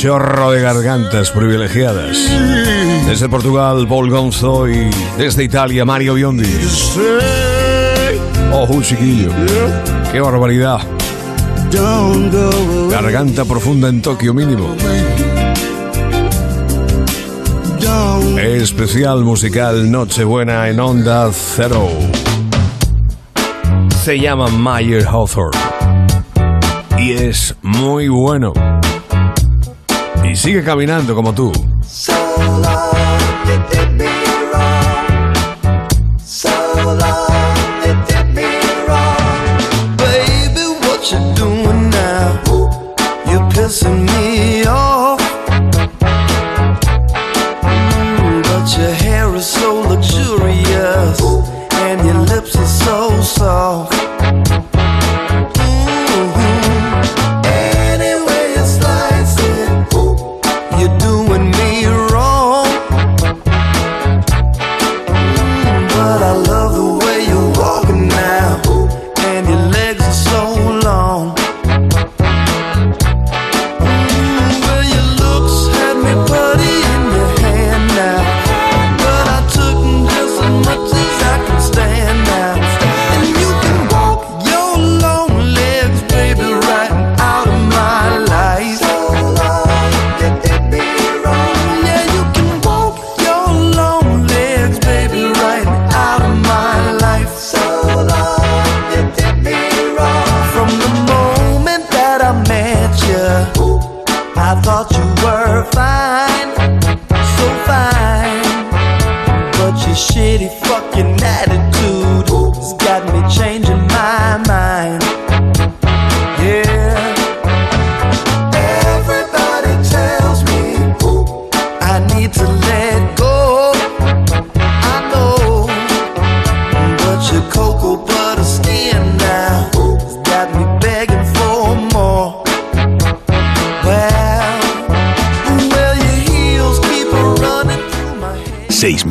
[0.00, 2.16] Chorro de gargantas privilegiadas!
[3.06, 4.88] Desde Portugal, Paul Gonzo y
[5.18, 6.48] desde Italia, Mario Biondi.
[8.50, 9.28] ¡Ojo, chiquillo!
[10.10, 10.78] ¡Qué barbaridad!
[12.90, 14.74] Garganta profunda en Tokio mínimo.
[18.38, 21.90] Especial musical Nochebuena en Onda Cero.
[24.02, 25.60] Se llama Mayer Hawthorne.
[26.96, 28.54] Y es muy bueno.
[30.40, 31.52] Sigue caminando como tú.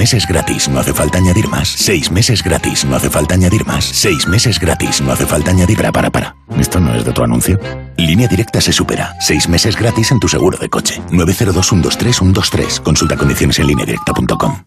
[0.09, 1.67] Meses gratis, no hace falta añadir más.
[1.69, 3.85] Seis meses gratis, no hace falta añadir más.
[3.85, 5.77] Seis meses gratis, no hace falta añadir...
[5.77, 6.35] Para, para, para.
[6.57, 7.59] ¿Esto no es de tu anuncio?
[7.95, 9.15] Línea directa se supera.
[9.19, 10.99] Seis meses gratis en tu seguro de coche.
[11.11, 12.81] 902-123-123.
[12.81, 14.63] Consulta condiciones en lineadirecta.com.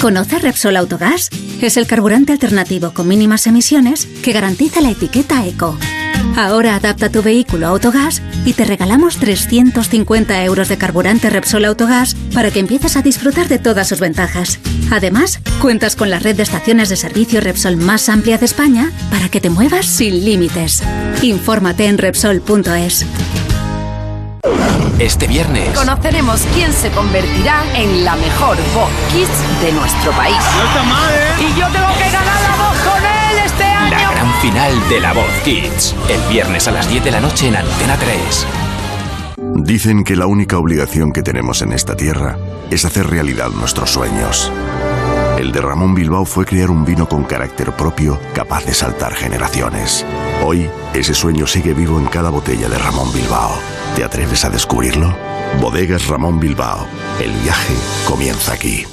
[0.00, 1.28] ¿Conoce Repsol Autogás?
[1.60, 5.76] Es el carburante alternativo con mínimas emisiones que garantiza la etiqueta Eco.
[6.36, 12.14] Ahora adapta tu vehículo a Autogás y te regalamos 350 euros de carburante Repsol Autogás
[12.32, 14.60] para que empieces a disfrutar de todas sus ventajas.
[14.92, 19.28] Además, cuentas con la red de estaciones de servicio Repsol más amplia de España para
[19.28, 20.82] que te muevas sin límites.
[21.22, 23.04] Infórmate en Repsol.es.
[24.98, 30.36] Este viernes, Conoceremos quién se convertirá en la mejor voz kids de nuestro país.
[30.56, 31.28] No está mal, ¿eh?
[31.38, 32.76] Y yo tengo que ganar la voz
[34.40, 35.96] final de La Voz Kids.
[36.08, 38.46] El viernes a las 10 de la noche en Antena 3.
[39.64, 42.38] Dicen que la única obligación que tenemos en esta tierra
[42.70, 44.52] es hacer realidad nuestros sueños.
[45.38, 50.06] El de Ramón Bilbao fue crear un vino con carácter propio capaz de saltar generaciones.
[50.44, 53.58] Hoy, ese sueño sigue vivo en cada botella de Ramón Bilbao.
[53.96, 55.16] ¿Te atreves a descubrirlo?
[55.60, 56.86] Bodegas Ramón Bilbao.
[57.20, 57.74] El viaje
[58.06, 58.84] comienza aquí.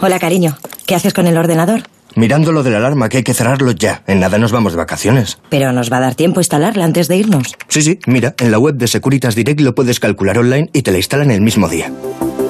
[0.00, 0.56] Hola, cariño.
[0.86, 1.82] ¿Qué haces con el ordenador?
[2.16, 4.02] Mirando lo de la alarma, que hay que cerrarlo ya.
[4.06, 5.38] En nada nos vamos de vacaciones.
[5.48, 7.54] Pero nos va a dar tiempo instalarla antes de irnos.
[7.68, 10.92] Sí, sí, mira, en la web de Securitas Direct lo puedes calcular online y te
[10.92, 11.92] la instalan el mismo día.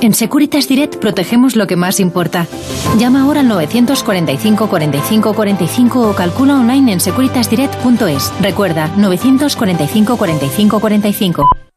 [0.01, 2.47] En Securitas Direct protegemos lo que más importa.
[2.99, 8.33] Llama ahora al 945 45 45 o calcula online en securitasdirect.es.
[8.41, 11.70] Recuerda, 945 45 45.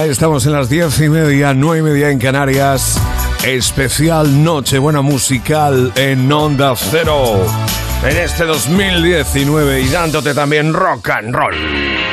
[0.00, 2.98] Estamos en las diez y media, nueve y media en Canarias.
[3.44, 7.44] Especial Nochebuena Musical en Onda Cero.
[8.02, 12.11] En este 2019 y dándote también rock and roll.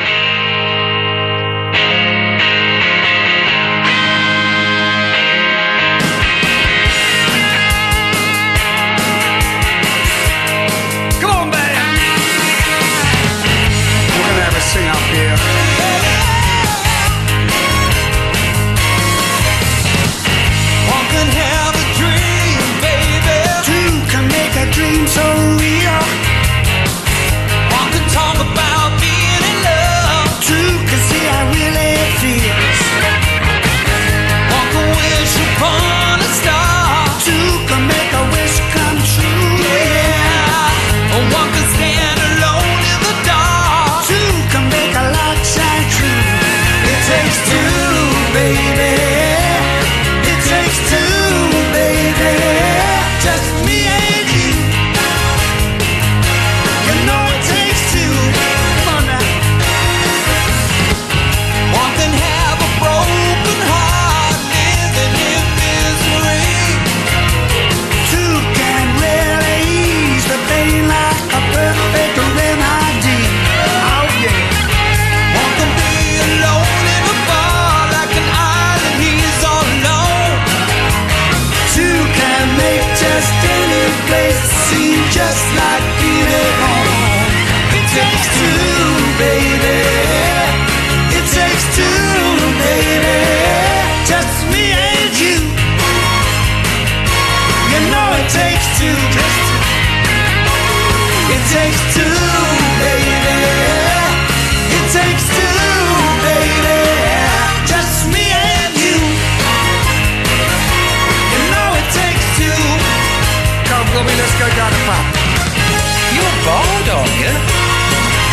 [116.16, 117.34] You're bored, are you?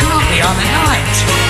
[0.01, 1.45] Can't be on the night.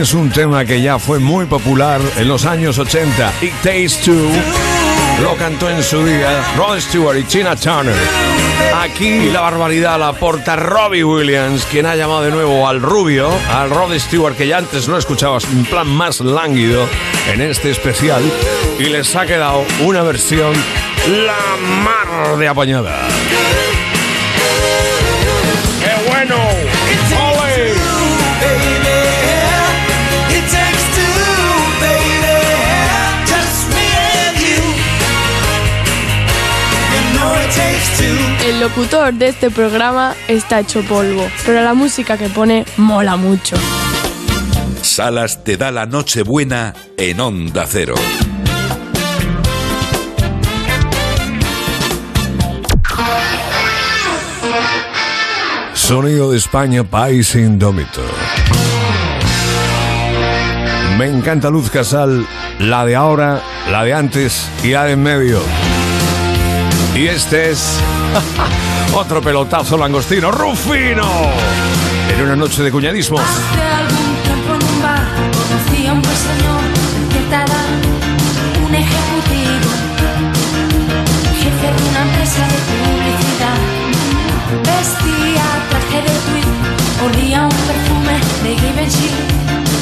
[0.00, 3.32] Es un tema que ya fue muy popular en los años 80.
[3.40, 4.30] It Takes Two
[5.22, 7.96] lo cantó en su día Rod Stewart y Tina Turner.
[8.80, 13.70] Aquí la barbaridad la aporta Robbie Williams, quien ha llamado de nuevo al rubio, al
[13.70, 16.86] Rod Stewart, que ya antes lo escuchabas en plan más lánguido
[17.32, 18.22] en este especial,
[18.78, 20.52] y les ha quedado una versión
[21.08, 23.00] la mar de apañada.
[38.58, 43.54] El locutor de este programa está hecho polvo, pero la música que pone mola mucho.
[44.82, 47.94] Salas te da la Nochebuena en Onda Cero.
[55.74, 58.02] Sonido de España, país indómito.
[60.98, 62.26] Me encanta Luz Casal,
[62.58, 65.40] la de ahora, la de antes y la de en medio.
[66.96, 67.78] Y este es
[68.94, 71.08] otro pelotazo langostino, Rufino.
[72.14, 73.18] En una noche de cuñadismo.
[73.18, 76.60] Hace algún tiempo en un bar conocí a un buen señor
[77.10, 77.70] cierta edad,
[78.66, 79.70] un ejecutivo,
[81.40, 83.58] jefe de una empresa de publicidad.
[84.64, 86.50] Vestía traje de tweed,
[87.06, 89.10] olía un perfume de Givenchy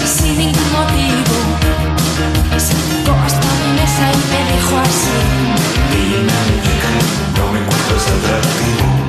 [0.05, 1.37] sin ningún motivo.
[2.59, 5.17] Se acercó hasta mi mesa y me dijo así.
[7.67, 9.06] Contas atrativo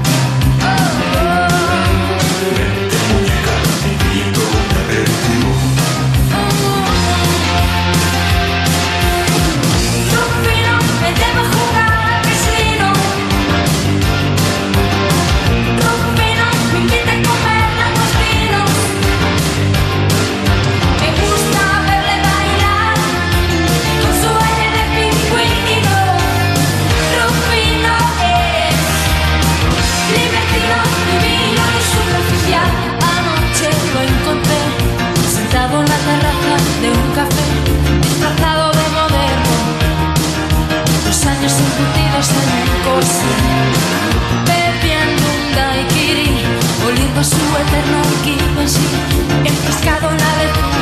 [47.23, 48.01] su eterno
[49.43, 50.76] Enfrascado en la lectura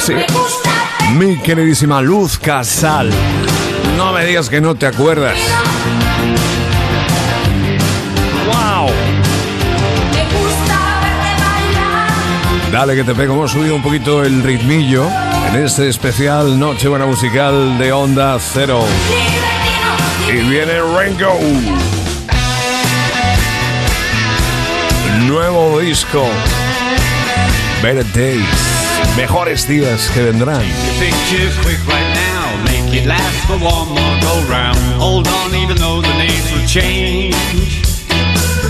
[0.00, 0.14] Sí.
[1.14, 3.10] Mi queridísima Luz Casal.
[3.96, 5.36] No me digas que no te acuerdas.
[8.46, 8.90] ¡Wow!
[12.72, 13.34] Dale que te pego.
[13.34, 15.06] Hemos subido un poquito el ritmillo
[15.48, 18.84] en este especial Nochebuena Musical de Onda Cero.
[20.28, 21.38] Y viene Ringo.
[25.26, 26.26] Nuevo disco.
[27.82, 28.69] Better Days.
[29.16, 30.62] Mejores días que vendrán.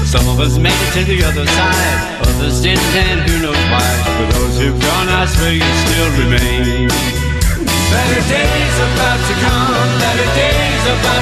[0.05, 3.91] Some of us made it to the other side, others didn't, and who knows why.
[4.03, 6.89] For those who've gone, I swear you still remain.
[6.89, 11.21] Better days about to come, better days about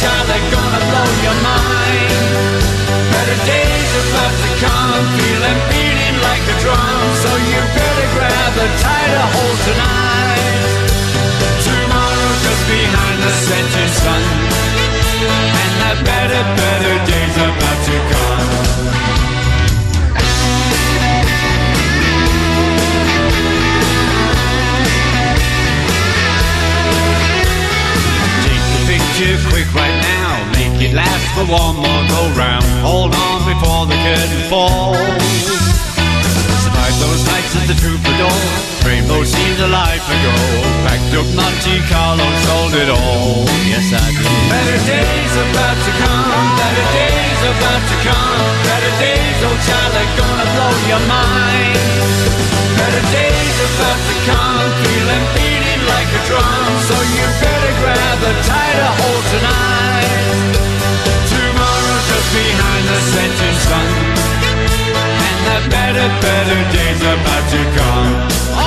[0.00, 2.62] child, they're gonna blow your mind.
[3.12, 5.91] Better days about to come, feeling beating
[6.32, 7.00] like a drum.
[7.22, 10.64] So you better grab a tighter hold tonight.
[11.60, 14.22] Tomorrow's just behind the setting sun,
[15.60, 18.48] and that better, better days about to come.
[28.44, 32.64] Take the picture quick right now, make it last for one more go round.
[32.80, 35.91] Hold on before the curtain falls.
[36.92, 38.36] Survive those nights at the troubadour.
[38.84, 40.34] Rainbow seems a life ago.
[40.84, 43.44] Packed up Monte Carlo, sold it all.
[43.64, 44.50] Yes, I did.
[44.50, 46.44] Better days about to come.
[46.58, 48.44] Better days about to come.
[48.68, 51.80] Better days, oh child, they're gonna blow your mind.
[52.76, 54.66] Better days about to come.
[54.84, 56.68] Feeling beating like a drum.
[56.88, 60.12] So you better grab a tighter hold tonight.
[61.30, 64.21] Tomorrow's just behind the setting sun.
[65.70, 68.61] Better, better days are about to come.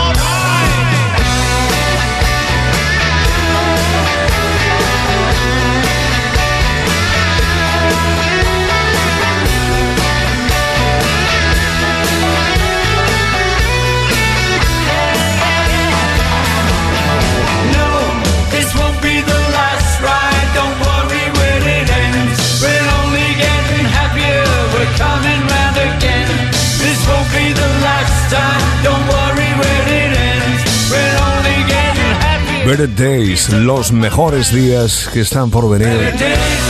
[32.66, 36.14] Better Days, los mejores días que están por venir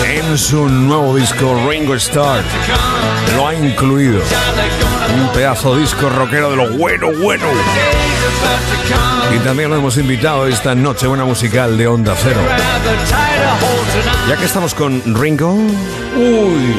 [0.04, 2.44] en su nuevo disco Ringo Starr.
[3.36, 4.22] Lo ha incluido.
[5.16, 7.46] Un pedazo de disco rockero de lo bueno, bueno.
[9.34, 12.42] Y también lo hemos invitado esta noche buena musical de Onda Cero.
[14.28, 16.76] Ya que estamos con Ringo, uy,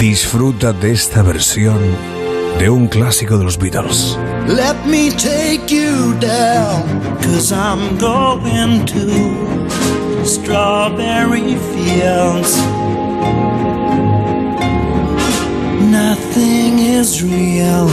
[0.00, 1.78] disfruta de esta versión
[2.58, 4.18] de un clásico de los Beatles.
[4.46, 12.56] Let me take you down, cause I'm going to strawberry fields.
[15.90, 17.88] Nothing is real,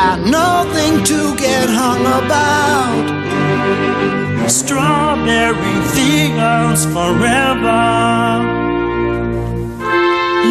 [0.00, 3.04] and nothing to get hung about.
[4.50, 7.82] Strawberry fields forever.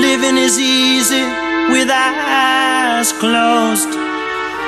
[0.01, 1.23] Living is easy
[1.71, 4.12] with eyes closed.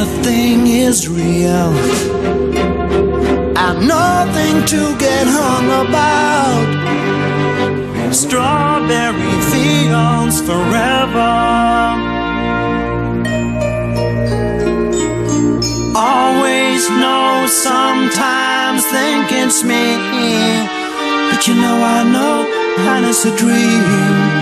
[0.00, 1.72] Nothing is real,
[3.64, 6.68] and nothing to get hung about.
[8.10, 11.34] Strawberry fields forever.
[15.94, 19.84] Always know, sometimes think it's me.
[21.30, 22.46] But you know, I know,
[22.88, 24.39] and it's a dream.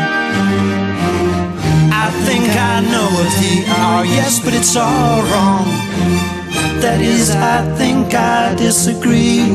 [2.19, 5.67] I think I know of the hour, yes, but it's all wrong.
[6.83, 9.55] That is, I think I disagree.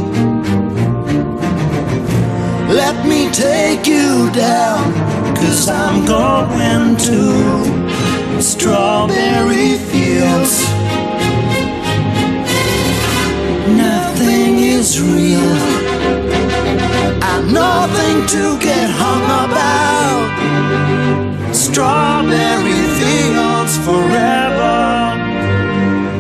[2.74, 4.94] Let me take you down,
[5.36, 10.64] cause I'm going to strawberry fields.
[13.76, 15.52] Nothing is real,
[17.30, 21.03] and nothing to get hung about.
[21.74, 25.18] Strawberry fields forever.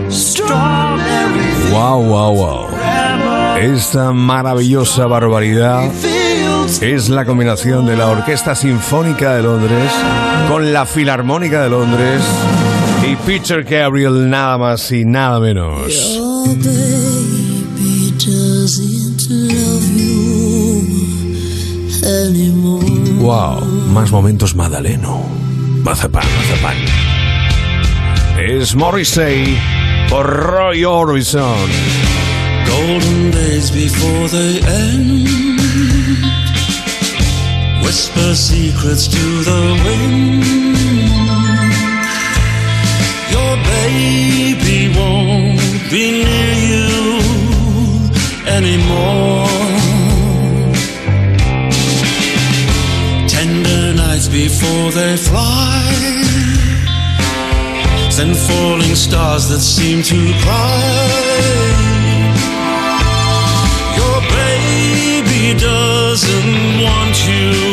[0.10, 3.58] Strawberry Wow, wow, wow.
[3.60, 5.92] Esta maravillosa barbaridad
[6.82, 9.92] es la combinación de la Orquesta Sinfónica de Londres
[10.50, 12.24] con la Filarmónica de Londres
[13.08, 16.20] y Peter Gabriel nada más y nada menos.
[23.20, 25.43] Wow, más momentos Madaleno.
[25.84, 26.78] Mazapán, mazapán.
[28.40, 29.60] Es Morrissey
[30.10, 31.70] por Roy Orbison.
[32.66, 35.28] Golden days before they end.
[37.84, 40.46] Whisper secrets to the wind.
[43.30, 48.00] Your baby won't be near you
[48.48, 49.63] anymore.
[54.34, 55.84] Before they fly.
[58.10, 61.54] Send falling stars that seem to cry.
[64.00, 67.73] Your baby doesn't want you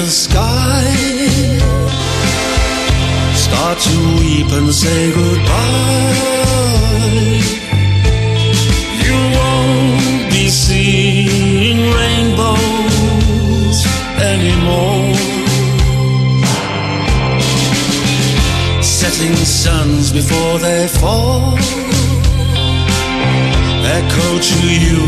[0.00, 0.84] the sky
[3.34, 6.20] start to weep and say goodbye.
[9.04, 13.78] You won't be seeing rainbows
[14.32, 15.14] anymore.
[18.82, 21.58] Setting suns before they fall
[23.98, 25.00] echo to you.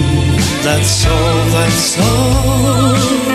[0.62, 3.32] That's all, that's all.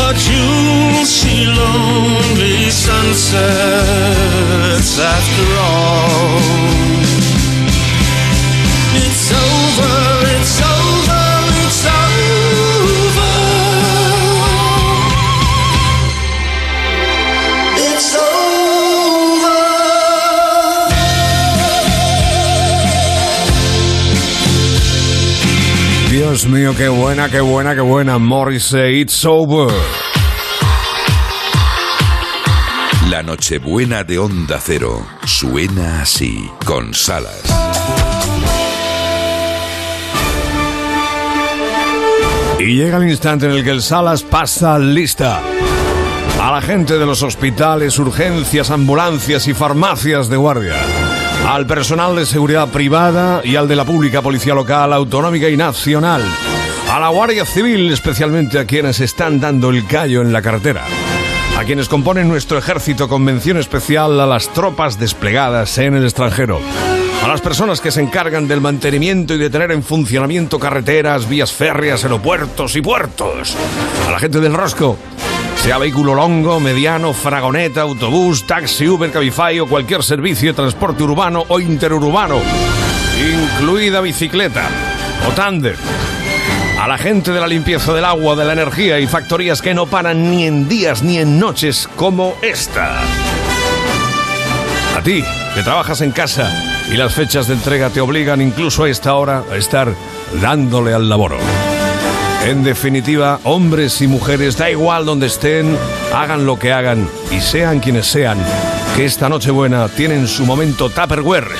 [0.00, 3.38] But you'll see lonely sunsets
[5.16, 6.38] after all.
[9.02, 9.96] It's over,
[10.36, 10.77] it's over,
[26.40, 28.16] Dios mío, qué buena, qué buena, qué buena.
[28.18, 29.72] Morrissey, It's Over.
[33.10, 37.42] La Nochebuena de Onda Cero suena así, con Salas.
[42.60, 45.40] Y llega el instante en el que el Salas pasa lista.
[46.40, 51.07] A la gente de los hospitales, urgencias, ambulancias y farmacias de guardia.
[51.48, 56.22] Al personal de seguridad privada y al de la pública policía local, autonómica y nacional.
[56.90, 60.84] A la Guardia Civil, especialmente a quienes están dando el callo en la carretera.
[61.58, 66.60] A quienes componen nuestro ejército con mención especial a las tropas desplegadas en el extranjero.
[67.24, 71.50] A las personas que se encargan del mantenimiento y de tener en funcionamiento carreteras, vías
[71.50, 73.56] férreas, aeropuertos y puertos.
[74.06, 74.98] A la gente del Rosco.
[75.62, 81.44] Sea vehículo longo, mediano, fragoneta, autobús, taxi, Uber, Cabify o cualquier servicio de transporte urbano
[81.48, 82.40] o interurbano,
[83.18, 84.68] incluida bicicleta
[85.28, 85.76] o tándem.
[86.80, 89.86] A la gente de la limpieza del agua, de la energía y factorías que no
[89.86, 93.00] paran ni en días ni en noches como esta.
[94.96, 96.50] A ti, que trabajas en casa
[96.90, 99.92] y las fechas de entrega te obligan incluso a esta hora a estar
[100.40, 101.38] dándole al laboro.
[102.48, 105.76] En definitiva, hombres y mujeres, da igual donde estén,
[106.14, 108.38] hagan lo que hagan y sean quienes sean,
[108.96, 111.50] que esta Nochebuena tienen su momento Tupperware,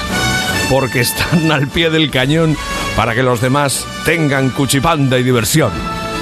[0.71, 2.57] porque están al pie del cañón
[2.97, 5.73] para que los demás tengan cuchipanda y diversión.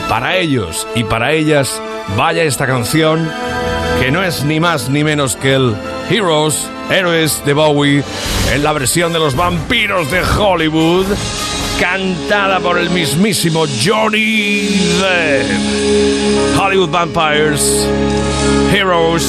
[0.08, 1.80] Para ellos y para ellas,
[2.16, 3.30] vaya esta canción,
[4.00, 5.76] que no es ni más ni menos que el
[6.10, 8.02] Heroes, Héroes de Bowie,
[8.52, 11.06] en la versión de los vampiros de Hollywood,
[11.80, 14.68] cantada por el mismísimo Johnny
[15.00, 16.58] Depp.
[16.58, 17.86] Hollywood Vampires,
[18.72, 19.28] Heroes,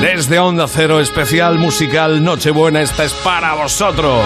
[0.00, 4.24] desde Onda Cero, especial musical Nochebuena, esta es para vosotros.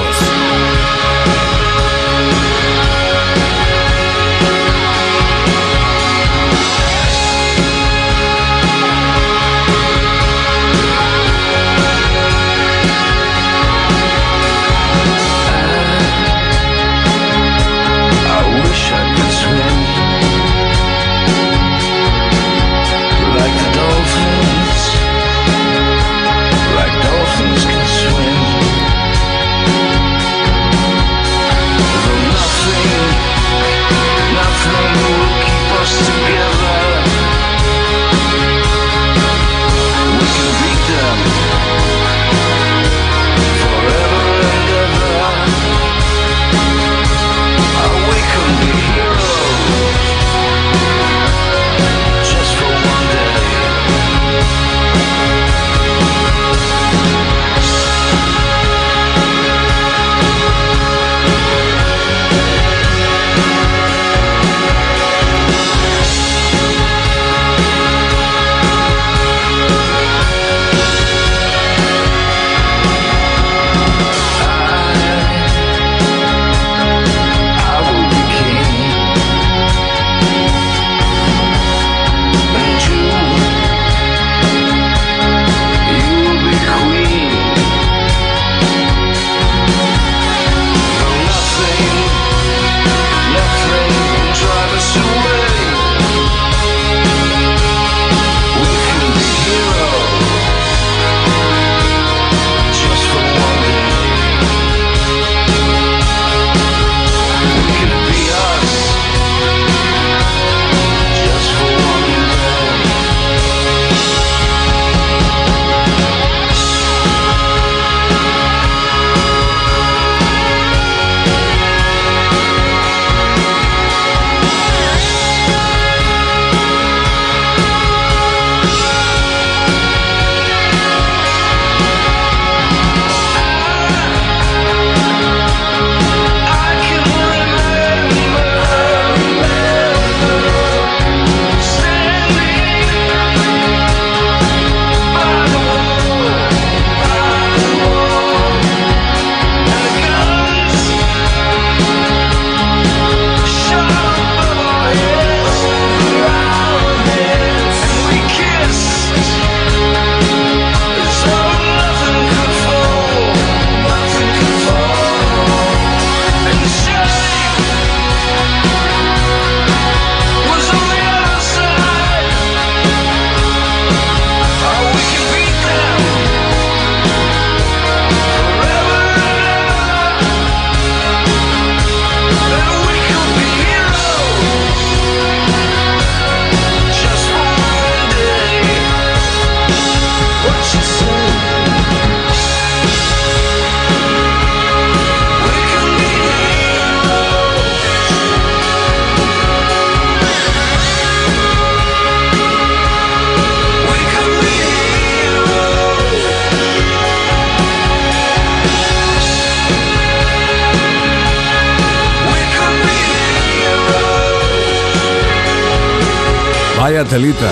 [217.05, 217.51] Telita.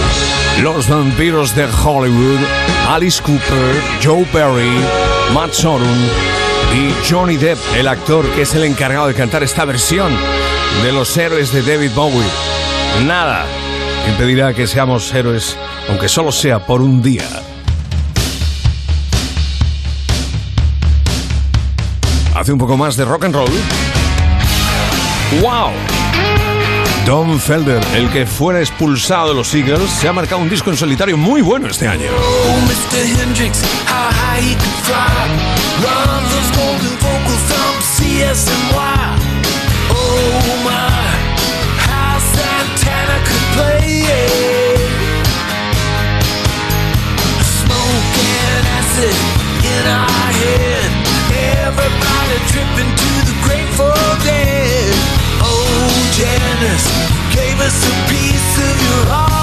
[0.63, 2.39] Los vampiros de Hollywood,
[2.89, 4.71] Alice Cooper, Joe Perry,
[5.35, 5.87] Matt Sorum
[6.75, 10.13] y Johnny Depp, el actor que es el encargado de cantar esta versión
[10.83, 12.27] de los héroes de David Bowie.
[13.07, 13.45] Nada
[14.09, 15.57] impedirá que seamos héroes,
[15.89, 17.29] aunque solo sea por un día.
[22.35, 23.51] Hace un poco más de rock and roll.
[25.41, 25.96] ¡Wow!
[27.07, 30.77] Don Felder, el que fuera expulsado de los Eagles, se ha marcado un disco en
[30.77, 32.11] solitario muy bueno este año.
[49.67, 50.91] In our head.
[51.67, 53.93] Everybody tripping to the Grateful
[54.25, 54.56] Dead.
[56.17, 56.89] Janice
[57.35, 59.36] gave us a piece of your heart.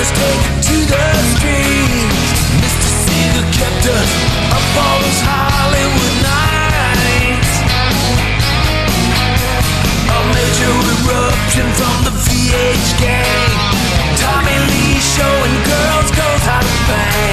[0.00, 1.04] Take it to the
[1.36, 2.40] streets.
[2.56, 2.88] Mr.
[3.04, 4.12] Seeger kept us
[4.48, 7.52] up all those Hollywood nights.
[10.08, 13.52] A major eruption from the VH gang.
[14.16, 17.29] Tommy Lee showing girls goes how to bang.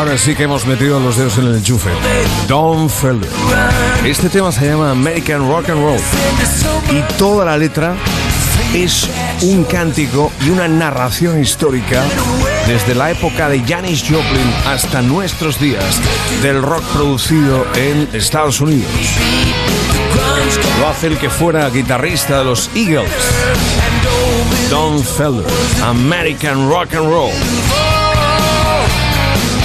[0.00, 1.90] Ahora sí que hemos metido los dedos en el enchufe.
[2.48, 3.28] Don Felder.
[4.02, 6.00] Este tema se llama American Rock and Roll.
[6.90, 7.94] Y toda la letra
[8.72, 9.06] es
[9.42, 12.02] un cántico y una narración histórica
[12.66, 16.00] desde la época de Janis Joplin hasta nuestros días
[16.40, 18.90] del rock producido en Estados Unidos.
[20.80, 23.12] Lo hace el que fuera guitarrista de los Eagles,
[24.70, 25.44] Don Felder,
[25.82, 27.79] American Rock and Roll.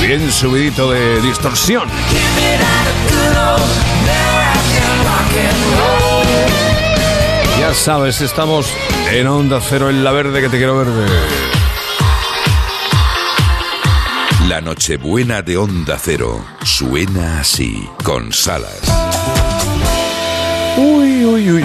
[0.07, 1.89] Bien subidito de distorsión.
[7.59, 8.71] Ya sabes, estamos
[9.11, 11.07] en Onda Cero en la verde que te quiero verde.
[14.47, 18.81] La Nochebuena de Onda Cero suena así, con Salas.
[20.77, 21.63] Uy, uy, uy.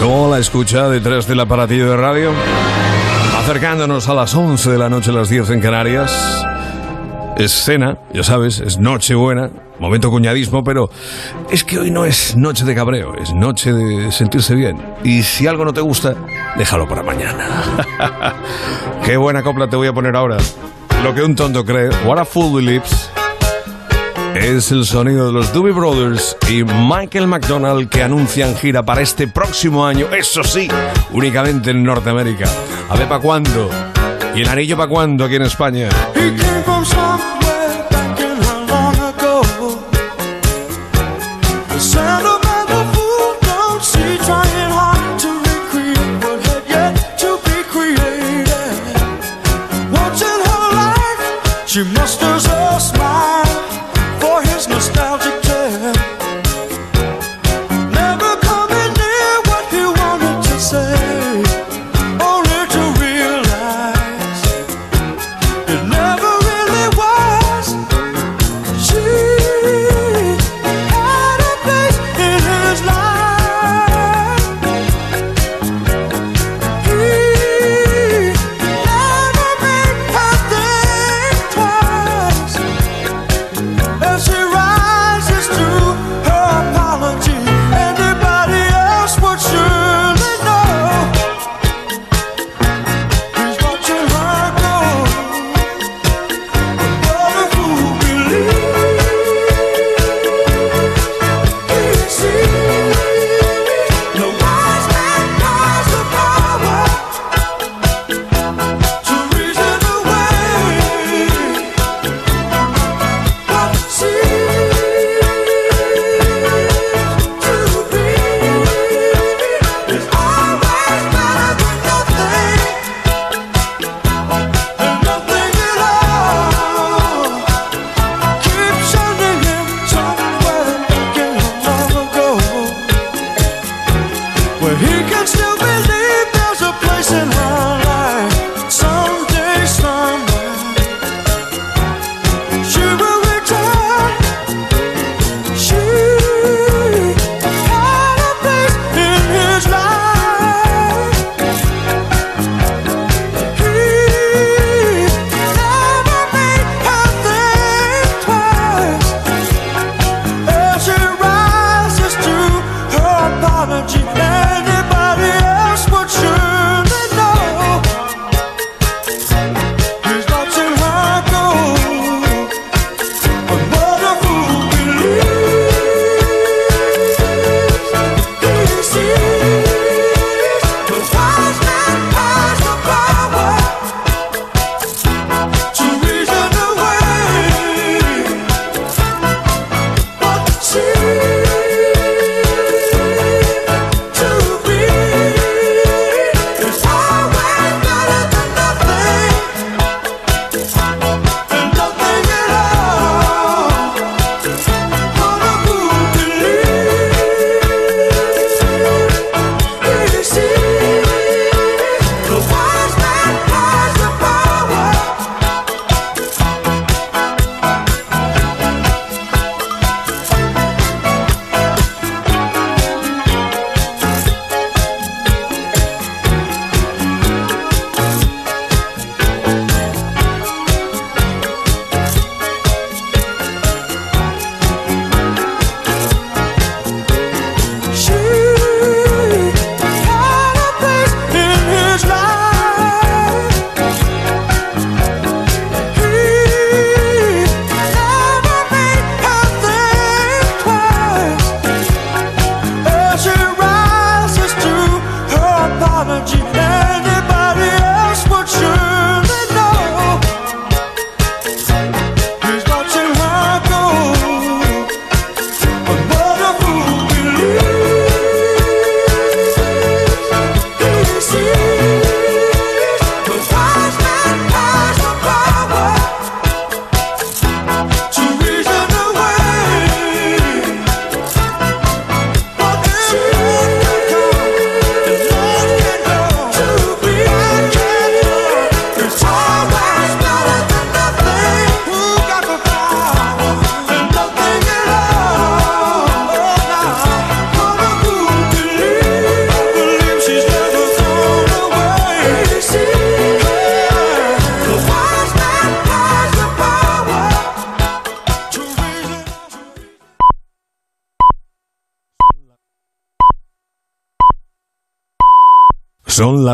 [0.00, 2.32] ¿Cómo la escucha detrás del aparatillo de radio?
[3.48, 6.44] Acercándonos a las 11 de la noche, las 10 en Canarias.
[7.38, 10.90] Es cena, ya sabes, es Nochebuena, momento cuñadismo, pero
[11.50, 14.76] es que hoy no es noche de cabreo, es noche de sentirse bien.
[15.02, 16.14] Y si algo no te gusta,
[16.58, 17.46] déjalo para mañana.
[19.06, 20.36] Qué buena copla te voy a poner ahora.
[21.02, 23.10] Lo que un tonto cree, What a Fool Believes,
[24.38, 29.26] es el sonido de los Doobie Brothers y Michael McDonald que anuncian gira para este
[29.26, 30.68] próximo año, eso sí,
[31.10, 32.48] únicamente en Norteamérica.
[32.88, 33.70] A ver para cuándo.
[34.34, 35.88] ¿Y el anillo para cuándo aquí en España?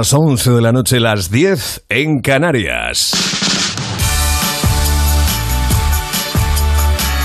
[0.05, 3.13] Las 11 de la noche, las 10 en Canarias.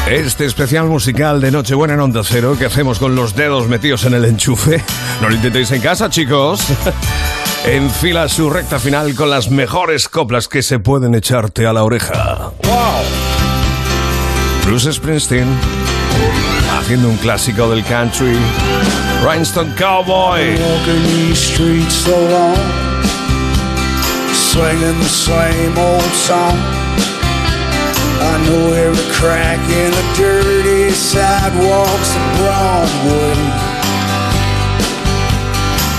[0.09, 4.13] Este especial musical de Nochebuena en Onda Cero que hacemos con los dedos metidos en
[4.13, 4.81] el enchufe.
[5.21, 6.61] No lo intentéis en casa, chicos.
[7.65, 12.53] Enfila su recta final con las mejores coplas que se pueden echarte a la oreja.
[14.63, 15.49] Bruce Springsteen
[16.79, 18.37] haciendo un clásico del country.
[19.23, 20.57] Rhinestone Cowboy.
[20.57, 22.57] Walking these streets so long,
[24.33, 26.57] singing the same old song.
[28.21, 33.35] I know every crack in the dirty sidewalks of Broadway,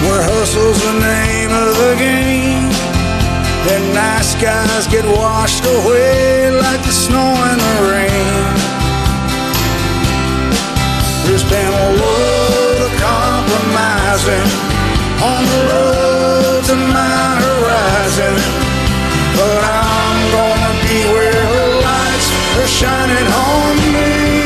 [0.04, 2.70] where hustle's the name of the game.
[3.72, 8.59] And nice guys get washed away like the snow the rain.
[11.30, 14.48] Been a load of compromising
[15.22, 18.34] on the road to my horizon.
[19.36, 22.28] But I'm gonna be where the lights
[22.58, 24.39] are shining on me.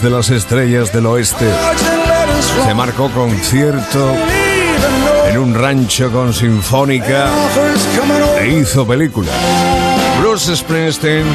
[0.00, 1.46] Desde las estrellas del oeste
[2.64, 4.14] se marcó concierto
[5.28, 7.28] en un rancho con sinfónica
[8.40, 9.30] e hizo película.
[10.22, 11.26] Bruce Springsteen,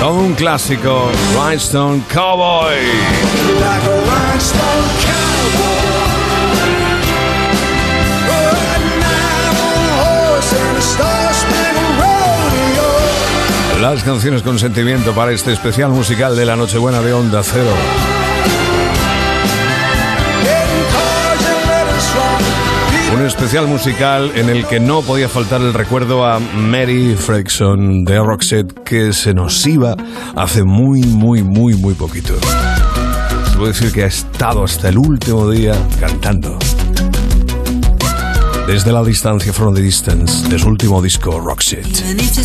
[0.00, 2.74] todo un clásico, Rhinestone Cowboy.
[13.82, 17.72] Las canciones con sentimiento para este especial musical de la Nochebuena de Onda Cero.
[23.12, 28.20] Un especial musical en el que no podía faltar el recuerdo a Mary Fredrickson de
[28.20, 29.96] Roxette que se nos iba
[30.36, 32.34] hace muy, muy, muy, muy poquito.
[33.50, 36.56] Se puede decir que ha estado hasta el último día cantando.
[38.66, 41.32] Desde la distancia, From the Distance, de su último disco.
[41.32, 42.42] Even if you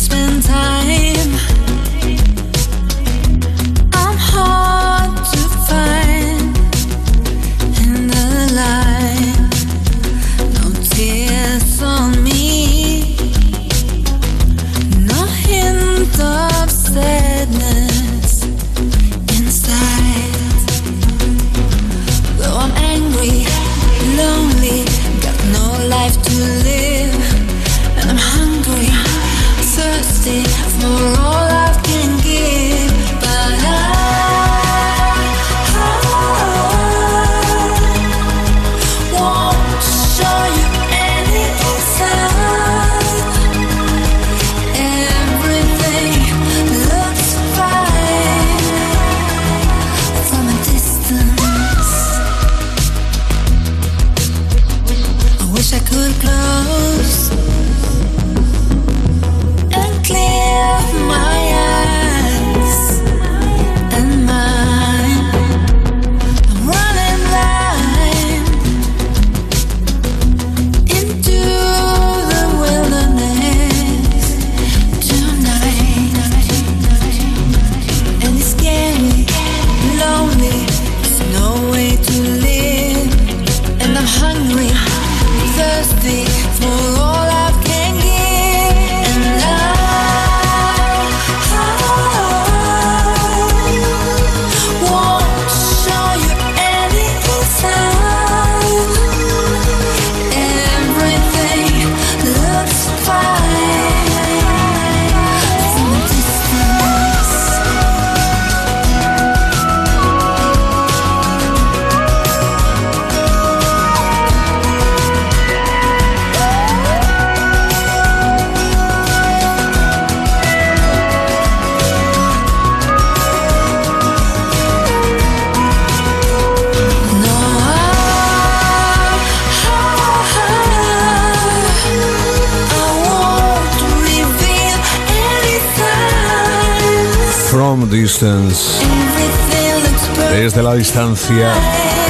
[140.32, 141.52] Desde la distancia,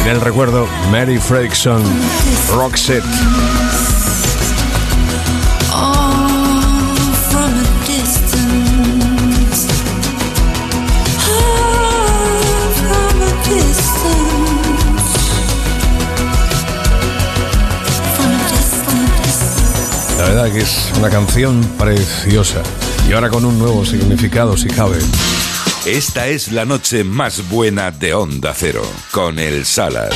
[0.04, 1.82] en el recuerdo, Mary Fredrickson,
[2.50, 3.04] Roxette.
[20.16, 22.62] La verdad que es una canción preciosa.
[23.06, 24.98] Y ahora con un nuevo significado, si cabe.
[25.88, 30.12] Esta es la noche más buena de Onda Cero, con el Salas.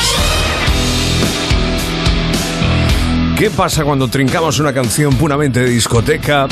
[3.38, 6.46] ¿Qué pasa cuando trincamos una canción puramente de discoteca,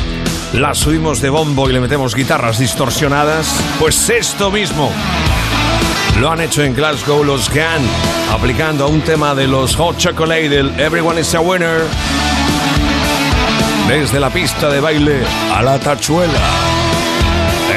[0.55, 3.47] la subimos de bombo y le metemos guitarras distorsionadas?
[3.79, 4.91] Pues esto mismo.
[6.19, 7.87] Lo han hecho en Glasgow los Gun,
[8.33, 11.83] aplicando a un tema de los Hot Chocolate del Everyone is a Winner.
[13.87, 15.21] Desde la pista de baile
[15.53, 16.70] a la tachuela.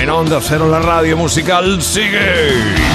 [0.04, 2.93] En Onda Cero la radio musical sigue.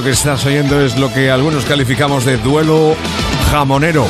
[0.00, 2.96] Esto que estás oyendo es lo que algunos calificamos de duelo
[3.50, 4.06] jamonero,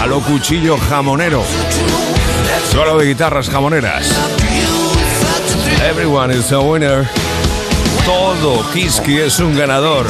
[0.00, 1.42] a lo cuchillo jamonero,
[2.72, 4.10] duelo de guitarras jamoneras.
[5.90, 7.06] Everyone is a winner.
[8.06, 10.06] Todo Kiski es un ganador.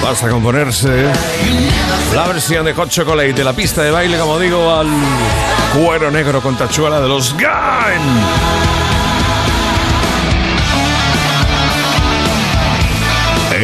[0.00, 1.10] Basta con ponerse
[2.14, 4.86] la versión de Hot Chocolate de la pista de baile, como digo, al
[5.74, 8.61] cuero negro con tachuela de los Gun.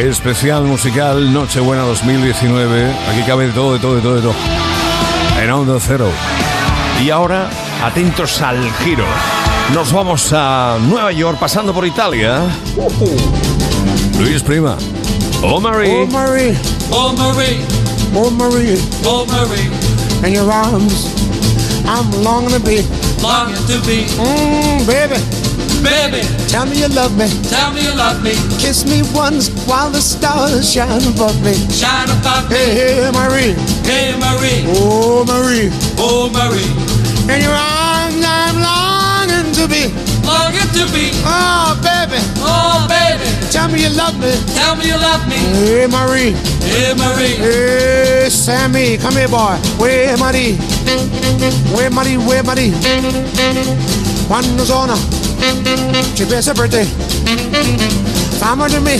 [0.09, 2.91] Especial musical Nochebuena 2019.
[3.09, 4.33] Aquí cabe de todo, de todo, de todo, de todo.
[5.41, 6.09] En Onda Cero.
[7.03, 7.49] Y ahora,
[7.83, 9.05] atentos al giro.
[9.73, 12.41] Nos vamos a Nueva York pasando por Italia.
[14.19, 14.77] Luis Prima.
[15.43, 15.91] Oh Marie.
[16.03, 16.57] Oh Marie,
[16.91, 17.59] Oh, Marie,
[18.15, 19.69] oh Marie, oh, Marie,
[20.27, 21.05] in your arms,
[21.85, 22.81] I'm longing to be.
[23.21, 24.05] longing to be.
[24.17, 25.21] Mmm, baby,
[25.83, 27.27] Baby, tell me you love me.
[27.49, 28.31] tell me you love me.
[28.57, 31.53] Kiss me once while the stars shine above me.
[31.69, 32.55] Shine above me.
[32.57, 32.73] Hey,
[33.05, 33.53] hey, Marie,
[33.85, 36.69] Hey, Marie, oh Marie, oh, Marie,
[37.33, 39.93] in your arms, I'm longing to be.
[40.25, 41.11] longing to be.
[41.25, 44.31] Oh, baby, Oh, baby, tell me you love me.
[44.55, 45.37] tell me you love me.
[45.37, 46.33] Hey, Marie,
[46.65, 49.57] Hey, Marie, hey, Sammy, come here, boy.
[49.77, 50.55] Where Marie?
[51.75, 52.17] Where Marie?
[52.17, 52.73] Where Marie?
[54.27, 54.95] Quando sono
[56.15, 56.85] she bears a birthday.
[58.39, 58.97] Farmer to me.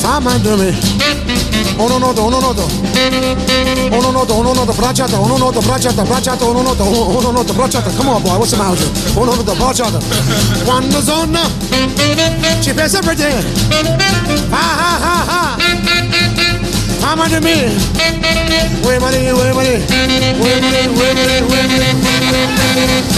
[0.00, 0.72] Farmer to me.
[1.78, 2.68] Uno noto, uno noto.
[3.90, 7.90] Uno noto, uno noto, brachata, uno noto, brachata, brachata, uno noto, uno noto, brachata.
[7.90, 9.22] Come on, boy, what's the matter with you?
[9.22, 9.98] Uno no brachata.
[10.66, 11.50] One zona.
[12.62, 13.32] She bears a birthday.
[14.50, 15.56] Ha ha ha ha.
[17.00, 17.68] Farmer to me.
[18.84, 19.78] Way money, way money.
[20.40, 23.15] Way money, way money, way money.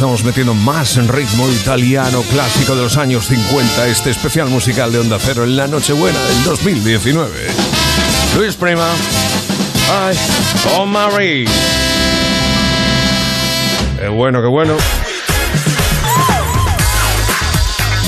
[0.00, 4.98] Estamos metiendo más en ritmo italiano clásico de los años 50, este especial musical de
[4.98, 7.30] Onda Cero en la Nochebuena del 2019.
[8.34, 8.88] Luis Prima.
[9.92, 10.16] Ay,
[10.78, 11.44] oh Marie.
[13.98, 14.74] Qué bueno, qué bueno.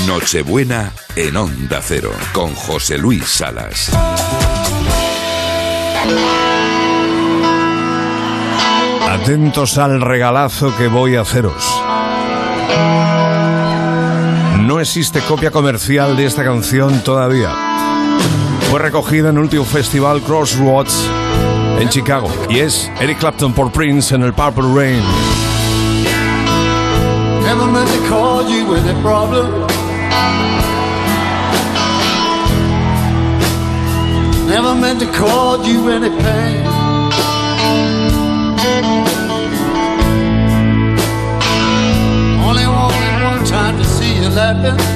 [0.07, 3.91] Nochebuena en Onda Cero con José Luis Salas.
[9.07, 11.72] Atentos al regalazo que voy a haceros.
[14.61, 17.51] No existe copia comercial de esta canción todavía.
[18.69, 21.09] Fue recogida en el último festival Crossroads
[21.79, 25.03] en Chicago y es Eric Clapton por Prince en el Purple Rain.
[27.43, 29.67] Never meant to call you with problem.
[34.47, 36.72] Never meant to cause you any pain.
[44.35, 44.92] To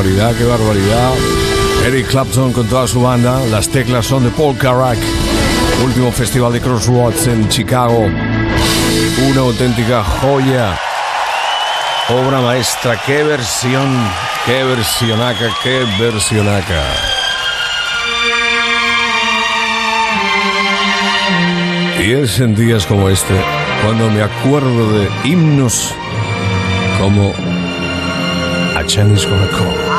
[0.00, 1.12] barbaridad, qué barbaridad.
[1.84, 3.38] Eric Clapton con toda su banda.
[3.50, 4.96] Las teclas son de Paul Carrack.
[5.84, 8.06] Último festival de Crossroads en Chicago.
[9.28, 10.78] Una auténtica joya.
[12.08, 12.98] Obra maestra.
[13.04, 13.90] Qué versión,
[14.46, 16.82] qué versionaca, qué versionaca.
[21.98, 23.34] Y es en días como este
[23.84, 25.94] cuando me acuerdo de himnos
[26.98, 27.34] como
[28.76, 29.89] A Chinese Gonna Call.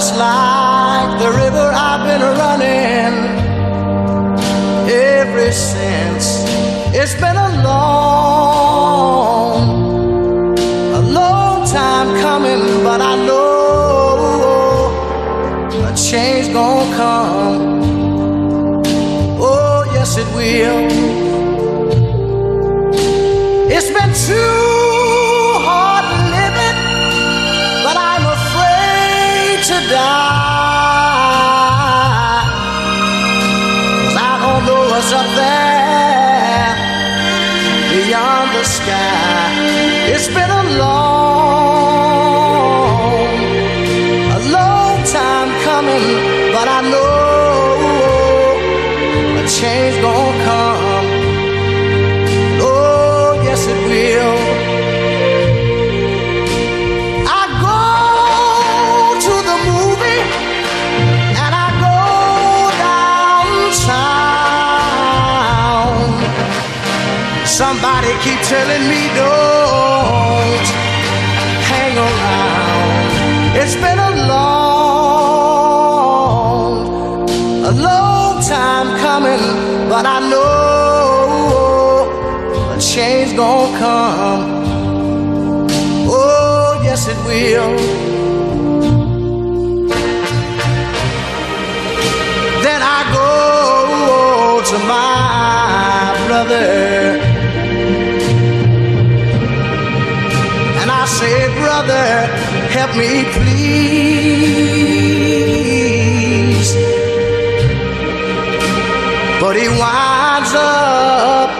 [0.00, 3.12] Just like the river, I've been running
[4.88, 6.42] ever since.
[6.94, 8.96] It's been a long,
[11.00, 14.90] a long time coming, but I know
[15.84, 17.69] a change gonna come.
[68.50, 69.39] Telling me don't
[102.70, 104.30] help me please.
[109.40, 111.50] But he winds up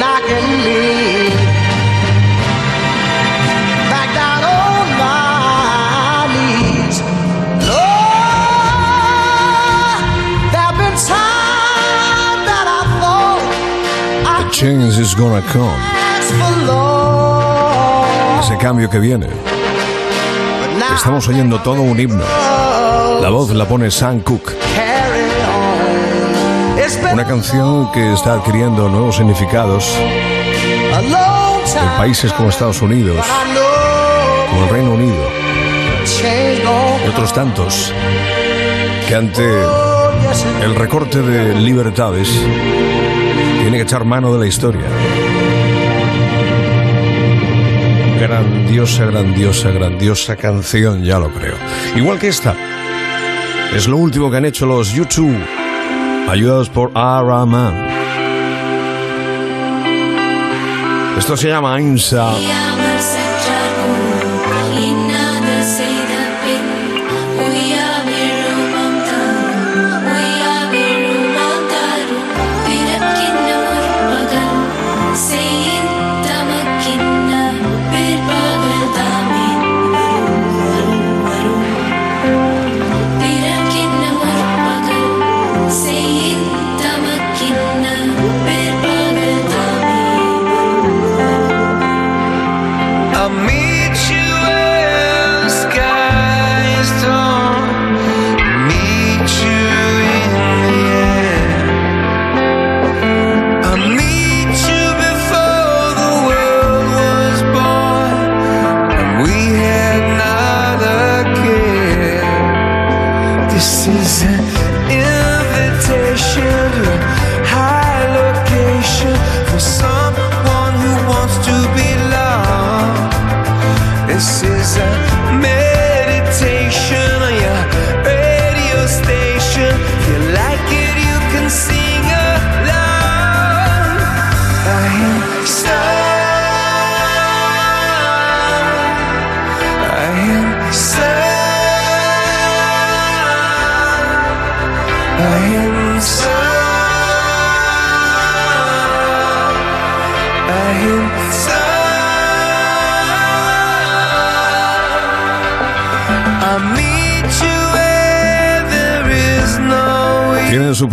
[0.00, 1.30] knocking me
[3.92, 6.96] back down on my knees.
[7.70, 8.80] Lord,
[10.52, 13.44] there've been times that I thought
[14.44, 15.95] A change is gonna come.
[18.46, 19.26] Ese cambio que viene.
[20.94, 22.22] Estamos oyendo todo un himno.
[23.20, 24.40] La voz la pone Sam been
[27.12, 31.12] Una canción que está adquiriendo nuevos significados en
[31.98, 33.16] países como Estados Unidos,
[34.48, 35.24] como el Reino Unido
[37.04, 37.92] y otros tantos
[39.08, 39.44] que ante
[40.62, 42.30] el recorte de libertades
[43.60, 44.86] tiene que echar mano de la historia.
[48.20, 51.54] Grandiosa, grandiosa, grandiosa canción, ya lo creo.
[51.96, 52.54] Igual que esta.
[53.74, 55.36] Es lo último que han hecho los YouTube,
[56.28, 57.86] ayudados por Araman.
[61.18, 62.32] Esto se llama Ainsa.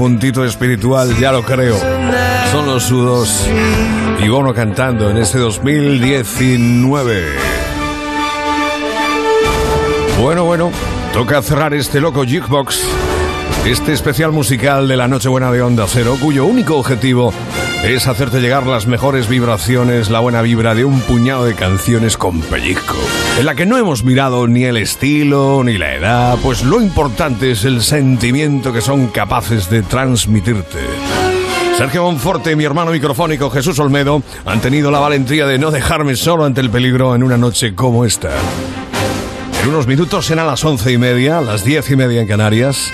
[0.03, 1.77] Puntito espiritual, ya lo creo.
[2.51, 3.47] Son los sudos.
[4.21, 7.23] Y Bono cantando en este 2019.
[10.21, 10.71] Bueno, bueno,
[11.13, 12.81] toca cerrar este loco jukebox.
[13.65, 17.33] Este especial musical de la Nochebuena de Onda Cero, cuyo único objetivo
[17.83, 22.39] es hacerte llegar las mejores vibraciones, la buena vibra de un puñado de canciones con
[22.41, 22.95] pellizco,
[23.37, 27.51] en la que no hemos mirado ni el estilo ni la edad, pues lo importante
[27.51, 30.79] es el sentimiento que son capaces de transmitirte.
[31.77, 36.15] Sergio Monforte y mi hermano microfónico Jesús Olmedo han tenido la valentía de no dejarme
[36.15, 38.29] solo ante el peligro en una noche como esta.
[39.61, 42.91] En unos minutos serán las once y media, las diez y media en Canarias,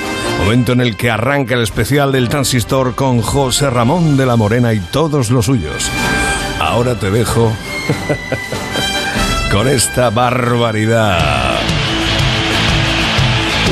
[0.49, 4.73] momento en el que arranca el especial del transistor con José Ramón de la Morena
[4.73, 5.87] y todos los suyos.
[6.59, 7.53] Ahora te dejo
[9.51, 11.59] con esta barbaridad.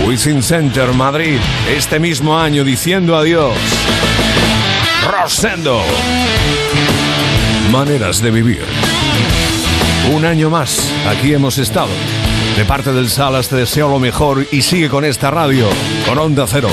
[0.05, 3.57] Wizzing Center Madrid, este mismo año diciendo adiós.
[5.09, 5.81] Rosendo.
[7.71, 8.63] Maneras de vivir.
[10.13, 11.89] Un año más, aquí hemos estado.
[12.55, 15.67] De parte del Salas te deseo lo mejor y sigue con esta radio,
[16.07, 16.69] con Onda Cero.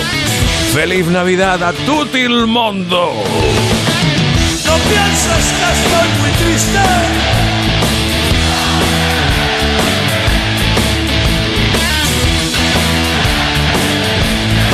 [0.72, 2.26] ¡Feliz Navidad a tutti
[4.88, 7.43] que estoy muy triste